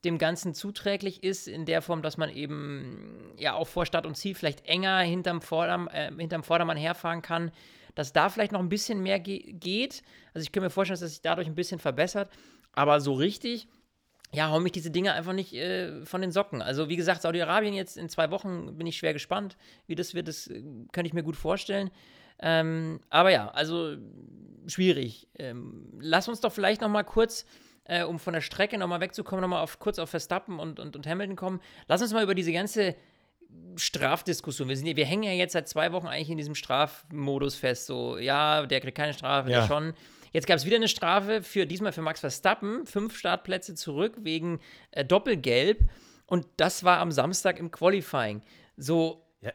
dem 0.04 0.18
Ganzen 0.18 0.54
zuträglich 0.54 1.22
ist, 1.22 1.48
in 1.48 1.64
der 1.64 1.82
Form, 1.82 2.02
dass 2.02 2.16
man 2.16 2.30
eben 2.30 3.34
ja 3.38 3.54
auch 3.54 3.66
vor 3.66 3.86
Start 3.86 4.06
und 4.06 4.16
Ziel 4.16 4.34
vielleicht 4.34 4.66
enger 4.66 5.00
hinterm, 5.00 5.40
Vorderm, 5.40 5.88
äh, 5.88 6.12
hinterm 6.16 6.44
Vordermann 6.44 6.76
herfahren 6.76 7.22
kann, 7.22 7.50
dass 7.94 8.12
da 8.12 8.28
vielleicht 8.28 8.52
noch 8.52 8.60
ein 8.60 8.68
bisschen 8.68 9.02
mehr 9.02 9.18
ge 9.18 9.52
geht. 9.52 10.02
Also 10.34 10.44
ich 10.44 10.52
kann 10.52 10.62
mir 10.62 10.70
vorstellen, 10.70 10.94
dass 10.94 11.02
es 11.02 11.12
sich 11.12 11.22
dadurch 11.22 11.48
ein 11.48 11.54
bisschen 11.54 11.78
verbessert, 11.78 12.30
aber 12.72 13.00
so 13.00 13.14
richtig 13.14 13.68
ja, 14.36 14.50
hau 14.50 14.60
mich 14.60 14.72
diese 14.72 14.90
Dinge 14.90 15.12
einfach 15.14 15.32
nicht 15.32 15.54
äh, 15.54 16.04
von 16.04 16.20
den 16.20 16.30
Socken. 16.30 16.62
Also, 16.62 16.88
wie 16.88 16.96
gesagt, 16.96 17.22
Saudi-Arabien 17.22 17.74
jetzt 17.74 17.96
in 17.96 18.08
zwei 18.08 18.30
Wochen 18.30 18.76
bin 18.76 18.86
ich 18.86 18.96
schwer 18.96 19.12
gespannt, 19.12 19.56
wie 19.86 19.94
das 19.94 20.14
wird. 20.14 20.28
Das 20.28 20.46
äh, 20.46 20.62
könnte 20.92 21.06
ich 21.06 21.14
mir 21.14 21.22
gut 21.22 21.36
vorstellen. 21.36 21.90
Ähm, 22.38 23.00
aber 23.08 23.30
ja, 23.30 23.48
also 23.48 23.96
schwierig. 24.66 25.26
Ähm, 25.38 25.88
lass 26.00 26.28
uns 26.28 26.40
doch 26.40 26.52
vielleicht 26.52 26.82
noch 26.82 26.88
mal 26.90 27.02
kurz, 27.02 27.46
äh, 27.84 28.04
um 28.04 28.18
von 28.18 28.34
der 28.34 28.42
Strecke 28.42 28.76
noch 28.78 28.88
mal 28.88 29.00
wegzukommen, 29.00 29.40
noch 29.40 29.48
mal 29.48 29.62
auf, 29.62 29.78
kurz 29.78 29.98
auf 29.98 30.10
Verstappen 30.10 30.58
und, 30.58 30.78
und, 30.78 30.96
und 30.96 31.06
Hamilton 31.06 31.36
kommen. 31.36 31.60
Lass 31.88 32.02
uns 32.02 32.12
mal 32.12 32.22
über 32.22 32.34
diese 32.34 32.52
ganze 32.52 32.94
Strafdiskussion. 33.76 34.68
Wir, 34.68 34.76
sind, 34.76 34.96
wir 34.96 35.04
hängen 35.06 35.22
ja 35.22 35.32
jetzt 35.32 35.52
seit 35.52 35.68
zwei 35.68 35.92
Wochen 35.92 36.06
eigentlich 36.06 36.30
in 36.30 36.36
diesem 36.36 36.54
Strafmodus 36.54 37.54
fest. 37.56 37.86
So, 37.86 38.18
ja, 38.18 38.66
der 38.66 38.80
kriegt 38.80 38.96
keine 38.96 39.14
Strafe, 39.14 39.50
Ja. 39.50 39.60
der 39.60 39.66
schon. 39.66 39.94
Jetzt 40.36 40.46
gab 40.46 40.58
es 40.58 40.66
wieder 40.66 40.76
eine 40.76 40.86
Strafe 40.88 41.42
für 41.42 41.64
diesmal 41.64 41.92
für 41.92 42.02
Max 42.02 42.20
Verstappen, 42.20 42.84
fünf 42.84 43.16
Startplätze 43.16 43.74
zurück 43.74 44.18
wegen 44.20 44.60
äh, 44.90 45.02
Doppelgelb. 45.02 45.78
Und 46.26 46.46
das 46.58 46.84
war 46.84 46.98
am 46.98 47.10
Samstag 47.10 47.58
im 47.58 47.70
Qualifying. 47.70 48.42
So, 48.76 49.24
Ja. 49.40 49.52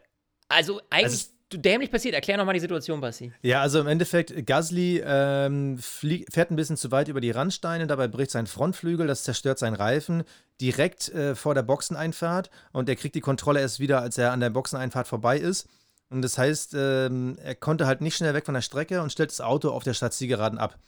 also 0.48 0.80
eigentlich 0.90 1.04
Also- 1.04 1.28
dämlich 1.52 1.92
passiert. 1.92 2.16
Erklär 2.16 2.36
nochmal 2.36 2.54
die 2.54 2.60
Situation, 2.60 3.00
Bassi. 3.00 3.30
Ja, 3.42 3.60
also 3.60 3.78
im 3.78 3.86
Endeffekt, 3.86 4.44
Gasly 4.44 5.00
ähm, 5.06 5.78
fährt 5.78 6.50
ein 6.50 6.56
bisschen 6.56 6.76
zu 6.76 6.90
weit 6.90 7.06
über 7.06 7.20
die 7.20 7.30
Randsteine, 7.30 7.86
dabei 7.86 8.08
bricht 8.08 8.32
sein 8.32 8.48
Frontflügel, 8.48 9.06
das 9.06 9.22
zerstört 9.22 9.60
seinen 9.60 9.74
Reifen 9.76 10.24
direkt 10.60 11.10
äh, 11.10 11.36
vor 11.36 11.54
der 11.54 11.62
Boxeneinfahrt 11.62 12.50
und 12.72 12.88
er 12.88 12.96
kriegt 12.96 13.14
die 13.14 13.20
Kontrolle 13.20 13.60
erst 13.60 13.78
wieder, 13.78 14.00
als 14.02 14.18
er 14.18 14.32
an 14.32 14.40
der 14.40 14.50
Boxeneinfahrt 14.50 15.06
vorbei 15.06 15.38
ist. 15.38 15.68
Und 16.12 16.22
das 16.22 16.36
heißt, 16.36 16.74
ähm, 16.76 17.38
er 17.42 17.54
konnte 17.54 17.86
halt 17.86 18.02
nicht 18.02 18.16
schnell 18.16 18.34
weg 18.34 18.44
von 18.44 18.54
der 18.54 18.60
Strecke 18.60 19.00
und 19.02 19.10
stellt 19.10 19.30
das 19.30 19.40
Auto 19.40 19.70
auf 19.70 19.82
der 19.82 19.94
Stadtzielgeraden 19.94 20.58
ab. 20.58 20.78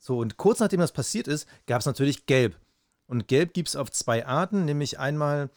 So, 0.00 0.18
und 0.18 0.36
kurz 0.36 0.58
nachdem 0.58 0.80
das 0.80 0.90
passiert 0.92 1.28
ist, 1.28 1.48
gab 1.66 1.80
es 1.80 1.86
natürlich 1.86 2.26
Gelb. 2.26 2.56
Und 3.06 3.28
Gelb 3.28 3.54
gibt 3.54 3.68
es 3.68 3.76
auf 3.76 3.90
zwei 3.92 4.26
Arten, 4.26 4.64
nämlich 4.64 4.98
einmal 4.98 5.48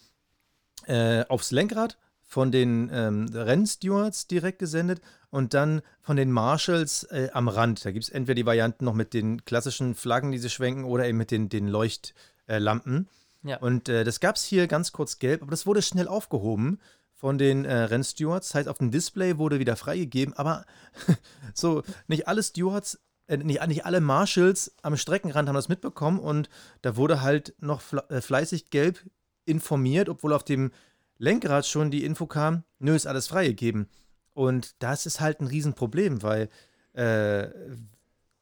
äh, 0.86 1.26
aufs 1.30 1.52
Lenkrad 1.52 1.98
von 2.22 2.52
den 2.52 2.92
ähm, 2.94 3.28
Rennstewards 3.34 4.28
direkt 4.28 4.60
gesendet 4.60 5.02
und 5.32 5.56
dann 5.56 5.82
von 6.02 6.16
den 6.16 6.32
Marshals 6.32 7.04
äh, 7.06 7.30
am 7.34 7.48
Rand. 7.48 7.86
Da 7.86 7.92
gibt 7.92 8.04
es 8.04 8.10
entweder 8.10 8.36
die 8.36 8.46
Varianten 8.46 8.86
noch 8.86 8.94
mit 8.94 9.14
den 9.16 9.46
klassischen 9.46 9.96
Flaggen, 9.96 10.32
die 10.32 10.38
sie 10.38 10.50
schwenken, 10.50 10.84
oder 10.84 11.08
eben 11.08 11.18
mit 11.18 11.32
den, 11.32 11.50
den 11.50 11.68
Leuchtlampen. 11.68 13.08
Ja. 13.44 13.58
Und 13.58 13.90
äh, 13.90 14.04
das 14.04 14.20
gab 14.20 14.36
es 14.36 14.44
hier 14.44 14.68
ganz 14.68 14.92
kurz 14.92 15.18
gelb, 15.18 15.42
aber 15.42 15.52
das 15.52 15.66
wurde 15.66 15.82
schnell 15.82 16.08
aufgehoben 16.08 16.80
von 17.18 17.38
den 17.38 17.66
äh, 17.66 17.74
Rennstewards. 17.74 18.50
Das 18.50 18.56
heißt, 18.56 18.70
auf 18.70 18.78
dem 18.78 18.92
Display 18.92 19.38
wurde 19.38 19.60
wieder 19.60 19.76
freigegeben, 19.76 20.34
aber 20.36 20.66
so 21.54 21.84
nicht 22.08 22.28
alle 22.28 22.44
Stewards, 22.44 23.00
äh, 23.28 23.38
nicht, 23.38 23.66
nicht 23.68 23.86
alle 23.86 24.00
Marshals 24.00 24.74
am 24.84 24.96
Streckenrand 24.96 25.50
haben 25.50 25.56
das 25.56 25.68
mitbekommen 25.68 26.20
und 26.20 26.48
da 26.84 26.96
wurde 26.96 27.22
halt 27.22 27.56
noch 27.60 27.82
äh, 28.10 28.22
fleißig 28.22 28.70
gelb 28.70 29.04
informiert, 29.46 30.10
obwohl 30.10 30.32
auf 30.32 30.44
dem 30.44 30.72
Lenkrad 31.18 31.66
schon 31.66 31.90
die 31.90 32.06
Info 32.06 32.28
kam, 32.28 32.64
nö, 32.78 32.96
ist 32.96 33.08
alles 33.08 33.28
freigegeben. 33.28 33.90
Und 34.34 34.76
das 34.84 35.08
ist 35.08 35.20
halt 35.20 35.42
ein 35.42 35.48
Riesenproblem, 35.48 36.22
weil 36.22 36.50
äh, 36.94 37.50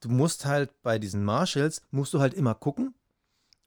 du 0.02 0.10
musst 0.10 0.45
halt 0.45 0.82
bei 0.82 0.99
diesen 0.99 1.23
Marshalls, 1.23 1.82
musst 1.91 2.13
du 2.13 2.19
halt 2.19 2.34
immer 2.34 2.54
gucken. 2.54 2.93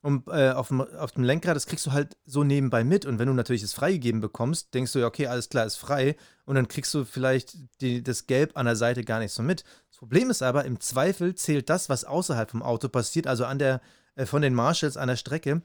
Und 0.01 0.29
äh, 0.29 0.51
auf, 0.51 0.69
dem, 0.69 0.81
auf 0.81 1.13
dem 1.13 1.25
Lenkrad, 1.25 1.57
das 1.57 1.67
kriegst 1.67 1.85
du 1.87 1.93
halt 1.93 2.17
so 2.25 2.45
nebenbei 2.45 2.85
mit. 2.85 3.05
Und 3.05 3.19
wenn 3.19 3.27
du 3.27 3.35
natürlich 3.35 3.63
es 3.63 3.75
freigegeben 3.75 4.21
bekommst, 4.21 4.73
denkst 4.73 4.93
du, 4.93 5.01
ja, 5.01 5.07
okay, 5.07 5.27
alles 5.27 5.49
klar, 5.49 5.67
ist 5.67 5.77
frei. 5.77 6.17
Und 6.45 6.55
dann 6.55 6.69
kriegst 6.69 6.95
du 6.95 7.05
vielleicht 7.05 7.57
die, 7.81 8.03
das 8.03 8.27
Gelb 8.27 8.57
an 8.57 8.67
der 8.67 8.77
Seite 8.77 9.03
gar 9.03 9.19
nicht 9.19 9.33
so 9.33 9.43
mit. 9.43 9.65
Das 9.91 9.99
Problem 9.99 10.31
ist 10.31 10.43
aber, 10.43 10.65
im 10.65 10.79
Zweifel 10.81 11.35
zählt 11.35 11.69
das, 11.69 11.89
was 11.89 12.05
außerhalb 12.05 12.51
vom 12.51 12.63
Auto 12.63 12.89
passiert, 12.89 13.27
also 13.27 13.45
an 13.45 13.59
der, 13.59 13.81
äh, 14.15 14.25
von 14.25 14.41
den 14.41 14.55
Marshalls 14.55 14.97
an 14.97 15.09
der 15.09 15.17
Strecke, 15.17 15.63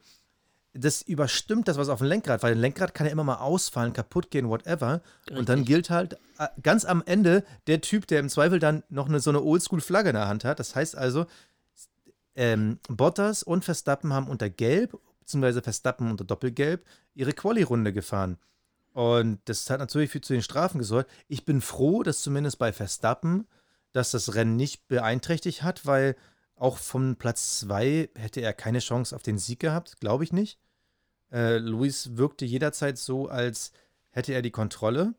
das 0.74 1.02
überstimmt 1.02 1.68
das, 1.68 1.78
was 1.78 1.88
auf 1.88 2.00
dem 2.00 2.08
Lenkrad, 2.08 2.42
weil 2.42 2.52
ein 2.52 2.58
Lenkrad 2.58 2.94
kann 2.94 3.06
ja 3.06 3.12
immer 3.12 3.24
mal 3.24 3.36
ausfallen, 3.36 3.92
kaputt 3.92 4.30
gehen, 4.30 4.48
whatever. 4.48 5.02
Und 5.30 5.48
dann 5.48 5.60
Richtig. 5.60 5.66
gilt 5.66 5.90
halt 5.90 6.14
äh, 6.38 6.48
ganz 6.62 6.84
am 6.84 7.02
Ende 7.06 7.44
der 7.68 7.80
Typ, 7.80 8.08
der 8.08 8.20
im 8.20 8.28
Zweifel 8.28 8.58
dann 8.58 8.82
noch 8.88 9.08
eine, 9.08 9.20
so 9.20 9.30
eine 9.30 9.40
Oldschool-Flagge 9.40 10.10
in 10.10 10.16
der 10.16 10.26
Hand 10.26 10.44
hat. 10.44 10.58
Das 10.58 10.74
heißt 10.74 10.96
also, 10.96 11.26
ähm, 12.34 12.78
Bottas 12.88 13.42
und 13.42 13.64
Verstappen 13.64 14.12
haben 14.12 14.28
unter 14.28 14.50
Gelb, 14.50 14.98
beziehungsweise 15.20 15.62
Verstappen 15.62 16.10
unter 16.10 16.24
Doppelgelb, 16.24 16.84
ihre 17.14 17.32
Quali-Runde 17.32 17.92
gefahren. 17.92 18.38
Und 18.92 19.40
das 19.46 19.68
hat 19.70 19.80
natürlich 19.80 20.10
für 20.10 20.20
zu 20.20 20.32
den 20.32 20.42
Strafen 20.42 20.78
gesorgt. 20.78 21.10
Ich 21.26 21.44
bin 21.44 21.60
froh, 21.60 22.02
dass 22.02 22.22
zumindest 22.22 22.58
bei 22.58 22.72
Verstappen, 22.72 23.46
dass 23.92 24.12
das 24.12 24.34
Rennen 24.34 24.56
nicht 24.56 24.86
beeinträchtigt 24.86 25.62
hat, 25.62 25.84
weil 25.86 26.16
auch 26.56 26.78
von 26.78 27.16
Platz 27.16 27.58
2 27.60 28.10
hätte 28.14 28.40
er 28.40 28.52
keine 28.52 28.78
Chance 28.78 29.14
auf 29.14 29.22
den 29.22 29.38
Sieg 29.38 29.58
gehabt, 29.60 29.98
glaube 30.00 30.24
ich 30.24 30.32
nicht. 30.32 30.58
Äh, 31.32 31.58
Luis 31.58 32.16
wirkte 32.16 32.44
jederzeit 32.44 32.96
so, 32.96 33.28
als 33.28 33.72
hätte 34.10 34.32
er 34.32 34.42
die 34.42 34.52
Kontrolle. 34.52 35.14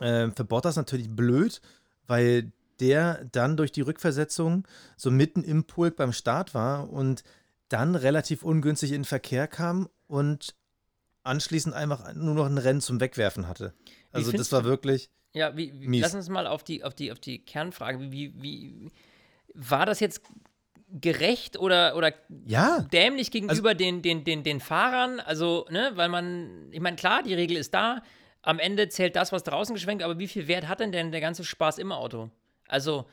Ähm, 0.00 0.34
für 0.34 0.44
Bottas 0.44 0.76
natürlich 0.76 1.08
blöd, 1.08 1.62
weil 2.06 2.52
der 2.80 3.24
dann 3.32 3.56
durch 3.56 3.72
die 3.72 3.80
Rückversetzung 3.80 4.66
so 4.96 5.10
mitten 5.10 5.42
im 5.42 5.64
Pulk 5.64 5.96
beim 5.96 6.12
Start 6.12 6.54
war 6.54 6.90
und 6.90 7.22
dann 7.68 7.94
relativ 7.94 8.42
ungünstig 8.42 8.90
in 8.90 9.00
den 9.00 9.04
Verkehr 9.04 9.46
kam 9.48 9.88
und 10.06 10.54
anschließend 11.22 11.74
einfach 11.74 12.12
nur 12.14 12.34
noch 12.34 12.46
ein 12.46 12.58
Rennen 12.58 12.80
zum 12.80 13.00
Wegwerfen 13.00 13.48
hatte. 13.48 13.74
Also 14.12 14.30
das 14.30 14.52
war 14.52 14.64
wirklich. 14.64 15.10
Ja, 15.32 15.56
wie, 15.56 15.72
wie, 15.80 15.88
Mies. 15.88 16.02
lass 16.02 16.14
uns 16.14 16.28
mal 16.28 16.46
auf 16.46 16.62
die, 16.62 16.84
auf 16.84 16.94
die, 16.94 17.10
auf 17.10 17.18
die 17.18 17.44
Kernfrage. 17.44 18.00
Wie, 18.00 18.10
wie, 18.10 18.34
wie 18.40 18.92
war 19.54 19.86
das 19.86 19.98
jetzt 19.98 20.22
gerecht 20.88 21.58
oder, 21.58 21.96
oder 21.96 22.12
Ja, 22.46 22.80
dämlich 22.92 23.32
gegenüber 23.32 23.74
den, 23.74 24.02
den, 24.02 24.22
den, 24.22 24.44
den 24.44 24.60
Fahrern? 24.60 25.18
Also, 25.18 25.66
ne, 25.70 25.90
weil 25.94 26.08
man, 26.08 26.68
ich 26.70 26.80
meine, 26.80 26.96
klar, 26.96 27.22
die 27.22 27.34
Regel 27.34 27.56
ist 27.56 27.74
da. 27.74 28.02
Am 28.42 28.58
Ende 28.58 28.88
zählt 28.88 29.16
das, 29.16 29.32
was 29.32 29.42
draußen 29.42 29.74
geschwenkt, 29.74 30.04
aber 30.04 30.18
wie 30.18 30.28
viel 30.28 30.46
Wert 30.46 30.68
hat 30.68 30.80
denn, 30.80 30.92
denn 30.92 31.10
der 31.10 31.22
ganze 31.22 31.44
Spaß 31.44 31.78
im 31.78 31.90
Auto? 31.90 32.30
Also, 32.68 33.06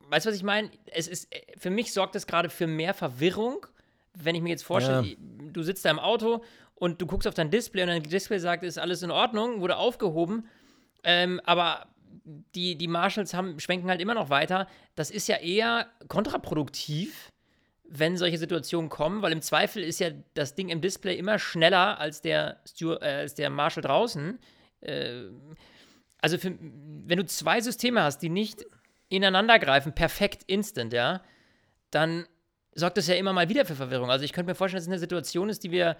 weißt 0.00 0.26
du, 0.26 0.30
was 0.30 0.36
ich 0.36 0.42
meine? 0.42 0.70
Es 0.86 1.08
ist, 1.08 1.28
für 1.56 1.70
mich 1.70 1.92
sorgt 1.92 2.16
es 2.16 2.26
gerade 2.26 2.50
für 2.50 2.66
mehr 2.66 2.94
Verwirrung, 2.94 3.66
wenn 4.14 4.34
ich 4.34 4.42
mir 4.42 4.50
jetzt 4.50 4.64
vorstelle, 4.64 5.06
Ja. 5.06 5.16
du 5.52 5.62
sitzt 5.62 5.84
da 5.84 5.90
im 5.90 5.98
Auto 5.98 6.42
und 6.74 7.00
du 7.00 7.06
guckst 7.06 7.26
auf 7.28 7.34
dein 7.34 7.50
Display 7.50 7.82
und 7.82 7.88
dein 7.88 8.02
Display 8.02 8.38
sagt, 8.38 8.62
ist 8.64 8.78
alles 8.78 9.02
in 9.02 9.10
Ordnung, 9.10 9.60
wurde 9.60 9.76
aufgehoben, 9.76 10.48
ähm, 11.04 11.40
aber 11.44 11.86
die, 12.54 12.76
die 12.76 12.88
Marshalls 12.88 13.32
haben, 13.34 13.58
schwenken 13.60 13.88
halt 13.88 14.00
immer 14.00 14.14
noch 14.14 14.28
weiter. 14.28 14.66
Das 14.96 15.10
ist 15.10 15.28
ja 15.28 15.36
eher 15.36 15.86
kontraproduktiv, 16.08 17.30
wenn 17.84 18.16
solche 18.16 18.38
Situationen 18.38 18.90
kommen, 18.90 19.22
weil 19.22 19.32
im 19.32 19.40
Zweifel 19.40 19.82
ist 19.82 19.98
ja 20.00 20.10
das 20.34 20.54
Ding 20.54 20.68
im 20.68 20.80
Display 20.80 21.16
immer 21.16 21.38
schneller 21.38 21.98
als 21.98 22.20
der, 22.20 22.60
Stu 22.68 22.92
äh, 22.92 22.96
als 23.20 23.34
der 23.34 23.48
Marshall 23.50 23.82
draußen. 23.82 24.38
Äh, 24.80 25.22
also 26.20 26.38
für, 26.38 26.56
wenn 26.60 27.18
du 27.18 27.26
zwei 27.26 27.60
Systeme 27.60 28.02
hast, 28.02 28.18
die 28.18 28.28
nicht 28.28 28.64
ineinander 29.08 29.58
greifen, 29.58 29.94
perfekt 29.94 30.42
instant, 30.46 30.92
ja, 30.92 31.22
dann 31.90 32.26
sorgt 32.74 32.96
das 32.98 33.06
ja 33.06 33.14
immer 33.14 33.32
mal 33.32 33.48
wieder 33.48 33.64
für 33.64 33.74
Verwirrung. 33.74 34.10
Also 34.10 34.24
ich 34.24 34.32
könnte 34.32 34.50
mir 34.50 34.54
vorstellen, 34.54 34.78
dass 34.78 34.86
es 34.86 34.92
eine 34.92 34.98
Situation 34.98 35.48
ist, 35.48 35.64
die 35.64 35.70
wir 35.70 35.96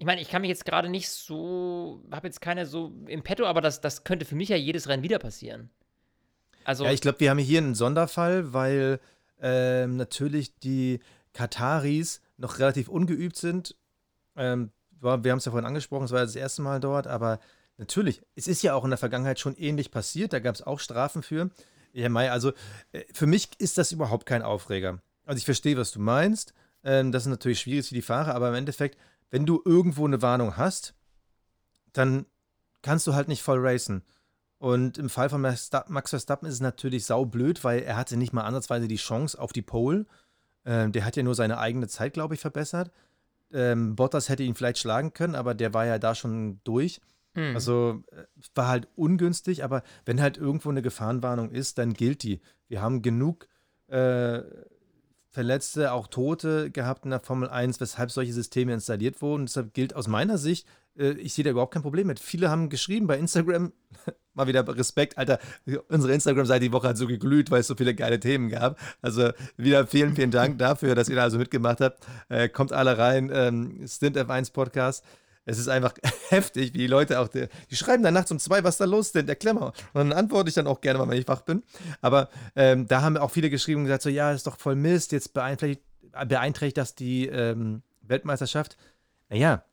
ich 0.00 0.06
meine, 0.06 0.22
ich 0.22 0.30
kann 0.30 0.40
mich 0.40 0.48
jetzt 0.48 0.64
gerade 0.64 0.88
nicht 0.88 1.10
so, 1.10 2.02
habe 2.10 2.26
jetzt 2.26 2.40
keine 2.40 2.64
so 2.64 2.90
im 3.06 3.22
Petto, 3.22 3.44
aber 3.44 3.60
das, 3.60 3.82
das 3.82 4.02
könnte 4.02 4.24
für 4.24 4.34
mich 4.34 4.48
ja 4.48 4.56
jedes 4.56 4.88
Rennen 4.88 5.02
wieder 5.02 5.18
passieren. 5.18 5.68
Also, 6.64 6.86
Ja, 6.86 6.92
ich 6.92 7.02
glaube, 7.02 7.20
wir 7.20 7.28
haben 7.28 7.36
hier 7.36 7.58
einen 7.58 7.74
Sonderfall, 7.74 8.54
weil 8.54 8.98
ähm, 9.42 9.96
natürlich 9.96 10.58
die 10.58 11.00
Kataris 11.34 12.22
noch 12.38 12.58
relativ 12.58 12.88
ungeübt 12.88 13.36
sind. 13.36 13.76
Ähm, 14.36 14.70
wir 15.02 15.10
haben 15.10 15.36
es 15.36 15.44
ja 15.44 15.52
vorhin 15.52 15.66
angesprochen, 15.66 16.04
es 16.04 16.12
war 16.12 16.20
das 16.20 16.34
erste 16.34 16.62
Mal 16.62 16.80
dort, 16.80 17.06
aber 17.06 17.38
natürlich, 17.80 18.22
es 18.36 18.46
ist 18.46 18.62
ja 18.62 18.74
auch 18.74 18.84
in 18.84 18.90
der 18.90 18.98
Vergangenheit 18.98 19.40
schon 19.40 19.56
ähnlich 19.56 19.90
passiert, 19.90 20.32
da 20.32 20.38
gab 20.38 20.54
es 20.54 20.62
auch 20.62 20.78
Strafen 20.78 21.22
für. 21.22 21.50
Ja, 21.92 22.08
Mai, 22.08 22.30
also 22.30 22.52
äh, 22.92 23.02
für 23.12 23.26
mich 23.26 23.48
ist 23.58 23.78
das 23.78 23.90
überhaupt 23.90 24.26
kein 24.26 24.42
Aufreger. 24.42 25.02
Also 25.24 25.38
ich 25.38 25.44
verstehe, 25.44 25.76
was 25.76 25.90
du 25.90 26.00
meinst. 26.00 26.54
Ähm, 26.84 27.10
das 27.10 27.24
ist 27.24 27.30
natürlich 27.30 27.60
schwierig 27.60 27.88
für 27.88 27.94
die 27.94 28.02
Fahrer, 28.02 28.34
aber 28.34 28.50
im 28.50 28.54
Endeffekt, 28.54 28.96
wenn 29.30 29.46
du 29.46 29.60
irgendwo 29.64 30.06
eine 30.06 30.22
Warnung 30.22 30.56
hast, 30.56 30.94
dann 31.92 32.26
kannst 32.82 33.06
du 33.06 33.14
halt 33.14 33.28
nicht 33.28 33.42
voll 33.42 33.58
racen. 33.66 34.04
Und 34.58 34.98
im 34.98 35.08
Fall 35.08 35.30
von 35.30 35.40
Max 35.40 35.70
Verstappen 36.10 36.46
ist 36.46 36.54
es 36.54 36.60
natürlich 36.60 37.06
saublöd, 37.06 37.64
weil 37.64 37.80
er 37.80 37.96
hatte 37.96 38.16
nicht 38.16 38.32
mal 38.32 38.44
ansatzweise 38.44 38.88
die 38.88 38.96
Chance 38.96 39.40
auf 39.40 39.52
die 39.52 39.62
Pole. 39.62 40.06
Ähm, 40.66 40.92
der 40.92 41.04
hat 41.06 41.16
ja 41.16 41.22
nur 41.22 41.34
seine 41.34 41.58
eigene 41.58 41.88
Zeit, 41.88 42.12
glaube 42.12 42.34
ich, 42.34 42.40
verbessert. 42.40 42.90
Ähm, 43.52 43.96
Bottas 43.96 44.28
hätte 44.28 44.42
ihn 44.42 44.54
vielleicht 44.54 44.78
schlagen 44.78 45.14
können, 45.14 45.34
aber 45.34 45.54
der 45.54 45.72
war 45.72 45.86
ja 45.86 45.98
da 45.98 46.14
schon 46.14 46.60
durch. 46.64 47.00
Hm. 47.34 47.54
Also 47.54 48.02
äh, 48.12 48.24
war 48.54 48.68
halt 48.68 48.88
ungünstig, 48.96 49.64
aber 49.64 49.82
wenn 50.04 50.20
halt 50.20 50.36
irgendwo 50.36 50.68
eine 50.70 50.82
Gefahrenwarnung 50.82 51.50
ist, 51.50 51.78
dann 51.78 51.94
gilt 51.94 52.22
die. 52.22 52.40
Wir 52.68 52.82
haben 52.82 53.02
genug 53.02 53.48
äh, 53.88 54.42
Verletzte, 55.32 55.92
auch 55.92 56.08
Tote 56.08 56.72
gehabt 56.72 57.04
in 57.04 57.10
der 57.10 57.20
Formel 57.20 57.48
1, 57.48 57.80
weshalb 57.80 58.10
solche 58.10 58.32
Systeme 58.32 58.74
installiert 58.74 59.22
wurden. 59.22 59.46
Deshalb 59.46 59.74
gilt 59.74 59.94
aus 59.94 60.08
meiner 60.08 60.38
Sicht, 60.38 60.66
äh, 60.98 61.10
ich 61.12 61.34
sehe 61.34 61.44
da 61.44 61.50
überhaupt 61.50 61.72
kein 61.72 61.82
Problem 61.82 62.08
mit. 62.08 62.18
Viele 62.18 62.50
haben 62.50 62.68
geschrieben 62.68 63.06
bei 63.06 63.16
Instagram, 63.16 63.72
mal 64.34 64.48
wieder 64.48 64.66
Respekt, 64.76 65.18
Alter, 65.18 65.38
unsere 65.88 66.12
Instagram-Seite 66.14 66.64
die 66.64 66.72
Woche 66.72 66.88
hat 66.88 66.96
so 66.96 67.06
geglüht, 67.06 67.50
weil 67.52 67.60
es 67.60 67.68
so 67.68 67.76
viele 67.76 67.94
geile 67.94 68.18
Themen 68.18 68.48
gab. 68.48 68.78
Also 69.02 69.30
wieder 69.56 69.86
vielen, 69.86 70.16
vielen 70.16 70.32
Dank 70.32 70.58
dafür, 70.58 70.96
dass 70.96 71.08
ihr 71.08 71.16
da 71.16 71.22
also 71.22 71.38
mitgemacht 71.38 71.80
habt. 71.80 72.04
Äh, 72.28 72.48
kommt 72.48 72.72
alle 72.72 72.98
rein, 72.98 73.30
ähm, 73.32 73.86
Stint 73.86 74.16
F1 74.16 74.52
Podcast. 74.52 75.04
Es 75.44 75.58
ist 75.58 75.68
einfach 75.68 75.94
heftig, 76.28 76.74
wie 76.74 76.78
die 76.78 76.86
Leute 76.86 77.20
auch, 77.20 77.28
die, 77.28 77.48
die 77.70 77.76
schreiben 77.76 78.02
dann 78.02 78.14
nachts 78.14 78.30
um 78.30 78.38
zwei, 78.38 78.62
was 78.64 78.76
da 78.76 78.84
los 78.84 79.06
ist 79.06 79.14
denn, 79.14 79.26
der 79.26 79.36
Klemmer. 79.36 79.72
Und 79.92 80.10
dann 80.10 80.12
antworte 80.12 80.48
ich 80.48 80.54
dann 80.54 80.66
auch 80.66 80.80
gerne 80.80 80.98
mal, 80.98 81.08
wenn 81.08 81.18
ich 81.18 81.28
wach 81.28 81.42
bin. 81.42 81.62
Aber 82.00 82.28
ähm, 82.56 82.86
da 82.86 83.02
haben 83.02 83.16
auch 83.16 83.30
viele 83.30 83.50
geschrieben 83.50 83.80
und 83.80 83.86
gesagt, 83.86 84.02
so, 84.02 84.10
ja, 84.10 84.32
ist 84.32 84.46
doch 84.46 84.58
voll 84.58 84.76
Mist, 84.76 85.12
jetzt 85.12 85.32
beeinträchtigt, 85.32 85.84
beeinträchtigt 86.28 86.76
das 86.76 86.94
die 86.94 87.26
ähm, 87.26 87.82
Weltmeisterschaft. 88.02 88.76
Naja, 89.28 89.64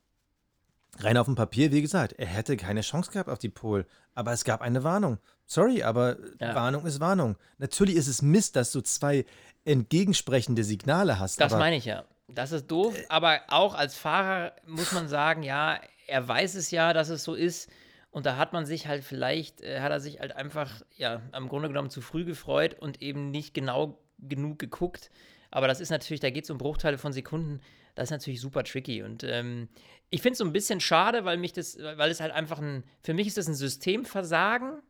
rein 1.00 1.18
auf 1.18 1.26
dem 1.26 1.36
Papier, 1.36 1.72
wie 1.72 1.82
gesagt, 1.82 2.14
er 2.14 2.28
hätte 2.28 2.58
keine 2.58 2.82
Chance 2.82 3.12
gehabt 3.12 3.30
auf 3.30 3.40
die 3.40 3.50
Pole. 3.50 3.86
Aber 4.16 4.32
es 4.32 4.44
gab 4.44 4.62
eine 4.62 4.84
Warnung. 4.84 5.20
Sorry, 5.46 5.84
aber 5.84 6.18
ja. 6.40 6.56
Warnung 6.56 6.86
ist 6.86 7.00
Warnung. 7.00 7.38
Natürlich 7.58 7.96
ist 7.96 8.08
es 8.08 8.22
Mist, 8.22 8.56
dass 8.56 8.72
du 8.72 8.82
zwei 8.82 9.26
entgegensprechende 9.66 10.64
Signale 10.64 11.20
hast. 11.20 11.40
Das 11.40 11.54
meine 11.54 11.78
ich 11.78 11.86
ja. 11.86 12.06
Das 12.28 12.52
ist 12.52 12.68
doof, 12.68 12.96
aber 13.10 13.42
auch 13.48 13.74
als 13.74 13.98
Fahrer 13.98 14.54
muss 14.66 14.92
man 14.92 15.08
sagen, 15.08 15.44
ja, 15.44 15.80
er 16.08 16.28
weiß 16.28 16.56
es 16.56 16.72
ja, 16.72 16.94
dass 16.94 17.10
es 17.10 17.24
so 17.24 17.36
ist. 17.36 17.70
Und 18.12 18.26
da 18.26 18.38
hat 18.38 18.54
man 18.54 18.66
sich 18.66 18.88
halt 18.88 19.04
vielleicht, 19.04 19.62
äh, 19.62 19.82
hat 19.82 19.92
er 19.92 20.00
sich 20.00 20.20
halt 20.20 20.36
einfach, 20.36 20.82
ja, 20.96 21.22
im 21.36 21.50
Grunde 21.50 21.68
genommen 21.68 21.90
zu 21.90 22.02
früh 22.02 22.26
gefreut 22.26 22.76
und 22.80 23.02
eben 23.02 23.32
nicht 23.32 23.54
genau 23.54 24.00
genug 24.18 24.60
geguckt. 24.60 25.10
Aber 25.52 25.68
das 25.68 25.80
ist 25.80 25.90
natürlich, 25.90 26.20
da 26.20 26.30
geht 26.30 26.44
es 26.44 26.50
um 26.50 26.58
Bruchteile 26.58 26.98
von 26.98 27.14
Sekunden. 27.14 27.62
Das 27.96 28.06
ist 28.06 28.12
natürlich 28.12 28.42
super 28.42 28.64
tricky. 28.64 29.04
Und 29.04 29.24
ähm, 29.24 29.70
ich 30.10 30.22
finde 30.22 30.34
es 30.34 30.38
so 30.40 30.46
ein 30.46 30.54
bisschen 30.54 30.80
schade, 30.80 31.26
weil 31.26 31.38
mich 31.38 31.54
das, 31.54 31.78
weil 31.78 32.12
es 32.12 32.20
halt 32.20 32.32
einfach 32.32 32.60
ein, 32.60 32.84
für 33.04 33.14
mich 33.14 33.28
ist 33.28 33.38
das 33.38 33.48
ein 33.48 33.56
Systemversagen. 33.56 34.82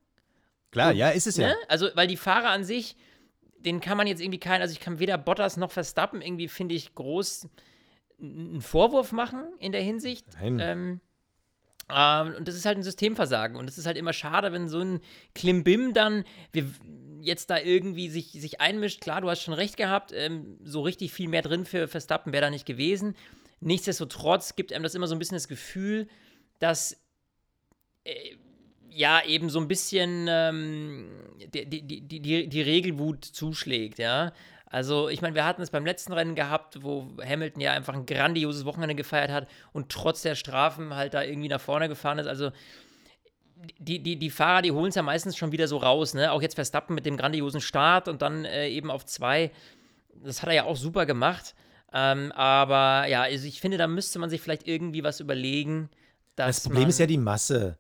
Klar, 0.71 0.91
und, 0.91 0.97
ja, 0.97 1.10
ist 1.10 1.28
es 1.28 1.38
ja. 1.38 1.47
Ne? 1.47 1.56
Also, 1.67 1.89
weil 1.95 2.08
die 2.08 2.17
Fahrer 2.17 2.50
an 2.50 2.63
sich, 2.63 2.95
den 3.59 3.79
kann 3.79 3.97
man 3.97 4.07
jetzt 4.07 4.21
irgendwie 4.21 4.39
keinen, 4.39 4.61
also 4.61 4.71
ich 4.71 4.79
kann 4.79 4.99
weder 4.99 5.17
Bottas 5.17 5.57
noch 5.57 5.71
Verstappen 5.71 6.21
irgendwie, 6.21 6.47
finde 6.47 6.75
ich, 6.75 6.95
groß 6.95 7.49
einen 8.19 8.61
Vorwurf 8.61 9.11
machen 9.11 9.45
in 9.59 9.71
der 9.71 9.81
Hinsicht. 9.81 10.25
Nein. 10.39 10.59
Ähm, 10.59 11.01
ähm, 11.89 12.35
und 12.35 12.47
das 12.47 12.55
ist 12.55 12.65
halt 12.65 12.77
ein 12.77 12.83
Systemversagen. 12.83 13.55
Und 13.55 13.69
es 13.69 13.77
ist 13.77 13.85
halt 13.85 13.97
immer 13.97 14.13
schade, 14.13 14.51
wenn 14.51 14.67
so 14.67 14.79
ein 14.79 14.99
Klimbim 15.35 15.93
dann 15.93 16.25
wir, 16.51 16.65
jetzt 17.21 17.49
da 17.49 17.59
irgendwie 17.59 18.09
sich, 18.09 18.31
sich 18.31 18.59
einmischt. 18.59 19.01
Klar, 19.01 19.21
du 19.21 19.29
hast 19.29 19.41
schon 19.41 19.53
recht 19.53 19.77
gehabt, 19.77 20.11
ähm, 20.13 20.57
so 20.63 20.81
richtig 20.81 21.13
viel 21.13 21.27
mehr 21.27 21.41
drin 21.41 21.65
für 21.65 21.87
Verstappen 21.87 22.33
wäre 22.33 22.41
da 22.41 22.49
nicht 22.49 22.65
gewesen. 22.65 23.15
Nichtsdestotrotz 23.59 24.55
gibt 24.55 24.73
einem 24.73 24.83
das 24.83 24.95
immer 24.95 25.07
so 25.07 25.15
ein 25.15 25.19
bisschen 25.19 25.35
das 25.35 25.47
Gefühl, 25.47 26.07
dass 26.59 26.97
äh, 28.03 28.35
ja 28.97 29.23
eben 29.23 29.49
so 29.49 29.60
ein 29.60 29.67
bisschen 29.67 30.25
ähm, 30.27 31.05
die, 31.53 31.65
die, 31.69 32.01
die, 32.01 32.49
die, 32.49 32.62
Regelwut 32.62 33.23
zuschlägt, 33.23 33.99
ja. 33.99 34.33
Also, 34.65 35.07
ich 35.07 35.21
meine, 35.21 35.36
wir 35.36 35.45
hatten 35.45 35.62
es 35.62 35.69
beim 35.69 35.86
letzten 35.86 36.12
Rennen 36.13 36.36
gehabt, 36.36 36.83
wo 36.83 37.07
Hamilton 37.23 37.62
ja 37.62 37.71
einfach 37.71 37.93
ein 37.93 38.05
grandioses 38.05 38.65
Wochenende 38.65 38.95
gefeiert 38.95 39.31
hat 39.31 39.47
und 39.71 39.89
trotz 39.89 40.23
der 40.23 40.36
Strafen 40.36 40.95
halt 40.95 41.13
da 41.13 41.21
irgendwie 41.21 41.47
nach 41.47 41.62
vorne 41.62 41.88
gefahren 41.88 42.17
ist. 42.17 42.27
Also, 42.27 42.51
die, 43.79 43.99
die, 43.99 44.17
die 44.17 44.29
Fahrer, 44.29 44.63
die 44.63 44.71
holen 44.71 44.89
es 44.89 44.95
ja 44.95 45.03
meistens 45.03 45.38
schon 45.38 45.51
wieder 45.51 45.67
so 45.67 45.77
raus, 45.77 46.13
ne? 46.13 46.31
Auch 46.31 46.41
jetzt 46.41 46.55
Verstappen 46.55 46.95
mit 46.95 47.05
dem 47.05 47.17
grandiosen 47.17 47.62
Start 47.62 48.07
und 48.07 48.21
dann 48.21 48.45
äh, 48.45 48.67
eben 48.67 48.91
auf 48.91 49.05
zwei. 49.05 49.51
Das 50.23 50.41
hat 50.41 50.49
er 50.49 50.55
ja 50.55 50.63
auch 50.65 50.75
super 50.75 51.05
gemacht. 51.05 51.53
Ähm, 51.93 52.31
aber 52.33 53.07
ja, 53.07 53.21
also 53.21 53.47
ich 53.47 53.62
finde, 53.62 53.77
da 53.77 53.88
müsste 53.88 54.19
man 54.19 54.29
sich 54.29 54.41
vielleicht 54.41 54.67
irgendwie 54.67 55.03
was 55.03 55.19
überlegen. 55.19 55.89
das 56.36 56.62
Problem 56.62 56.89
ist 56.89 56.99
ja 56.99 57.05
die 57.05 57.17
Masse. 57.17 57.77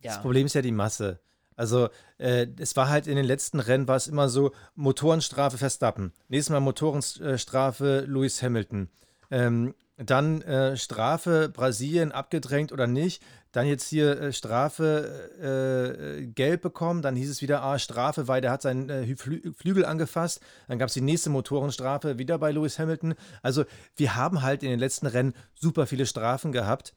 Ja. 0.00 0.12
Das 0.12 0.22
Problem 0.22 0.46
ist 0.46 0.54
ja 0.54 0.62
die 0.62 0.72
Masse. 0.72 1.20
Also 1.58 1.88
äh, 2.18 2.46
es 2.58 2.76
war 2.76 2.88
halt 2.88 3.08
in 3.08 3.16
den 3.16 3.24
letzten 3.24 3.58
Rennen 3.58 3.88
war 3.88 3.96
es 3.96 4.06
immer 4.06 4.28
so 4.28 4.52
Motorenstrafe 4.76 5.58
Verstappen, 5.58 6.12
nächstes 6.28 6.52
Mal 6.52 6.60
Motorenstrafe 6.60 8.04
Lewis 8.06 8.40
Hamilton, 8.42 8.88
ähm, 9.32 9.74
dann 9.96 10.40
äh, 10.42 10.76
Strafe 10.76 11.48
Brasilien 11.48 12.12
abgedrängt 12.12 12.70
oder 12.70 12.86
nicht, 12.86 13.20
dann 13.50 13.66
jetzt 13.66 13.88
hier 13.88 14.20
äh, 14.20 14.32
Strafe 14.32 16.20
äh, 16.22 16.26
gelb 16.26 16.62
bekommen, 16.62 17.02
dann 17.02 17.16
hieß 17.16 17.28
es 17.28 17.42
wieder 17.42 17.64
ah, 17.64 17.80
Strafe, 17.80 18.28
weil 18.28 18.40
der 18.40 18.52
hat 18.52 18.62
seinen 18.62 18.88
äh, 18.88 19.16
Flü 19.16 19.52
Flügel 19.52 19.84
angefasst, 19.84 20.40
dann 20.68 20.78
gab 20.78 20.90
es 20.90 20.94
die 20.94 21.00
nächste 21.00 21.28
Motorenstrafe 21.28 22.18
wieder 22.18 22.38
bei 22.38 22.52
Lewis 22.52 22.78
Hamilton. 22.78 23.14
Also 23.42 23.64
wir 23.96 24.14
haben 24.14 24.42
halt 24.42 24.62
in 24.62 24.70
den 24.70 24.78
letzten 24.78 25.08
Rennen 25.08 25.34
super 25.54 25.88
viele 25.88 26.06
Strafen 26.06 26.52
gehabt 26.52 26.94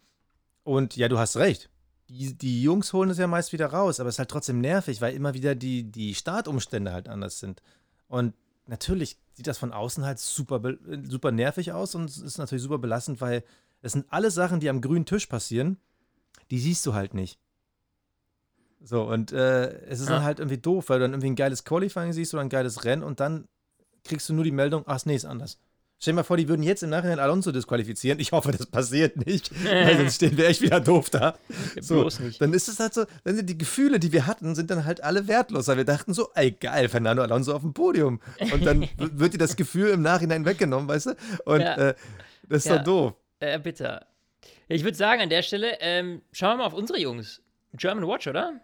und 0.63 0.95
ja, 0.95 1.07
du 1.07 1.17
hast 1.17 1.37
recht 1.37 1.71
die, 2.11 2.37
die 2.37 2.61
Jungs 2.61 2.91
holen 2.91 3.09
es 3.09 3.17
ja 3.17 3.27
meist 3.27 3.53
wieder 3.53 3.67
raus, 3.67 3.99
aber 3.99 4.09
es 4.09 4.15
ist 4.15 4.19
halt 4.19 4.29
trotzdem 4.29 4.59
nervig, 4.59 4.99
weil 5.01 5.15
immer 5.15 5.33
wieder 5.33 5.55
die, 5.55 5.83
die 5.83 6.13
Startumstände 6.13 6.91
halt 6.91 7.07
anders 7.07 7.39
sind. 7.39 7.61
Und 8.07 8.33
natürlich 8.67 9.17
sieht 9.33 9.47
das 9.47 9.57
von 9.57 9.71
außen 9.71 10.03
halt 10.03 10.19
super, 10.19 10.61
super 11.03 11.31
nervig 11.31 11.71
aus 11.71 11.95
und 11.95 12.09
es 12.09 12.17
ist 12.17 12.37
natürlich 12.37 12.63
super 12.63 12.79
belastend, 12.79 13.21
weil 13.21 13.43
es 13.81 13.93
sind 13.93 14.05
alle 14.09 14.29
Sachen, 14.29 14.59
die 14.59 14.69
am 14.69 14.81
grünen 14.81 15.05
Tisch 15.05 15.25
passieren, 15.25 15.77
die 16.51 16.59
siehst 16.59 16.85
du 16.85 16.93
halt 16.93 17.13
nicht. 17.13 17.39
So, 18.83 19.03
und 19.03 19.31
äh, 19.31 19.71
es 19.85 20.01
ist 20.01 20.09
ja. 20.09 20.15
dann 20.15 20.23
halt 20.23 20.39
irgendwie 20.39 20.57
doof, 20.57 20.89
weil 20.89 20.99
du 20.99 21.05
dann 21.05 21.13
irgendwie 21.13 21.29
ein 21.29 21.35
geiles 21.35 21.63
Qualifying 21.63 22.11
siehst 22.11 22.33
oder 22.33 22.41
ein 22.41 22.49
geiles 22.49 22.83
Rennen 22.83 23.03
und 23.03 23.21
dann 23.21 23.47
kriegst 24.03 24.27
du 24.27 24.33
nur 24.33 24.43
die 24.43 24.51
Meldung, 24.51 24.83
ach 24.85 25.05
nee, 25.05 25.15
ist 25.15 25.25
anders. 25.25 25.59
Stell 26.01 26.13
dir 26.13 26.15
mal 26.15 26.23
vor, 26.23 26.35
die 26.35 26.49
würden 26.49 26.63
jetzt 26.63 26.81
im 26.81 26.89
Nachhinein 26.89 27.19
Alonso 27.19 27.51
disqualifizieren. 27.51 28.19
Ich 28.19 28.31
hoffe, 28.31 28.51
das 28.51 28.65
passiert 28.65 29.23
nicht, 29.23 29.51
weil 29.63 29.97
sonst 29.97 30.15
stehen 30.15 30.35
wir 30.35 30.47
echt 30.47 30.59
wieder 30.63 30.79
doof 30.79 31.11
da. 31.11 31.37
So, 31.79 32.01
Bloß 32.01 32.21
nicht. 32.21 32.41
Dann 32.41 32.53
ist 32.53 32.67
es 32.67 32.79
halt 32.79 32.95
so, 32.95 33.05
dann 33.23 33.35
sind 33.35 33.47
die 33.47 33.57
Gefühle, 33.57 33.99
die 33.99 34.11
wir 34.11 34.25
hatten, 34.25 34.55
sind 34.55 34.71
dann 34.71 34.85
halt 34.85 35.03
alle 35.03 35.27
wertlos, 35.27 35.67
weil 35.67 35.77
wir 35.77 35.85
dachten 35.85 36.15
so, 36.15 36.29
ey 36.33 36.53
geil, 36.53 36.89
Fernando 36.89 37.21
Alonso 37.21 37.53
auf 37.53 37.61
dem 37.61 37.75
Podium. 37.75 38.19
Und 38.51 38.65
dann 38.65 38.89
wird 38.97 39.35
dir 39.35 39.37
das 39.37 39.55
Gefühl 39.55 39.89
im 39.89 40.01
Nachhinein 40.01 40.43
weggenommen, 40.43 40.89
weißt 40.89 41.05
du? 41.05 41.15
Und 41.45 41.61
ja. 41.61 41.75
äh, 41.75 41.93
das 42.49 42.65
ist 42.65 42.71
ja. 42.71 42.77
doch 42.77 42.83
doof. 42.83 43.13
Äh, 43.39 43.59
bitte. 43.59 44.03
Ich 44.69 44.83
würde 44.83 44.97
sagen, 44.97 45.21
an 45.21 45.29
der 45.29 45.43
Stelle, 45.43 45.77
ähm, 45.81 46.23
schauen 46.31 46.53
wir 46.53 46.57
mal 46.57 46.65
auf 46.65 46.73
unsere 46.73 46.99
Jungs. 46.99 47.43
German 47.73 48.07
Watch, 48.07 48.25
oder? 48.25 48.59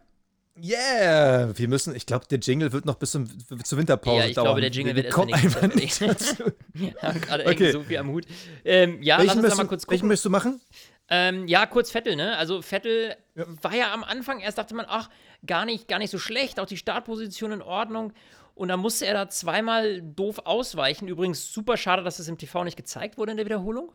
Yeah! 0.61 1.57
Wir 1.57 1.67
müssen, 1.67 1.95
ich 1.95 2.05
glaube, 2.05 2.25
der 2.29 2.39
Jingle 2.39 2.71
wird 2.71 2.85
noch 2.85 2.95
bis 2.95 3.11
zum, 3.11 3.27
zur 3.63 3.77
Winterpause 3.77 4.15
dauern. 4.15 4.23
Ja, 4.23 4.29
ich 4.29 4.35
dauern. 4.35 4.45
glaube, 4.45 4.61
der 4.61 4.71
Jingle 4.71 4.95
wir, 4.95 5.03
wird 5.03 5.13
kommen 5.13 5.33
einfach 5.33 5.73
nicht 5.73 6.01
dazu. 6.01 6.51
ja, 6.73 7.11
gerade 7.21 7.45
okay. 7.45 7.71
so 7.71 7.83
viel 7.83 7.97
am 7.97 8.09
Hut. 8.09 8.25
Ähm, 8.65 9.01
ja, 9.01 9.17
welchen 9.17 9.41
lass 9.41 9.51
uns 9.51 9.57
mal 9.57 9.67
kurz 9.67 9.83
gucken. 9.83 9.91
Welchen 9.93 10.07
möchtest 10.07 10.25
du 10.25 10.29
machen? 10.29 10.61
Ähm, 11.09 11.47
ja, 11.47 11.65
kurz 11.65 11.91
Vettel, 11.91 12.15
ne? 12.15 12.37
Also 12.37 12.61
Vettel 12.61 13.15
ja. 13.35 13.45
war 13.61 13.75
ja 13.75 13.93
am 13.93 14.03
Anfang, 14.03 14.39
erst 14.39 14.57
dachte 14.57 14.75
man, 14.75 14.85
ach, 14.89 15.09
gar 15.45 15.65
nicht, 15.65 15.87
gar 15.87 15.99
nicht 15.99 16.11
so 16.11 16.17
schlecht, 16.17 16.59
auch 16.59 16.65
die 16.65 16.77
Startposition 16.77 17.51
in 17.51 17.61
Ordnung. 17.61 18.13
Und 18.55 18.69
dann 18.69 18.79
musste 18.79 19.05
er 19.05 19.13
da 19.13 19.29
zweimal 19.29 20.01
doof 20.01 20.39
ausweichen. 20.45 21.07
Übrigens 21.07 21.53
super 21.53 21.77
schade, 21.77 22.03
dass 22.03 22.17
das 22.17 22.27
im 22.27 22.37
TV 22.37 22.63
nicht 22.63 22.75
gezeigt 22.75 23.17
wurde 23.17 23.31
in 23.31 23.37
der 23.37 23.45
Wiederholung. 23.45 23.91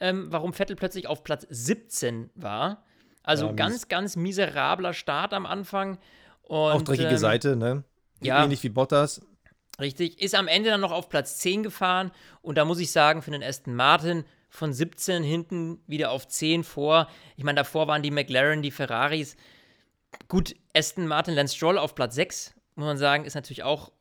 Ähm, 0.00 0.26
warum 0.30 0.52
Vettel 0.52 0.76
plötzlich 0.76 1.06
auf 1.06 1.24
Platz 1.24 1.46
17 1.48 2.30
war. 2.34 2.84
Also 3.22 3.46
ja, 3.46 3.52
ganz, 3.52 3.88
ganz 3.88 4.16
miserabler 4.16 4.92
Start 4.92 5.32
am 5.32 5.46
Anfang. 5.46 5.98
Und, 6.42 6.58
Auch 6.72 6.82
dreckige 6.82 7.10
ähm, 7.10 7.18
Seite, 7.18 7.56
ne? 7.56 7.84
Ja. 8.20 8.42
Ähnlich 8.42 8.62
wie 8.62 8.68
Bottas. 8.68 9.20
Richtig. 9.80 10.20
Ist 10.20 10.34
am 10.34 10.48
Ende 10.48 10.70
dann 10.70 10.80
noch 10.80 10.92
auf 10.92 11.08
Platz 11.08 11.38
10 11.38 11.62
gefahren. 11.62 12.10
Und 12.40 12.58
da 12.58 12.64
muss 12.64 12.78
ich 12.78 12.92
sagen, 12.92 13.22
für 13.22 13.30
den 13.30 13.42
Aston 13.42 13.74
Martin 13.74 14.24
von 14.48 14.72
17 14.72 15.22
hinten 15.22 15.80
wieder 15.86 16.10
auf 16.10 16.28
10 16.28 16.62
vor. 16.62 17.08
Ich 17.36 17.44
meine, 17.44 17.56
davor 17.56 17.88
waren 17.88 18.02
die 18.02 18.10
McLaren, 18.10 18.62
die 18.62 18.70
Ferraris. 18.70 19.36
Gut, 20.28 20.54
Aston 20.74 21.06
Martin, 21.06 21.34
Lance 21.34 21.56
Stroll 21.56 21.78
auf 21.78 21.94
Platz 21.94 22.14
6, 22.14 22.54
muss 22.74 22.86
man 22.86 22.98
sagen, 22.98 23.24
ist 23.24 23.34
natürlich 23.34 23.62
auch 23.62 23.92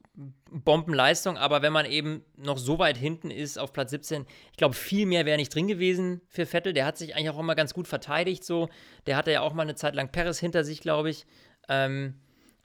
Bombenleistung, 0.52 1.38
aber 1.38 1.62
wenn 1.62 1.74
man 1.74 1.86
eben 1.86 2.24
noch 2.38 2.58
so 2.58 2.78
weit 2.80 2.98
hinten 2.98 3.32
ist 3.32 3.58
auf 3.58 3.74
Platz 3.74 3.92
17, 3.92 4.26
ich 4.52 4.58
glaube, 4.58 4.76
viel 4.76 5.06
mehr 5.06 5.26
wäre 5.26 5.38
nicht 5.38 5.54
drin 5.54 5.68
gewesen 5.68 6.22
für 6.28 6.46
Vettel. 6.46 6.74
Der 6.74 6.86
hat 6.86 6.98
sich 6.98 7.16
eigentlich 7.16 7.30
auch 7.30 7.40
immer 7.40 7.56
ganz 7.56 7.74
gut 7.74 7.88
verteidigt, 7.88 8.44
so. 8.44 8.70
Der 9.06 9.16
hatte 9.18 9.32
ja 9.32 9.42
auch 9.42 9.54
mal 9.54 9.64
eine 9.64 9.76
Zeit 9.76 9.96
lang 9.96 10.12
Perez 10.12 10.40
hinter 10.40 10.64
sich, 10.64 10.82
glaube 10.82 11.10
ich. 11.10 11.26
Ähm, 11.70 12.16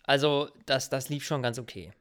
also, 0.05 0.49
das, 0.67 0.89
das 0.91 1.09
lief 1.09 1.25
schon 1.25 1.43
ganz 1.43 1.59
okay. 1.59 1.93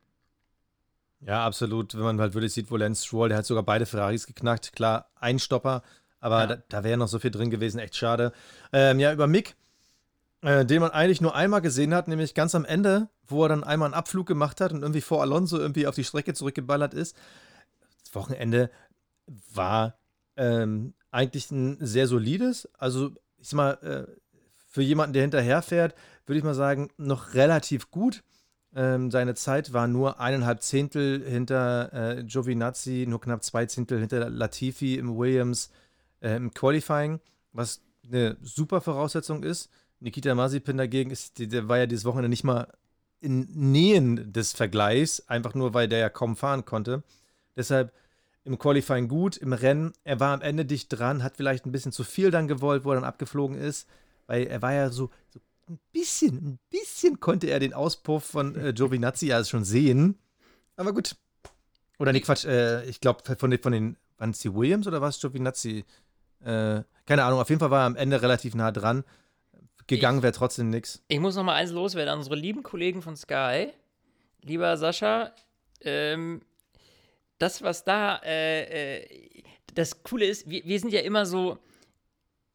Ja, 1.22 1.46
absolut. 1.46 1.96
Wenn 1.96 2.04
man 2.04 2.20
halt 2.22 2.34
wirklich 2.34 2.54
sieht, 2.54 2.70
wo 2.70 2.78
Lance 2.78 3.06
Stroll, 3.06 3.30
der 3.30 3.38
hat 3.40 3.46
sogar 3.46 3.64
beide 3.64 3.86
Ferraris 3.86 4.28
geknackt. 4.28 4.74
Klar, 4.74 5.10
ein 5.16 5.40
Stopper, 5.40 5.82
Aber 6.20 6.40
Ja. 6.42 6.48
da, 6.48 6.56
da 6.70 6.84
wäre 6.84 6.98
noch 6.98 7.08
so 7.08 7.20
viel 7.20 7.32
drin 7.32 7.50
gewesen, 7.52 7.80
echt 7.80 7.96
schade. 7.96 8.32
Ähm, 8.74 9.00
ja, 9.00 9.14
über 9.14 9.28
Mick, 9.28 9.56
äh, 10.42 10.66
den 10.66 10.82
man 10.82 10.92
eigentlich 10.92 11.22
nur 11.22 11.36
einmal 11.36 11.62
gesehen 11.62 11.94
hat, 11.94 12.08
nämlich 12.08 12.34
ganz 12.34 12.56
am 12.56 12.66
Ende, 12.66 13.10
wo 13.28 13.44
er 13.44 13.50
dann 13.50 13.64
einmal 13.64 13.88
einen 13.88 13.94
Abflug 13.94 14.28
gemacht 14.28 14.62
hat 14.62 14.72
und 14.72 14.82
irgendwie 14.82 15.02
vor 15.02 15.22
Alonso 15.22 15.58
irgendwie 15.58 15.88
auf 15.88 15.96
die 15.96 16.04
Strecke 16.04 16.34
zurückgeballert 16.34 16.94
ist. 16.94 17.16
Das 18.04 18.16
Wochenende 18.16 18.70
war 19.54 19.98
ähm, 20.38 20.94
eigentlich 21.12 21.50
ein 21.52 21.78
sehr 21.80 22.08
solides. 22.08 22.70
Also, 22.78 23.12
ich 23.38 23.50
sag 23.50 23.58
mal, 23.58 23.72
äh, 23.82 24.12
für 24.68 24.82
jemanden, 24.82 25.14
der 25.14 25.22
hinterherfährt, 25.22 25.96
würde 26.26 26.38
ich 26.38 26.44
mal 26.44 26.54
sagen, 26.54 26.90
noch 26.98 27.34
relativ 27.34 27.92
gut. 27.92 28.24
Ähm, 28.76 29.10
seine 29.10 29.36
Zeit 29.36 29.72
war 29.72 29.88
nur 29.88 30.20
eineinhalb 30.20 30.62
Zehntel 30.62 31.24
hinter 31.26 31.94
äh, 31.94 32.24
Giovinazzi, 32.24 33.06
nur 33.08 33.22
knapp 33.22 33.42
zwei 33.44 33.66
Zehntel 33.68 34.00
hinter 34.02 34.30
Latifi 34.30 34.96
im 34.96 35.18
Williams 35.18 35.70
äh, 36.20 36.36
im 36.36 36.54
Qualifying, 36.54 37.22
was 37.54 37.82
eine 38.06 38.36
super 38.42 38.82
Voraussetzung 38.82 39.44
ist. 39.44 39.70
Nikita 40.06 40.36
Mazepin 40.36 40.78
dagegen 40.78 41.10
ist, 41.10 41.40
der, 41.40 41.48
der 41.48 41.68
war 41.68 41.80
ja 41.80 41.88
dieses 41.88 42.06
Wochenende 42.06 42.30
nicht 42.30 42.44
mal 42.44 42.72
in 43.22 43.48
Nähen 43.72 44.32
des 44.32 44.54
Vergleichs, 44.54 45.28
einfach 45.28 45.56
nur, 45.56 45.74
weil 45.74 45.88
der 45.88 45.98
ja 45.98 46.10
kaum 46.10 46.36
fahren 46.36 46.64
konnte. 46.64 47.04
Deshalb 47.56 47.92
im 48.44 48.60
Qualifying 48.60 49.08
gut, 49.08 49.36
im 49.36 49.52
Rennen, 49.52 49.94
er 50.04 50.20
war 50.20 50.36
am 50.36 50.42
Ende 50.42 50.64
dicht 50.64 50.90
dran, 50.90 51.24
hat 51.24 51.38
vielleicht 51.38 51.66
ein 51.66 51.72
bisschen 51.72 51.92
zu 51.92 52.04
viel 52.04 52.30
dann 52.30 52.48
gewollt, 52.48 52.86
wo 52.86 52.92
er 52.92 52.96
dann 52.96 53.04
abgeflogen 53.04 53.58
ist, 53.58 53.90
weil 54.28 54.46
er 54.46 54.62
war 54.62 54.74
ja 54.74 54.92
so, 54.92 55.10
so 55.30 55.40
ein 55.70 55.80
bisschen, 55.92 56.36
ein 56.36 56.60
bisschen 56.70 57.20
konnte 57.20 57.48
er 57.48 57.60
den 57.60 57.74
Auspuff 57.74 58.26
von 58.26 58.56
äh, 58.56 58.74
Giovinazzi 58.74 59.26
ja 59.26 59.44
schon 59.44 59.66
sehen. 59.66 60.20
Aber 60.76 60.94
gut. 60.94 61.16
Oder 61.98 62.14
nee, 62.14 62.22
Quatsch, 62.22 62.46
äh, 62.46 62.86
ich 62.86 63.02
glaube 63.02 63.24
von 63.38 63.50
den, 63.50 63.60
von 63.60 63.72
den, 63.72 63.98
waren 64.20 64.30
es 64.30 64.40
die 64.40 64.54
Williams 64.54 64.86
oder 64.86 65.02
war 65.02 65.10
es 65.10 65.20
Giovinazzi? 65.20 65.84
Äh, 66.42 66.84
keine 67.08 67.24
Ahnung, 67.24 67.40
auf 67.40 67.50
jeden 67.50 67.60
Fall 67.60 67.72
war 67.72 67.82
er 67.82 67.88
am 67.88 67.96
Ende 67.96 68.22
relativ 68.22 68.54
nah 68.54 68.72
dran. 68.72 69.04
Gegangen 69.88 70.24
wäre 70.24 70.34
trotzdem 70.34 70.70
nix. 70.70 71.04
Ich 71.08 71.20
muss 71.20 71.36
noch 71.36 71.44
mal 71.44 71.56
eins 71.56 71.72
loswerden 71.72 72.12
an 72.14 72.18
unsere 72.20 72.36
lieben 72.36 72.64
Kollegen 72.64 73.02
von 73.02 73.16
Sky. 73.16 73.70
Lieber 74.42 74.78
Sascha, 74.78 75.32
ähm, 75.82 76.42
das, 77.38 77.62
was 77.62 77.84
da, 77.84 78.20
äh, 78.24 78.98
äh, 79.02 79.44
das 79.74 80.04
Coole 80.04 80.26
ist, 80.26 80.50
wir, 80.50 80.64
wir 80.66 80.80
sind 80.80 80.92
ja 80.94 81.02
immer 81.02 81.26
so, 81.26 81.58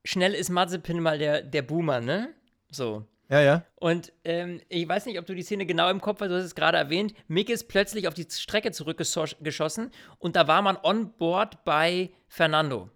schnell 0.05 0.35
ist 0.35 0.51
Mazepin 0.51 1.01
mal 1.01 1.19
der, 1.19 1.43
der 1.43 1.63
Boomer, 1.63 2.01
ne? 2.01 2.35
So. 2.71 3.05
Ja, 3.29 3.41
ja. 3.41 3.65
Und 3.77 4.13
ähm, 4.25 4.61
ich 4.69 4.89
weiß 4.89 5.07
nicht, 5.07 5.19
ob 5.19 5.27
du 5.27 5.35
die 5.37 5.43
Szene 5.43 5.65
genau 5.67 5.89
im 5.89 6.01
Kopf 6.01 6.21
hast, 6.21 6.31
du 6.31 6.37
hast 6.37 6.45
es 6.45 6.55
gerade 6.57 6.79
erwähnt. 6.79 7.15
Mick 7.29 7.49
ist 7.49 7.69
plötzlich 7.69 8.09
auf 8.09 8.15
die 8.15 8.27
Strecke 8.29 8.73
zurückgeschossen 8.73 9.91
und 10.19 10.35
da 10.35 10.49
war 10.49 10.63
man 10.63 10.77
on 10.83 11.13
board 11.13 11.63
bei 11.65 12.11
Fernando. 12.27 12.91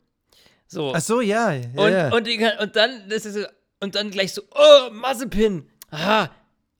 So. 0.66 0.92
Ach 0.94 1.00
so, 1.00 1.20
ja. 1.20 1.52
ja, 1.52 1.66
Und, 1.76 1.92
ja. 1.92 2.12
und, 2.12 2.26
die- 2.26 2.50
und 2.60 2.74
dann, 2.74 3.08
das 3.08 3.26
ist 3.26 3.34
so, 3.34 3.44
und 3.80 3.94
dann 3.94 4.10
gleich 4.10 4.32
so, 4.32 4.42
oh, 4.54 4.90
Mazepin. 4.92 5.68
Aha. 5.90 6.30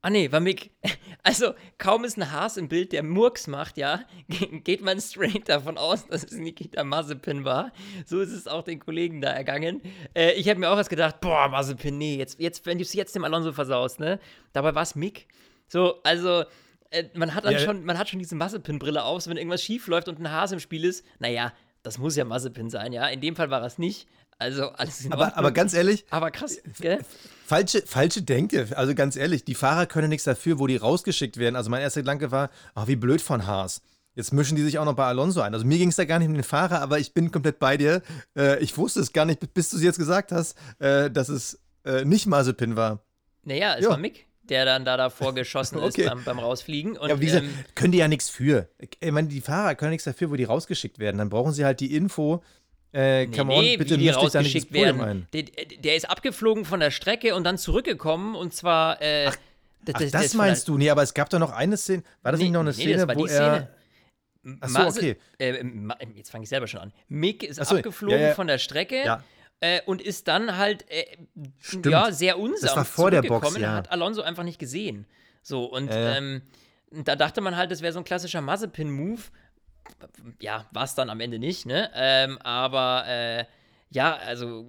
Ah 0.03 0.11
nee, 0.11 0.31
war 0.33 0.41
Mick. 0.41 0.71
Also, 1.27 1.55
kaum 1.79 2.05
ist 2.05 2.19
ein 2.19 2.31
Haas 2.33 2.59
im 2.59 2.69
Bild, 2.69 2.93
der 2.93 3.03
Murks 3.03 3.47
macht, 3.47 3.79
ja, 3.79 4.05
ge- 4.29 4.61
geht 4.65 4.83
man 4.83 5.01
straight 5.01 5.49
davon 5.49 5.79
aus, 5.79 6.07
dass 6.07 6.23
es 6.23 6.33
Nikita 6.33 6.85
Mazepin 6.85 7.47
war. 7.47 7.73
So 8.05 8.21
ist 8.21 8.31
es 8.31 8.47
auch 8.47 8.63
den 8.63 8.79
Kollegen 8.79 9.23
da 9.23 9.31
ergangen. 9.31 9.81
Äh, 10.15 10.33
ich 10.33 10.51
habe 10.51 10.61
mir 10.61 10.69
auch 10.69 10.77
erst 10.77 10.91
gedacht, 10.91 11.23
boah, 11.23 11.49
Mazepin, 11.49 11.97
nee, 11.97 12.17
jetzt, 12.17 12.39
jetzt, 12.41 12.67
wenn 12.67 12.77
du 12.77 12.83
es 12.83 12.93
jetzt 12.93 13.15
dem 13.15 13.25
Alonso 13.25 13.55
versaust, 13.55 14.01
ne? 14.01 14.21
Dabei 14.53 14.75
war 14.75 14.83
es 14.83 14.95
Mick. 14.95 15.29
So, 15.67 16.03
also, 16.03 16.45
äh, 16.91 17.05
man 17.15 17.35
hat 17.35 17.47
dann 17.47 17.55
Ja. 17.55 17.59
schon, 17.61 17.87
man 17.87 17.97
hat 17.99 18.11
schon 18.11 18.19
diese 18.19 18.35
Mazepin-Brille 18.35 19.03
auf, 19.03 19.23
so 19.23 19.31
wenn 19.31 19.39
irgendwas 19.39 19.63
schief 19.63 19.87
läuft 19.87 20.09
und 20.09 20.21
ein 20.21 20.31
Haas 20.31 20.53
im 20.53 20.61
Spiel 20.61 20.85
ist, 20.85 21.07
naja, 21.21 21.55
das 21.83 21.97
muss 21.97 22.17
ja 22.17 22.27
Mazepin 22.27 22.69
sein, 22.69 22.93
ja. 22.93 23.07
In 23.09 23.23
dem 23.23 23.35
Fall 23.35 23.49
war 23.49 23.63
es 23.63 23.79
nicht. 23.79 24.07
Also, 24.39 24.69
alles 24.71 25.05
in 25.05 25.13
aber, 25.13 25.23
Ordnung. 25.25 25.39
aber 25.39 25.53
ganz 25.53 25.75
ehrlich, 25.75 26.05
Aber 26.11 26.31
krass, 26.31 26.59
gell? 26.81 26.99
falsche, 27.47 27.83
falsche 27.87 28.23
Denke. 28.23 28.69
Also 28.77 28.95
ganz 28.95 29.17
ehrlich, 29.17 29.45
die 29.45 29.55
Fahrer 29.55 29.87
können 29.87 30.09
nichts 30.09 30.25
dafür, 30.25 30.59
wo 30.59 30.67
die 30.67 30.77
rausgeschickt 30.77 31.37
werden. 31.39 31.57
Also 31.57 31.71
mein 31.71 31.83
erster 31.83 32.01
Gedanke 32.03 32.31
war, 32.31 32.51
ach, 32.75 32.87
wie 32.89 32.97
blöd 32.97 33.21
von 33.23 33.47
Haas. 33.47 33.81
Jetzt 34.17 34.33
mischen 34.33 34.57
die 34.57 34.63
sich 34.63 34.79
auch 34.79 34.85
noch 34.85 34.95
bei 34.95 35.07
Alonso 35.07 35.41
ein. 35.41 35.55
Also 35.55 35.67
mir 35.67 35.79
ging 35.79 35.89
es 35.89 35.97
da 35.97 36.05
gar 36.05 36.19
nicht 36.21 36.29
um 36.29 36.35
den 36.35 36.45
Fahrer, 36.45 36.81
aber 36.81 36.99
ich 37.01 37.15
bin 37.15 37.33
komplett 37.33 37.59
bei 37.59 37.77
dir. 37.77 38.01
Äh, 38.37 38.63
ich 38.63 38.77
wusste 38.79 39.01
es 39.01 39.13
gar 39.13 39.25
nicht, 39.25 39.55
bis 39.55 39.71
du 39.71 39.77
es 39.77 39.83
jetzt 39.83 39.99
gesagt 39.99 40.31
hast, 40.31 40.57
äh, 40.79 41.11
dass 41.11 41.29
es 41.29 41.59
äh, 41.85 42.05
nicht 42.05 42.27
Mazepin 42.27 42.77
war. 42.77 43.01
Naja, 43.43 43.75
es 43.77 43.85
Ja. 43.85 43.91
war 43.91 43.97
Mick, 43.99 44.27
der 44.45 44.65
dann 44.65 44.85
da 44.85 44.97
davor 44.97 45.35
geschossen 45.35 45.79
Okay. 45.79 46.03
ist 46.03 46.09
beim, 46.09 46.23
beim 46.25 46.39
Rausfliegen. 46.39 46.97
Und, 46.97 47.09
ja, 47.09 47.21
wie 47.21 47.27
gesagt, 47.27 47.45
ähm, 47.45 47.53
können 47.75 47.91
die 47.93 47.99
ja 47.99 48.07
nichts 48.09 48.29
für. 48.31 48.69
Ich 48.79 49.11
meine, 49.11 49.27
die 49.29 49.41
Fahrer 49.41 49.75
können 49.75 49.91
nichts 49.91 50.05
dafür, 50.05 50.31
wo 50.31 50.37
die 50.37 50.45
rausgeschickt 50.45 50.99
werden. 51.01 51.19
Dann 51.19 51.29
brauchen 51.29 51.53
sie 51.53 51.65
halt 51.65 51.81
die 51.81 51.95
Info. 51.97 52.41
Äh, 52.95 53.27
nee, 53.27 53.37
come 53.37 53.53
on, 53.53 53.61
nee, 53.65 53.77
bitte 53.77 53.95
wie 53.97 54.05
die 54.05 54.07
da 54.07 54.15
rausgeschickt 54.15 54.73
werden. 54.73 55.27
Der, 55.33 55.43
der 55.43 55.97
ist 55.97 56.09
abgeflogen 56.09 56.65
von 56.65 56.79
der 56.81 56.91
Strecke 56.93 57.35
und 57.35 57.43
dann 57.45 57.59
zurückgekommen 57.59 58.37
und 58.37 58.55
zwar. 58.55 59.03
Äh, 59.03 59.27
ach, 59.29 59.37
Ach, 59.93 60.01
das 60.11 60.33
meinst 60.33 60.69
du? 60.69 60.79
Nee, 60.79 60.89
aber 60.89 61.03
es 61.03 61.13
gab 61.13 61.29
doch 61.29 61.39
noch 61.39 61.53
eine 61.53 61.77
Szene. 61.77 62.03
War 62.23 62.33
das 62.33 62.41
nicht 62.41 62.53
noch 62.53 62.61
eine 62.61 62.73
Szene, 62.73 62.97
das 62.97 63.09
war 63.09 63.17
wo 63.17 63.27
die 63.27 63.33
er. 63.33 63.37
Szene. 63.37 63.69
Ach 64.61 64.69
so, 64.69 64.79
Mase- 64.79 64.99
okay. 64.99 65.17
Äh, 65.39 65.65
jetzt 66.15 66.31
fange 66.31 66.45
ich 66.45 66.49
selber 66.49 66.67
schon 66.67 66.81
an. 66.81 66.93
Mick 67.09 67.43
ist 67.43 67.61
Ach 67.61 67.67
so, 67.67 67.77
abgeflogen 67.77 68.19
ja, 68.19 68.29
ja. 68.29 68.35
von 68.35 68.47
der 68.47 68.59
Strecke 68.59 69.03
Ja. 69.05 69.23
äh, 69.61 69.81
und 69.87 70.01
ist 70.01 70.29
dann 70.29 70.57
halt 70.57 70.85
äh, 70.91 71.05
ja, 71.85 72.13
sehr 72.13 72.39
unsam 72.39 72.61
Das 72.67 72.77
war 72.77 72.85
vor 72.85 73.11
der 73.11 73.23
Box, 73.23 73.57
ja. 73.59 73.73
hat 73.75 73.91
Alonso 73.91 74.23
einfach 74.23 74.43
nicht 74.45 74.59
gesehen. 74.59 75.07
So, 75.43 75.65
und 75.65 75.91
ähm, 75.93 76.43
da 76.91 77.17
dachte 77.17 77.41
man 77.41 77.57
halt, 77.57 77.71
das 77.71 77.83
wäre 77.83 77.93
so 77.93 77.99
ein 77.99 78.05
klassischer 78.05 78.41
Mazepin-Move. 78.41 79.21
Ja, 80.41 80.67
war 80.73 80.85
es 80.85 80.95
dann 80.95 81.11
am 81.11 81.21
Ende 81.21 81.39
nicht, 81.39 81.67
ne? 81.67 81.91
Ähm, 81.95 82.39
aber 82.43 83.05
äh, 83.07 83.45
ja, 83.91 84.17
also 84.17 84.67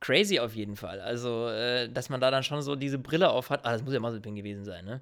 crazy 0.00 0.38
auf 0.38 0.54
jeden 0.54 0.76
Fall. 0.76 1.00
Also, 1.00 1.48
äh, 1.48 1.88
dass 1.88 2.08
man 2.08 2.20
da 2.20 2.30
dann 2.30 2.42
schon 2.42 2.62
so 2.62 2.76
diese 2.76 2.98
Brille 2.98 3.30
auf 3.30 3.50
hat. 3.50 3.64
Ah, 3.64 3.72
das 3.72 3.82
muss 3.82 3.92
ja 3.92 4.00
Mazepin 4.00 4.36
gewesen 4.36 4.64
sein, 4.64 4.84
ne? 4.84 5.00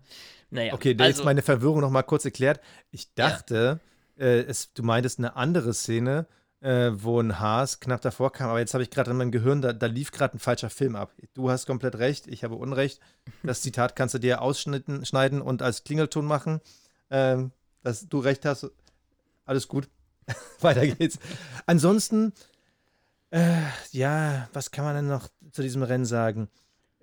Naja, 0.50 0.72
Okay, 0.74 0.94
da 0.94 1.05
also, 1.05 1.18
jetzt 1.18 1.24
meine 1.24 1.42
Verwirrung 1.42 1.81
noch 1.81 1.90
mal 1.90 2.02
kurz 2.02 2.24
erklärt. 2.24 2.61
Ich 2.90 3.12
dachte, 3.14 3.81
äh, 4.18 4.40
es, 4.40 4.72
du 4.72 4.83
meintest 4.83 5.18
eine 5.18 5.37
andere 5.37 5.74
Szene, 5.74 6.26
äh, 6.61 6.90
wo 6.94 7.20
ein 7.20 7.38
Haas 7.38 7.81
knapp 7.81 8.00
davor 8.00 8.33
kam, 8.33 8.48
aber 8.48 8.61
jetzt 8.61 8.72
habe 8.74 8.83
ich 8.83 8.90
gerade 8.90 9.11
in 9.11 9.16
meinem 9.16 9.33
Gehirn, 9.33 9.61
da, 9.61 9.72
da 9.72 9.87
lief 9.87 10.12
gerade 10.12 10.37
ein 10.37 10.40
falscher 10.40 10.70
Film 10.70 10.96
ab. 10.96 11.12
Du 11.35 11.50
hast 11.50 11.66
komplett 11.66 11.96
recht, 11.96 12.26
ich 12.29 12.44
habe 12.44 12.55
Unrecht. 12.55 13.00
Das 13.42 13.61
Zitat 13.61 13.96
kannst 13.96 14.14
du 14.14 14.18
dir 14.18 14.40
ausschneiden 14.40 15.05
schneiden 15.05 15.42
und 15.42 15.62
als 15.62 15.85
Klingelton 15.85 16.24
machen. 16.24 16.61
Ähm, 17.11 17.52
dass 17.87 18.09
du 18.09 18.18
recht 18.18 18.44
hast. 18.44 18.70
Alles 19.46 19.68
gut. 19.68 19.88
Weiter 20.61 20.87
geht's. 20.87 21.18
Ansonsten, 21.64 22.32
äh, 23.30 23.62
ja, 23.92 24.48
was 24.52 24.70
kann 24.70 24.85
man 24.85 24.94
denn 24.96 25.06
noch 25.09 25.28
zu 25.52 25.62
diesem 25.62 25.82
Rennen 25.82 26.04
sagen? 26.04 26.48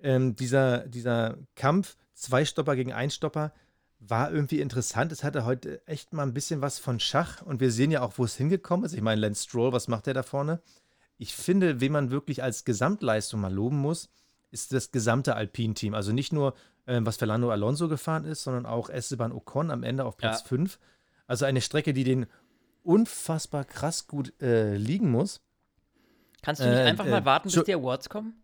Ähm, 0.00 0.36
dieser, 0.36 0.86
dieser 0.86 1.38
Kampf, 1.56 1.96
zwei 2.14 2.44
Stopper 2.44 2.76
gegen 2.76 2.92
ein 2.92 3.10
Stopper, 3.10 3.52
war 3.98 4.30
irgendwie 4.30 4.60
interessant. 4.60 5.12
Es 5.12 5.24
hatte 5.24 5.44
heute 5.46 5.86
echt 5.86 6.12
mal 6.12 6.24
ein 6.24 6.34
bisschen 6.34 6.60
was 6.60 6.78
von 6.78 7.00
Schach 7.00 7.40
und 7.42 7.60
wir 7.60 7.70
sehen 7.70 7.90
ja 7.90 8.02
auch, 8.02 8.18
wo 8.18 8.24
es 8.24 8.36
hingekommen 8.36 8.84
ist. 8.84 8.92
Ich 8.92 9.00
meine, 9.00 9.20
Lance 9.20 9.44
Stroll, 9.44 9.72
was 9.72 9.88
macht 9.88 10.06
der 10.06 10.14
da 10.14 10.22
vorne? 10.22 10.60
Ich 11.16 11.34
finde, 11.34 11.80
wen 11.80 11.92
man 11.92 12.10
wirklich 12.10 12.42
als 12.42 12.64
Gesamtleistung 12.64 13.40
mal 13.40 13.52
loben 13.52 13.78
muss, 13.78 14.10
ist 14.50 14.72
das 14.72 14.90
gesamte 14.90 15.36
Alpine-Team. 15.36 15.94
Also 15.94 16.12
nicht 16.12 16.32
nur, 16.32 16.54
ähm, 16.86 17.06
was 17.06 17.16
Fernando 17.16 17.50
Alonso 17.50 17.88
gefahren 17.88 18.24
ist, 18.24 18.42
sondern 18.42 18.66
auch 18.66 18.90
Esteban 18.90 19.32
Ocon 19.32 19.70
am 19.70 19.82
Ende 19.84 20.04
auf 20.04 20.16
Platz 20.16 20.40
Ja. 20.40 20.48
5. 20.48 20.78
Also 21.26 21.44
eine 21.44 21.60
Strecke, 21.60 21.92
die 21.92 22.04
den 22.04 22.26
unfassbar 22.82 23.64
krass 23.64 24.06
gut 24.06 24.32
äh, 24.42 24.76
liegen 24.76 25.10
muss. 25.10 25.40
kannst 26.42 26.60
du 26.60 26.66
nicht 26.66 26.78
äh, 26.78 26.82
einfach 26.82 27.06
äh, 27.06 27.10
mal 27.10 27.24
warten, 27.24 27.50
bis 27.50 27.64
die 27.64 27.74
Awards 27.74 28.08
kommen? 28.08 28.34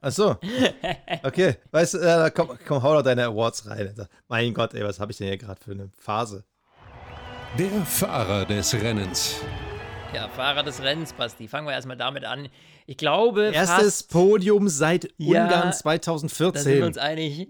Ach 0.00 0.12
so. 0.12 0.36
Okay. 1.22 1.56
Weißt 1.70 1.94
du, 1.94 1.98
äh, 1.98 2.30
komm, 2.34 2.56
komm, 2.66 2.82
hau 2.82 2.94
doch 2.94 3.02
deine 3.02 3.24
Awards 3.24 3.66
rein. 3.66 3.88
Alter. 3.88 4.08
Mein 4.28 4.54
Gott, 4.54 4.74
ey, 4.74 4.84
was 4.84 5.00
habe 5.00 5.10
ich 5.10 5.18
denn 5.18 5.26
hier 5.28 5.38
gerade 5.38 5.60
für 5.60 5.72
eine 5.72 5.90
Phase? 5.96 6.44
Der 7.58 7.70
Fahrer 7.84 8.44
des 8.44 8.74
Rennens. 8.74 9.36
Ja, 10.14 10.28
Fahrer 10.28 10.62
des 10.62 10.82
Rennens, 10.82 11.12
Basti. 11.12 11.48
Fangen 11.48 11.66
wir 11.66 11.72
erstmal 11.72 11.96
damit 11.96 12.24
an. 12.24 12.48
Ich 12.86 12.96
glaube, 12.96 13.50
Erstes 13.52 14.02
fast, 14.02 14.10
Podium 14.10 14.68
seit 14.68 15.12
Ja, 15.18 15.44
Ungarn 15.44 15.48
da 15.48 15.72
sind 15.72 15.84
wir 15.84 16.00
2014. 16.02 16.82
uns 16.84 16.98
einig. 16.98 17.48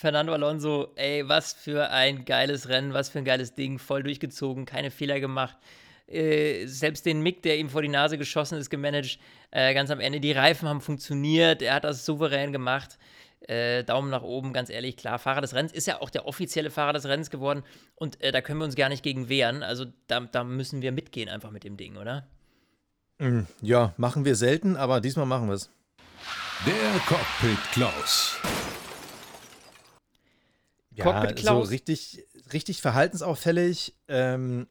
Fernando 0.00 0.32
Alonso, 0.32 0.92
ey, 0.96 1.28
was 1.28 1.52
für 1.52 1.90
ein 1.90 2.24
geiles 2.24 2.70
Rennen, 2.70 2.94
was 2.94 3.10
für 3.10 3.18
ein 3.18 3.26
geiles 3.26 3.54
Ding, 3.54 3.78
voll 3.78 4.02
durchgezogen, 4.02 4.64
keine 4.64 4.90
Fehler 4.90 5.20
gemacht. 5.20 5.58
Äh, 6.06 6.64
selbst 6.64 7.04
den 7.04 7.20
Mick, 7.20 7.42
der 7.42 7.58
ihm 7.58 7.68
vor 7.68 7.82
die 7.82 7.88
Nase 7.88 8.16
geschossen 8.16 8.56
ist, 8.56 8.70
gemanagt. 8.70 9.18
Äh, 9.50 9.74
ganz 9.74 9.90
am 9.90 10.00
Ende, 10.00 10.18
die 10.18 10.32
Reifen 10.32 10.66
haben 10.70 10.80
funktioniert, 10.80 11.60
er 11.60 11.74
hat 11.74 11.84
das 11.84 12.06
souverän 12.06 12.50
gemacht. 12.50 12.98
Äh, 13.40 13.84
Daumen 13.84 14.08
nach 14.08 14.22
oben, 14.22 14.54
ganz 14.54 14.70
ehrlich, 14.70 14.96
klar. 14.96 15.18
Fahrer 15.18 15.42
des 15.42 15.52
Rennens 15.52 15.74
ist 15.74 15.86
ja 15.86 16.00
auch 16.00 16.08
der 16.08 16.24
offizielle 16.24 16.70
Fahrer 16.70 16.94
des 16.94 17.04
Rennens 17.04 17.28
geworden 17.28 17.62
und 17.94 18.22
äh, 18.22 18.32
da 18.32 18.40
können 18.40 18.58
wir 18.58 18.64
uns 18.64 18.76
gar 18.76 18.88
nicht 18.88 19.02
gegen 19.02 19.28
wehren. 19.28 19.62
Also 19.62 19.84
da, 20.06 20.20
da 20.20 20.44
müssen 20.44 20.80
wir 20.80 20.92
mitgehen 20.92 21.28
einfach 21.28 21.50
mit 21.50 21.64
dem 21.64 21.76
Ding, 21.76 21.98
oder? 21.98 22.26
Mm, 23.18 23.40
Ja, 23.60 23.92
machen 23.98 24.24
wir 24.24 24.34
selten, 24.34 24.78
aber 24.78 25.02
diesmal 25.02 25.26
machen 25.26 25.48
wir 25.48 25.56
es. 25.56 25.68
Der 26.64 27.00
Cockpit 27.06 27.58
Klaus. 27.72 28.38
Cockpit 31.02 31.38
so 31.38 31.44
Klaus. 31.44 31.70
richtig, 31.70 32.26
richtig 32.52 32.80
verhaltensauffällig 32.82 33.96
ähm, 34.08 34.66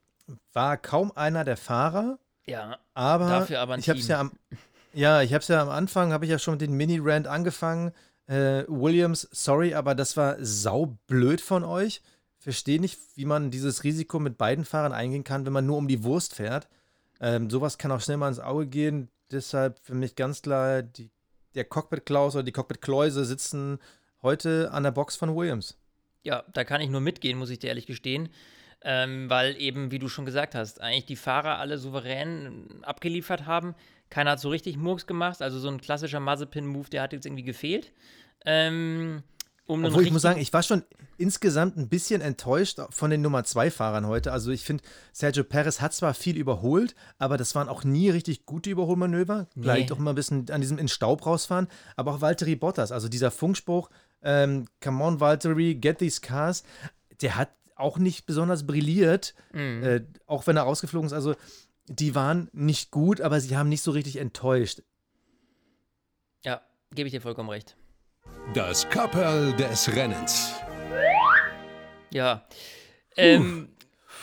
war 0.54 0.78
kaum 0.78 1.12
einer 1.16 1.44
der 1.44 1.58
Fahrer. 1.58 2.20
Ja, 2.46 2.78
Aber, 2.94 3.30
dafür 3.30 3.60
aber 3.60 3.76
ein 3.76 3.80
ich 3.80 3.90
habe 3.90 4.00
es 4.00 4.08
ja 4.08 4.20
am, 4.20 4.32
ja, 4.94 5.22
ich 5.22 5.34
habe 5.34 5.42
es 5.42 5.48
ja 5.48 5.62
am 5.62 5.70
Anfang, 5.70 6.14
habe 6.14 6.26
ich 6.26 6.32
ja 6.32 6.40
schon 6.40 6.56
mit 6.56 6.62
den 6.62 6.74
Mini-Rant 6.74 7.28
angefangen. 7.28 7.92
Äh, 8.28 8.64
Williams, 8.68 9.28
sorry, 9.32 9.74
aber 9.74 9.96
das 9.96 10.18
war 10.18 10.38
saublöd 10.40 11.42
von 11.42 11.64
euch. 11.64 12.02
Verstehe 12.40 12.80
nicht, 12.80 13.00
wie 13.16 13.26
man 13.26 13.52
dieses 13.52 13.84
Risiko 13.84 14.20
mit 14.20 14.38
beiden 14.38 14.66
Fahrern 14.66 14.94
eingehen 14.94 15.24
kann, 15.24 15.46
wenn 15.46 15.54
man 15.54 15.66
nur 15.66 15.78
um 15.78 15.88
die 15.88 16.04
Wurst 16.04 16.36
fährt. 16.36 16.68
Ähm, 17.20 17.50
sowas 17.50 17.78
kann 17.78 17.92
auch 17.92 18.02
schnell 18.02 18.18
mal 18.18 18.30
ins 18.30 18.40
Auge 18.40 18.68
gehen. 18.68 19.10
Deshalb 19.32 19.78
für 19.80 19.94
mich 19.94 20.16
ganz 20.16 20.42
klar, 20.42 20.82
die, 20.82 21.12
der 21.54 21.66
Cockpit-Klaus 21.66 22.36
oder 22.36 22.44
die 22.44 22.52
Cockpit-Kläuse 22.52 23.26
sitzen 23.26 23.80
heute 24.22 24.72
an 24.72 24.84
der 24.84 24.92
Box 24.92 25.16
von 25.16 25.36
Williams. 25.36 25.78
Ja, 26.30 26.44
da 26.54 26.64
kann 26.64 26.80
ich 26.80 26.90
nur 26.92 27.02
mitgehen, 27.02 27.40
muss 27.40 27.50
ich 27.50 27.58
dir 27.58 27.70
ehrlich 27.70 27.88
gestehen. 27.88 28.30
Ähm, 28.82 29.30
weil 29.32 29.60
eben, 29.60 29.90
wie 29.92 29.98
du 29.98 30.08
schon 30.08 30.26
gesagt 30.26 30.54
hast, 30.54 30.80
eigentlich 30.80 31.06
die 31.08 31.16
Fahrer 31.16 31.58
alle 31.58 31.80
souverän 31.80 32.68
äh, 32.82 32.86
abgeliefert 32.86 33.48
haben. 33.48 33.74
Keiner 34.12 34.32
hat 34.32 34.40
so 34.40 34.50
richtig 34.50 34.78
Murks 34.78 35.08
gemacht. 35.08 35.42
Also 35.42 35.58
so 35.60 35.68
ein 35.70 35.82
klassischer 35.82 36.20
Mazepin-Move, 36.20 36.90
der 36.92 37.02
hat 37.02 37.12
jetzt 37.12 37.26
irgendwie 37.26 37.44
gefehlt. 37.44 37.92
Ähm, 38.46 39.24
um 39.66 39.84
Obwohl 39.86 40.04
ich 40.04 40.12
muss 40.12 40.22
sagen, 40.22 40.40
ich 40.40 40.54
war 40.54 40.64
schon 40.64 40.84
insgesamt 41.18 41.78
ein 41.78 41.90
bisschen 41.90 42.22
enttäuscht 42.22 42.80
von 42.90 43.10
den 43.12 43.22
Nummer 43.22 43.44
2 43.44 43.70
Fahrern 43.70 44.08
heute. 44.08 44.32
Also 44.32 44.50
ich 44.52 44.64
finde, 44.64 44.84
Sergio 45.14 45.44
Perez 45.44 45.82
hat 45.82 45.94
zwar 45.94 46.14
viel 46.14 46.38
überholt, 46.38 46.96
aber 47.18 47.38
das 47.38 47.54
waren 47.56 47.68
auch 47.70 47.84
nie 47.84 48.10
richtig 48.10 48.46
gute 48.46 48.70
Überholmanöver. 48.70 49.48
Vielleicht 49.60 49.90
Nee. 49.90 49.96
auch 49.96 50.00
immer 50.00 50.14
ein 50.14 50.16
bisschen 50.16 50.50
an 50.52 50.62
diesem 50.62 50.78
in 50.78 50.88
Staub 50.88 51.26
rausfahren. 51.26 51.68
Aber 51.98 52.14
auch 52.14 52.22
Valtteri 52.22 52.56
Bottas, 52.56 52.92
also 52.92 53.10
dieser 53.10 53.30
Funkspruch, 53.30 53.90
ähm, 54.24 54.66
come 54.82 55.04
on 55.04 55.20
Valtteri, 55.20 55.76
get 55.76 56.00
these 56.00 56.22
cars, 56.22 56.64
der 57.22 57.36
hat 57.36 57.50
auch 57.76 57.98
nicht 57.98 58.26
besonders 58.26 58.66
brilliert, 58.68 59.34
Mhm. 59.54 59.84
äh, 59.84 60.02
auch 60.28 60.48
wenn 60.48 60.58
er 60.58 60.64
rausgeflogen 60.64 61.08
ist. 61.08 61.14
Also 61.14 61.36
die 61.88 62.14
waren 62.16 62.50
nicht 62.52 62.92
gut, 62.92 63.22
aber 63.22 63.40
sie 63.40 63.56
haben 63.58 63.70
nicht 63.70 63.82
so 63.82 63.92
richtig 63.92 64.18
enttäuscht. 64.18 64.82
Ja, 66.44 66.62
gebe 66.94 67.08
ich 67.08 67.14
dir 67.14 67.22
vollkommen 67.22 67.50
recht. 67.50 67.76
Das 68.54 68.88
Kapperl 68.90 69.54
des 69.54 69.94
Rennens. 69.96 70.54
Ja. 72.12 72.46
Ähm, 73.16 73.70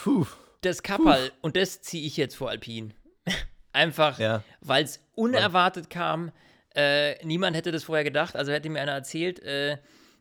Puh. 0.03 0.27
das 0.63 0.83
Kappal, 0.83 1.31
und 1.43 1.57
das 1.57 1.83
ziehe 1.83 2.07
ich 2.07 2.17
jetzt 2.17 2.37
vor 2.37 2.51
Alpin. 2.51 2.95
Einfach, 3.73 4.19
Ja. 4.19 4.43
weil 4.61 4.85
es 4.85 5.01
unerwartet 5.15 5.91
kam. 5.91 6.33
Äh, 6.77 7.25
niemand 7.25 7.57
hätte 7.57 7.73
das 7.73 7.85
vorher 7.85 8.05
gedacht. 8.05 8.37
Also 8.37 8.53
hätte 8.53 8.69
mir 8.69 8.81
einer 8.83 8.93
erzählt, 8.93 9.41
äh, 9.41 9.79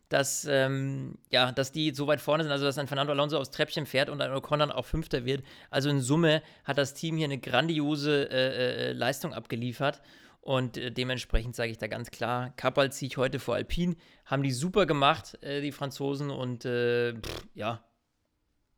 dass, 0.08 0.46
ähm, 0.48 1.18
ja, 1.30 1.52
dass 1.52 1.72
die 1.72 1.92
so 1.92 2.06
weit 2.06 2.20
vorne 2.20 2.44
sind, 2.44 2.52
also 2.52 2.64
dass 2.64 2.78
ein 2.78 2.86
Fernando 2.86 3.12
Alonso 3.12 3.38
aufs 3.38 3.50
Treppchen 3.50 3.86
fährt 3.86 4.08
und 4.08 4.20
ein 4.22 4.32
Ocon 4.32 4.60
dann 4.60 4.70
auch 4.70 4.86
Fünfter 4.86 5.24
wird. 5.24 5.44
Also 5.70 5.90
in 5.90 6.00
Summe 6.00 6.42
hat 6.64 6.78
das 6.78 6.94
Team 6.94 7.16
hier 7.16 7.26
eine 7.26 7.38
grandiose 7.38 8.30
äh, 8.30 8.90
äh, 8.90 8.92
Leistung 8.92 9.34
abgeliefert. 9.34 10.00
Und 10.40 10.76
äh, 10.76 10.92
dementsprechend 10.92 11.56
sage 11.56 11.72
ich 11.72 11.78
da 11.78 11.88
ganz 11.88 12.10
klar, 12.10 12.54
Kappal 12.56 12.92
ziehe 12.92 13.08
ich 13.08 13.16
heute 13.16 13.40
vor 13.40 13.56
Alpin. 13.56 13.96
Haben 14.24 14.44
die 14.44 14.52
super 14.52 14.86
gemacht, 14.86 15.42
äh, 15.42 15.60
die 15.60 15.72
Franzosen. 15.72 16.30
Und 16.30 16.64
äh, 16.64 17.14
pff, 17.14 17.46
ja. 17.54 17.84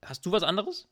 Hast 0.03 0.25
du 0.25 0.33
was 0.33 0.43
anderes? 0.43 0.88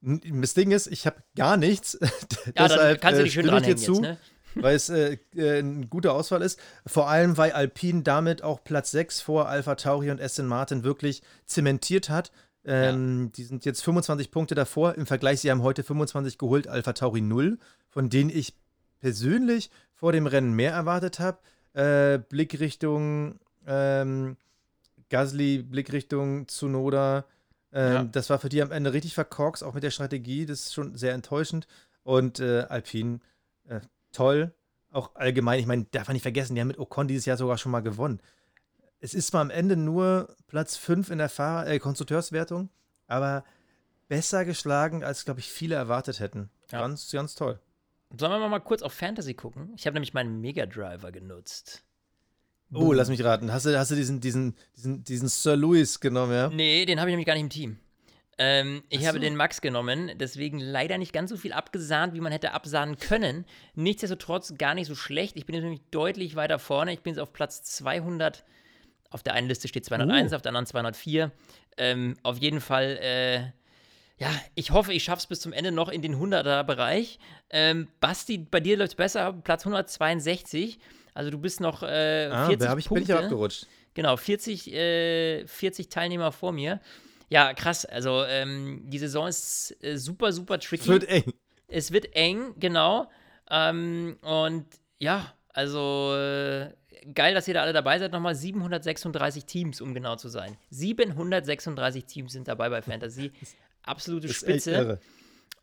Das 0.00 0.54
Ding 0.54 0.72
ist, 0.72 0.88
ich 0.88 1.06
habe 1.06 1.22
gar 1.36 1.56
nichts. 1.56 1.98
Ja, 2.56 2.66
dann 2.66 2.98
kannst 2.98 3.18
du 3.18 3.22
äh, 3.22 3.24
dich 3.24 3.32
schön 3.32 3.46
zu, 3.46 3.54
jetzt, 3.64 3.88
ne? 3.88 4.18
Weil 4.54 4.76
es 4.76 4.88
äh, 4.88 5.18
äh, 5.34 5.58
eine 5.58 5.86
gute 5.86 6.12
Auswahl 6.12 6.42
ist. 6.42 6.58
Vor 6.86 7.08
allem, 7.08 7.36
weil 7.36 7.52
Alpine 7.52 8.02
damit 8.02 8.42
auch 8.42 8.62
Platz 8.64 8.90
6 8.90 9.20
vor 9.20 9.48
Alpha 9.48 9.74
Tauri 9.74 10.10
und 10.10 10.20
Aston 10.20 10.46
Martin 10.46 10.84
wirklich 10.84 11.22
zementiert 11.46 12.08
hat. 12.08 12.32
Ähm, 12.64 13.32
Die 13.36 13.44
sind 13.44 13.64
jetzt 13.64 13.82
25 13.82 14.30
Punkte 14.30 14.54
davor. 14.54 14.94
Im 14.94 15.06
Vergleich, 15.06 15.40
sie 15.40 15.50
haben 15.50 15.62
heute 15.62 15.82
25 15.82 16.38
geholt, 16.38 16.68
Alpha 16.68 16.92
Tauri 16.92 17.20
0, 17.20 17.58
von 17.88 18.08
denen 18.08 18.30
ich 18.30 18.54
persönlich 19.00 19.70
vor 19.94 20.12
dem 20.12 20.26
Rennen 20.26 20.52
mehr 20.52 20.72
erwartet 20.72 21.18
habe. 21.18 21.38
Äh, 21.74 22.18
Blickrichtung 22.18 23.40
ähm, 23.66 24.36
Gasly, 25.08 25.62
Blickrichtung 25.62 26.46
Tsunoda. 26.48 27.24
Ähm, 27.72 27.92
Ja. 27.92 28.04
Das 28.04 28.30
war 28.30 28.38
für 28.38 28.48
die 28.48 28.62
am 28.62 28.70
Ende 28.72 28.92
richtig 28.92 29.14
verkorkst, 29.14 29.64
auch 29.64 29.74
mit 29.74 29.82
der 29.82 29.90
Strategie. 29.90 30.46
Das 30.46 30.60
ist 30.60 30.74
schon 30.74 30.96
sehr 30.96 31.14
enttäuschend. 31.14 31.66
Und 32.04 32.40
äh, 32.40 32.66
Alpine, 32.68 33.20
äh, 33.68 33.80
toll. 34.12 34.54
Auch 34.90 35.14
allgemein, 35.14 35.58
ich 35.58 35.66
meine, 35.66 35.84
darf 35.90 36.08
man 36.08 36.14
nicht 36.14 36.22
vergessen, 36.22 36.54
die 36.54 36.60
haben 36.60 36.68
mit 36.68 36.78
Ocon 36.78 37.08
dieses 37.08 37.24
Jahr 37.24 37.36
sogar 37.36 37.58
schon 37.58 37.72
mal 37.72 37.80
gewonnen. 37.80 38.20
Es 39.00 39.14
ist 39.14 39.28
zwar 39.28 39.40
am 39.40 39.50
Ende 39.50 39.76
nur 39.76 40.36
Platz 40.46 40.76
5 40.76 41.10
in 41.10 41.18
der 41.18 41.28
Fahrer 41.28 41.66
äh, 41.66 41.78
Konstrukteurswertung, 41.78 42.68
aber 43.08 43.44
besser 44.08 44.44
geschlagen, 44.44 45.02
als, 45.02 45.24
glaube 45.24 45.40
ich, 45.40 45.50
viele 45.50 45.74
erwartet 45.74 46.20
hätten. 46.20 46.50
Ja. 46.70 46.80
Ganz, 46.80 47.10
ganz 47.10 47.34
toll. 47.34 47.58
Sollen 48.16 48.40
wir 48.40 48.48
mal 48.48 48.60
kurz 48.60 48.82
auf 48.82 48.92
Fantasy 48.92 49.34
gucken? 49.34 49.72
Ich 49.76 49.86
habe 49.86 49.94
nämlich 49.94 50.12
meinen 50.12 50.40
Mega 50.40 50.66
Driver 50.66 51.10
genutzt. 51.10 51.82
Oh, 52.74 52.92
lass 52.92 53.08
mich 53.08 53.22
raten. 53.22 53.52
Hast 53.52 53.66
du, 53.66 53.78
hast 53.78 53.90
du 53.90 53.94
diesen, 53.94 54.20
diesen, 54.20 54.54
diesen, 54.76 55.04
diesen 55.04 55.28
Sir 55.28 55.56
Louis 55.56 56.00
genommen, 56.00 56.32
ja? 56.32 56.48
Nee, 56.48 56.86
den 56.86 57.00
habe 57.00 57.10
ich 57.10 57.12
nämlich 57.12 57.26
gar 57.26 57.34
nicht 57.34 57.42
im 57.42 57.50
Team. 57.50 57.78
Ähm, 58.38 58.82
ich 58.88 59.00
Ach 59.02 59.08
habe 59.08 59.18
so. 59.18 59.22
den 59.22 59.36
Max 59.36 59.60
genommen, 59.60 60.10
deswegen 60.16 60.58
leider 60.58 60.96
nicht 60.98 61.12
ganz 61.12 61.30
so 61.30 61.36
viel 61.36 61.52
abgesahnt, 61.52 62.14
wie 62.14 62.20
man 62.20 62.32
hätte 62.32 62.52
absahnen 62.52 62.96
können. 62.98 63.44
Nichtsdestotrotz 63.74 64.54
gar 64.56 64.74
nicht 64.74 64.86
so 64.86 64.94
schlecht. 64.94 65.36
Ich 65.36 65.44
bin 65.46 65.54
jetzt 65.54 65.64
nämlich 65.64 65.82
deutlich 65.90 66.34
weiter 66.34 66.58
vorne. 66.58 66.92
Ich 66.92 67.00
bin 67.00 67.12
jetzt 67.12 67.20
auf 67.20 67.32
Platz 67.32 67.62
200. 67.62 68.44
Auf 69.10 69.22
der 69.22 69.34
einen 69.34 69.48
Liste 69.48 69.68
steht 69.68 69.84
201, 69.84 70.32
Oh. 70.32 70.36
auf 70.36 70.42
der 70.42 70.50
anderen 70.50 70.66
204. 70.66 71.30
Ähm, 71.76 72.16
auf 72.22 72.38
jeden 72.38 72.60
Fall, 72.62 72.98
äh, 73.02 73.40
ja, 74.22 74.30
ich 74.54 74.70
hoffe, 74.70 74.92
ich 74.94 75.04
schaffe 75.04 75.20
es 75.20 75.26
bis 75.26 75.40
zum 75.40 75.52
Ende 75.52 75.70
noch 75.70 75.90
in 75.90 76.00
den 76.00 76.16
100er-Bereich. 76.18 77.18
Ähm, 77.50 77.88
Basti, 78.00 78.38
bei 78.38 78.60
dir 78.60 78.78
läuft 78.78 78.92
es 78.92 78.94
besser, 78.96 79.32
Platz 79.34 79.66
162. 79.66 80.78
Also 81.12 81.30
du 81.30 81.38
bist 81.38 81.60
noch 81.60 81.82
äh, 81.82 82.30
40 82.30 82.32
Ah, 82.32 82.46
da 82.56 82.78
ich, 82.78 82.84
bin 82.88 82.96
Punkte. 82.96 83.04
ich 83.04 83.12
aber 83.12 83.24
abgerutscht. 83.24 83.66
Genau, 83.94 84.16
40, 84.16 84.72
äh, 84.72 85.46
40 85.46 85.90
Teilnehmer 85.90 86.32
vor 86.32 86.52
mir. 86.52 86.80
Ja, 87.32 87.54
krass. 87.54 87.86
Also 87.86 88.24
ähm, 88.24 88.82
die 88.84 88.98
Saison 88.98 89.26
ist 89.26 89.74
äh, 89.82 89.96
super, 89.96 90.34
super 90.34 90.58
tricky. 90.58 90.86
Wird 90.88 91.08
eng. 91.08 91.32
es 91.66 91.90
wird 91.90 92.14
eng, 92.14 92.52
genau. 92.58 93.10
Ähm, 93.50 94.18
und 94.20 94.66
ja, 94.98 95.32
also 95.48 96.14
äh, 96.14 96.68
geil, 97.14 97.32
dass 97.32 97.48
ihr 97.48 97.54
da 97.54 97.62
alle 97.62 97.72
dabei 97.72 97.98
seid. 97.98 98.12
Nochmal 98.12 98.34
736 98.34 99.46
Teams, 99.46 99.80
um 99.80 99.94
genau 99.94 100.16
zu 100.16 100.28
sein. 100.28 100.58
736 100.68 102.04
Teams 102.04 102.32
sind 102.32 102.48
dabei 102.48 102.68
bei 102.68 102.82
Fantasy. 102.82 103.32
Absolute 103.82 104.28
Spitze. 104.28 105.00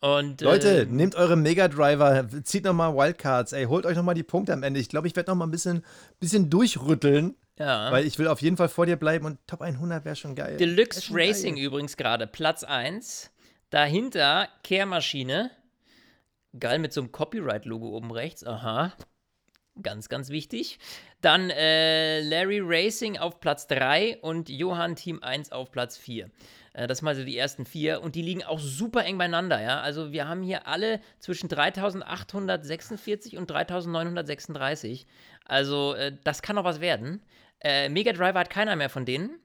Und, 0.02 0.40
Leute, 0.42 0.84
äh, 0.84 0.86
nehmt 0.86 1.16
eure 1.16 1.36
Mega 1.36 1.68
Driver, 1.68 2.26
zieht 2.44 2.64
nochmal 2.64 2.96
Wildcards, 2.96 3.52
ey, 3.52 3.66
holt 3.66 3.86
euch 3.86 3.98
nochmal 3.98 4.16
die 4.16 4.24
Punkte 4.24 4.54
am 4.54 4.64
Ende. 4.64 4.80
Ich 4.80 4.88
glaube, 4.88 5.08
ich 5.08 5.16
werde 5.16 5.32
nochmal 5.32 5.48
ein 5.48 5.52
bisschen, 5.52 5.84
bisschen 6.22 6.50
durchrütteln, 6.50 7.36
ja. 7.58 7.92
weil 7.92 8.06
ich 8.06 8.18
will 8.18 8.28
auf 8.28 8.42
jeden 8.42 8.56
Fall 8.56 8.70
vor 8.70 8.86
dir 8.86 8.96
bleiben 8.96 9.26
und 9.26 9.40
Top 9.46 9.62
100 9.62 10.06
wäre 10.06 10.16
schon 10.16 10.36
geil. 10.36 10.56
Deluxe 10.56 11.02
schon 11.02 11.18
Racing 11.18 11.56
geil. 11.56 11.66
übrigens 11.66 11.98
gerade, 11.98 12.28
Platz 12.28 12.64
1. 12.64 13.32
Dahinter 13.72 14.48
Kehrmaschine. 14.64 15.52
Geil 16.58 16.80
mit 16.80 16.94
so 16.94 17.02
einem 17.02 17.12
Copyright-Logo 17.12 17.90
oben 17.90 18.12
rechts. 18.12 18.46
Aha. 18.46 18.94
Ganz, 19.82 20.10
ganz 20.10 20.30
wichtig. 20.30 20.80
Dann 21.22 21.50
äh, 21.50 22.22
Larry 22.22 22.62
Racing 22.64 23.18
auf 23.18 23.40
Platz 23.40 23.68
3 23.68 24.20
und 24.22 24.50
Johann 24.50 24.96
Team 24.96 25.22
1 25.22 25.52
auf 25.52 25.72
Platz 25.72 25.98
4. 25.98 26.30
Äh, 26.80 26.88
das 26.88 27.00
sind 27.00 27.06
mal 27.06 27.16
so 27.16 27.24
die 27.26 27.38
ersten 27.38 27.66
vier 27.66 28.02
und 28.02 28.16
die 28.16 28.22
liegen 28.22 28.44
auch 28.44 28.60
super 28.60 29.04
eng 29.06 29.18
beieinander, 29.18 29.62
ja. 29.62 29.82
Also 29.82 30.12
wir 30.12 30.28
haben 30.28 30.42
hier 30.42 30.66
alle 30.68 31.02
zwischen 31.20 31.50
3846 31.50 33.38
und 33.38 33.50
3936. 33.50 35.06
Also 35.46 35.94
äh, 35.96 36.16
das 36.24 36.42
kann 36.42 36.56
noch 36.56 36.64
was 36.64 36.80
werden. 36.80 37.22
Äh, 37.62 37.90
Mega 37.90 38.14
Driver 38.14 38.40
hat 38.40 38.50
keiner 38.50 38.76
mehr 38.76 38.90
von 38.90 39.06
denen. 39.06 39.40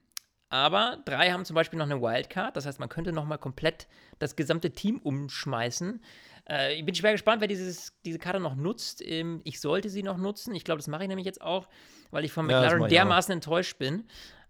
Aber 0.49 0.99
drei 1.05 1.31
haben 1.31 1.43
zum 1.43 1.55
Beispiel 1.55 1.77
noch 1.79 1.85
eine 1.87 2.01
Wildcard. 2.01 2.55
Das 2.55 2.65
heißt, 2.65 2.79
man 2.79 2.87
könnte 2.87 3.11
noch 3.11 3.25
mal 3.25 3.37
komplett 3.37 3.87
das 4.19 4.35
gesamte 4.35 4.71
Team 4.71 4.99
umschmeißen. 4.99 6.01
Äh, 6.47 6.75
ich 6.75 6.85
bin 6.85 6.95
schwer 6.95 7.11
gespannt, 7.11 7.41
wer 7.41 7.47
dieses, 7.47 7.91
diese 8.05 8.19
Karte 8.19 8.39
noch 8.39 8.55
nutzt. 8.55 9.01
Ähm, 9.01 9.41
ich 9.43 9.59
sollte 9.59 9.89
sie 9.89 10.03
noch 10.03 10.17
nutzen. 10.17 10.53
Ich 10.55 10.63
glaube, 10.63 10.77
das 10.77 10.87
mache 10.87 11.03
ich 11.03 11.09
nämlich 11.09 11.25
jetzt 11.25 11.41
auch, 11.41 11.67
weil 12.11 12.23
ich 12.23 12.31
von 12.31 12.49
Ja, 12.49 12.61
McLaren 12.61 12.83
auch. 12.83 12.87
dermaßen 12.87 13.33
enttäuscht 13.33 13.77
bin. 13.79 14.05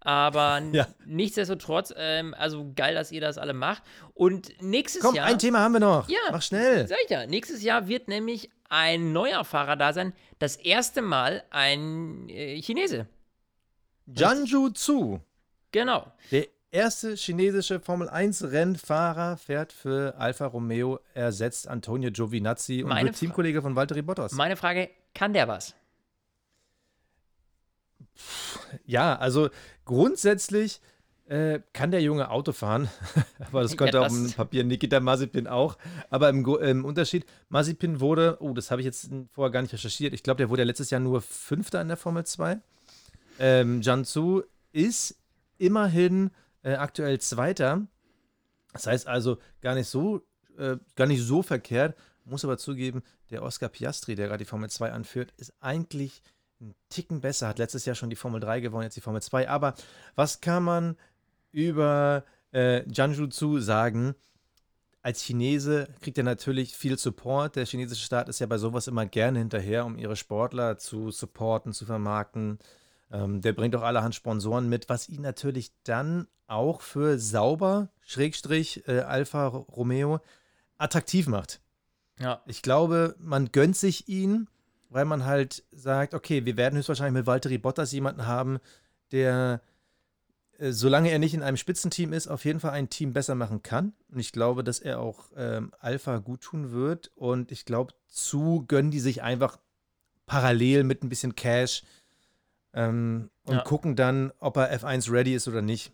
Aber 0.05 0.61
Ja. 0.71 0.87
nichtsdestotrotz, 1.05 1.93
ähm, 1.97 2.33
also 2.37 2.71
geil, 2.75 2.93
dass 2.95 3.11
ihr 3.11 3.19
das 3.21 3.37
alle 3.37 3.53
macht. 3.53 3.83
Und 4.13 4.53
nächstes 4.61 5.01
Komm, 5.01 5.15
Jahr. 5.15 5.25
ein 5.25 5.37
Thema 5.39 5.59
haben 5.59 5.73
wir 5.73 5.79
noch. 5.81 6.07
Ja. 6.07 6.17
Mach 6.31 6.41
schnell. 6.41 6.87
Sag 6.87 6.97
ich 7.03 7.09
ja, 7.09 7.25
nächstes 7.25 7.61
Jahr 7.63 7.87
wird 7.89 8.07
nämlich 8.07 8.49
ein 8.69 9.11
neuer 9.11 9.43
Fahrer 9.43 9.75
da 9.75 9.91
sein. 9.93 10.13
Das 10.39 10.55
erste 10.55 11.01
Mal 11.01 11.43
ein 11.49 12.29
äh, 12.29 12.61
Chinese. 12.61 13.07
Janju 14.07 14.69
Zu, 14.69 15.19
Genau. 15.71 16.11
der 16.31 16.47
erste 16.71 17.15
chinesische 17.15 17.79
Formel 17.79 18.07
1 18.09 18.51
Rennfahrer, 18.51 19.37
fährt 19.37 19.73
für 19.73 20.15
Alfa 20.17 20.45
Romeo, 20.45 20.99
ersetzt 21.15 21.67
Antonio 21.67 22.11
Giovinazzi 22.11 22.83
und 22.83 22.89
Meine 22.89 23.05
wird 23.07 23.15
Fra- 23.15 23.19
Teamkollege 23.21 23.61
von 23.63 23.75
Valtteri 23.75 24.01
Bottas. 24.03 24.33
Meine 24.33 24.55
Frage: 24.57 24.89
Kann 25.15 25.33
der 25.33 25.47
was? 25.47 25.73
Ja, 28.85 29.15
also 29.17 29.49
grundsätzlich 29.85 30.81
äh, 31.27 31.59
kann 31.73 31.89
der 31.91 32.01
Junge 32.01 32.29
Auto 32.29 32.51
fahren, 32.51 32.87
aber 33.39 33.63
das 33.63 33.77
konnte 33.77 34.01
auf 34.01 34.09
dem 34.09 34.23
das- 34.25 34.33
Papier 34.33 34.63
Nikita 34.63 34.99
Mazepin 34.99 35.47
auch. 35.47 35.77
Aber 36.09 36.29
im, 36.29 36.45
im 36.45 36.85
Unterschied, 36.85 37.25
Mazepin 37.49 37.99
wurde, 37.99 38.37
oh, 38.41 38.53
das 38.53 38.69
habe 38.69 38.81
ich 38.81 38.85
jetzt 38.85 39.09
vorher 39.31 39.51
gar 39.51 39.61
nicht 39.61 39.73
recherchiert, 39.73 40.13
ich 40.13 40.23
glaube, 40.23 40.37
der 40.37 40.49
wurde 40.49 40.61
ja 40.61 40.67
letztes 40.67 40.89
Jahr 40.91 41.01
nur 41.01 41.21
Fünfter 41.21 41.81
in 41.81 41.87
der 41.87 41.97
Formel 41.97 42.25
2. 42.25 42.59
Ähm, 43.39 43.81
Jiangsu 43.81 44.43
ist 44.71 45.15
immerhin 45.57 46.31
äh, 46.63 46.73
aktuell 46.75 47.19
Zweiter. 47.19 47.87
Das 48.73 48.87
heißt 48.87 49.07
also 49.07 49.37
gar 49.61 49.73
nicht 49.75 49.87
so, 49.87 50.21
äh, 50.57 50.77
gar 50.95 51.07
nicht 51.07 51.23
so 51.23 51.41
verkehrt. 51.41 51.97
Muss 52.23 52.43
aber 52.43 52.57
zugeben, 52.57 53.03
der 53.29 53.43
Oscar 53.43 53.69
Piastri, 53.69 54.15
der 54.15 54.27
gerade 54.27 54.43
die 54.43 54.49
Formel 54.49 54.69
2 54.69 54.91
anführt, 54.91 55.33
ist 55.37 55.53
eigentlich 55.59 56.21
ein 56.61 56.75
Ticken 56.89 57.21
besser. 57.21 57.47
Hat 57.47 57.59
letztes 57.59 57.85
Jahr 57.85 57.95
schon 57.95 58.09
die 58.09 58.15
Formel 58.15 58.39
3 58.39 58.59
gewonnen, 58.59 58.83
jetzt 58.83 58.95
die 58.95 59.01
Formel 59.01 59.21
2. 59.21 59.49
Aber 59.49 59.73
was 60.15 60.41
kann 60.41 60.63
man 60.63 60.97
über 61.51 62.23
äh, 62.53 62.87
Jiangsu 62.89 63.27
Zhu 63.27 63.59
sagen? 63.59 64.15
Als 65.01 65.21
Chinese 65.21 65.87
kriegt 66.01 66.17
er 66.17 66.23
natürlich 66.23 66.75
viel 66.75 66.97
Support. 66.97 67.55
Der 67.57 67.65
chinesische 67.65 68.05
Staat 68.05 68.27
ist 68.27 68.39
ja 68.39 68.47
bei 68.47 68.57
sowas 68.57 68.87
immer 68.87 69.05
gerne 69.05 69.39
hinterher, 69.39 69.85
um 69.85 69.97
ihre 69.97 70.15
Sportler 70.15 70.77
zu 70.77 71.11
supporten, 71.11 71.73
zu 71.73 71.85
vermarkten. 71.85 72.57
Ähm, 73.11 73.41
der 73.41 73.53
bringt 73.53 73.75
auch 73.75 73.83
allerhand 73.83 74.15
Sponsoren 74.15 74.67
mit, 74.67 74.89
was 74.89 75.07
ihn 75.07 75.21
natürlich 75.21 75.71
dann 75.83 76.27
auch 76.47 76.81
für 76.81 77.19
sauber, 77.19 77.89
Schrägstrich, 78.01 78.87
äh, 78.87 79.01
Alfa 79.01 79.47
Romeo, 79.47 80.21
attraktiv 80.77 81.27
macht. 81.27 81.61
Ja. 82.19 82.41
Ich 82.45 82.61
glaube, 82.61 83.15
man 83.19 83.51
gönnt 83.51 83.77
sich 83.77 84.07
ihn, 84.07 84.47
weil 84.95 85.03
man 85.03 85.25
halt 85.25 85.65
sagt, 85.73 86.13
okay, 86.13 86.45
wir 86.45 86.55
werden 86.55 86.77
höchstwahrscheinlich 86.77 87.19
mit 87.19 87.27
Valtteri 87.27 87.57
Bottas 87.57 87.91
jemanden 87.91 88.27
haben, 88.27 88.59
der, 89.11 89.61
äh, 90.57 90.71
solange 90.71 91.11
er 91.11 91.19
nicht 91.19 91.33
in 91.33 91.43
einem 91.43 91.57
Spitzenteam 91.57 92.13
ist, 92.13 92.29
auf 92.29 92.45
jeden 92.45 92.61
Fall 92.61 92.71
ein 92.71 92.89
Team 92.89 93.11
besser 93.11 93.35
machen 93.35 93.61
kann. 93.61 93.91
Und 94.09 94.19
ich 94.19 94.31
glaube, 94.31 94.63
dass 94.63 94.79
er 94.79 95.01
auch 95.01 95.25
ähm, 95.35 95.73
Alpha 95.79 96.19
gut 96.19 96.39
tun 96.39 96.71
wird. 96.71 97.11
Und 97.15 97.51
ich 97.51 97.65
glaube, 97.65 97.93
zu 98.07 98.63
gönnen 98.69 98.89
die 98.89 99.01
sich 99.01 99.21
einfach 99.21 99.59
parallel 100.27 100.85
mit 100.85 101.03
ein 101.03 101.09
bisschen 101.09 101.35
Cash 101.35 101.83
ähm, 102.73 103.29
und 103.43 103.55
Ja. 103.55 103.61
gucken 103.63 103.97
dann, 103.97 104.31
ob 104.39 104.55
er 104.55 104.71
F1 104.79 105.11
ready 105.11 105.35
ist 105.35 105.49
oder 105.49 105.61
nicht. 105.61 105.91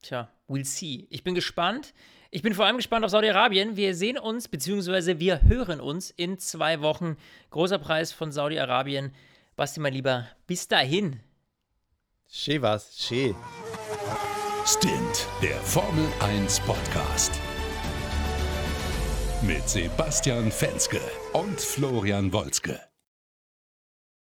Tja, 0.00 0.30
we'll 0.48 0.64
see. 0.64 1.06
Ich 1.10 1.24
bin 1.24 1.34
gespannt. 1.34 1.92
Ich 2.36 2.42
bin 2.42 2.52
vor 2.52 2.66
allem 2.66 2.76
gespannt 2.76 3.02
auf 3.02 3.10
Saudi-Arabien. 3.10 3.78
Wir 3.78 3.94
sehen 3.94 4.18
uns, 4.18 4.46
beziehungsweise 4.46 5.18
wir 5.18 5.40
hören 5.44 5.80
uns 5.80 6.10
in 6.10 6.38
zwei 6.38 6.82
Wochen. 6.82 7.16
Großer 7.48 7.78
Preis 7.78 8.12
von 8.12 8.30
Saudi-Arabien. 8.30 9.14
Basti, 9.56 9.80
mein 9.80 9.94
Lieber, 9.94 10.28
bis 10.46 10.68
dahin. 10.68 11.20
Schee 12.28 12.60
was, 12.60 12.94
schee. 12.98 13.34
Stint, 14.66 15.26
der 15.42 15.56
Formel 15.62 16.06
1 16.20 16.60
Podcast. 16.60 17.32
Mit 19.40 19.66
Sebastian 19.66 20.52
Fenske 20.52 21.00
und 21.32 21.58
Florian 21.58 22.34
Wolzke. 22.34 22.78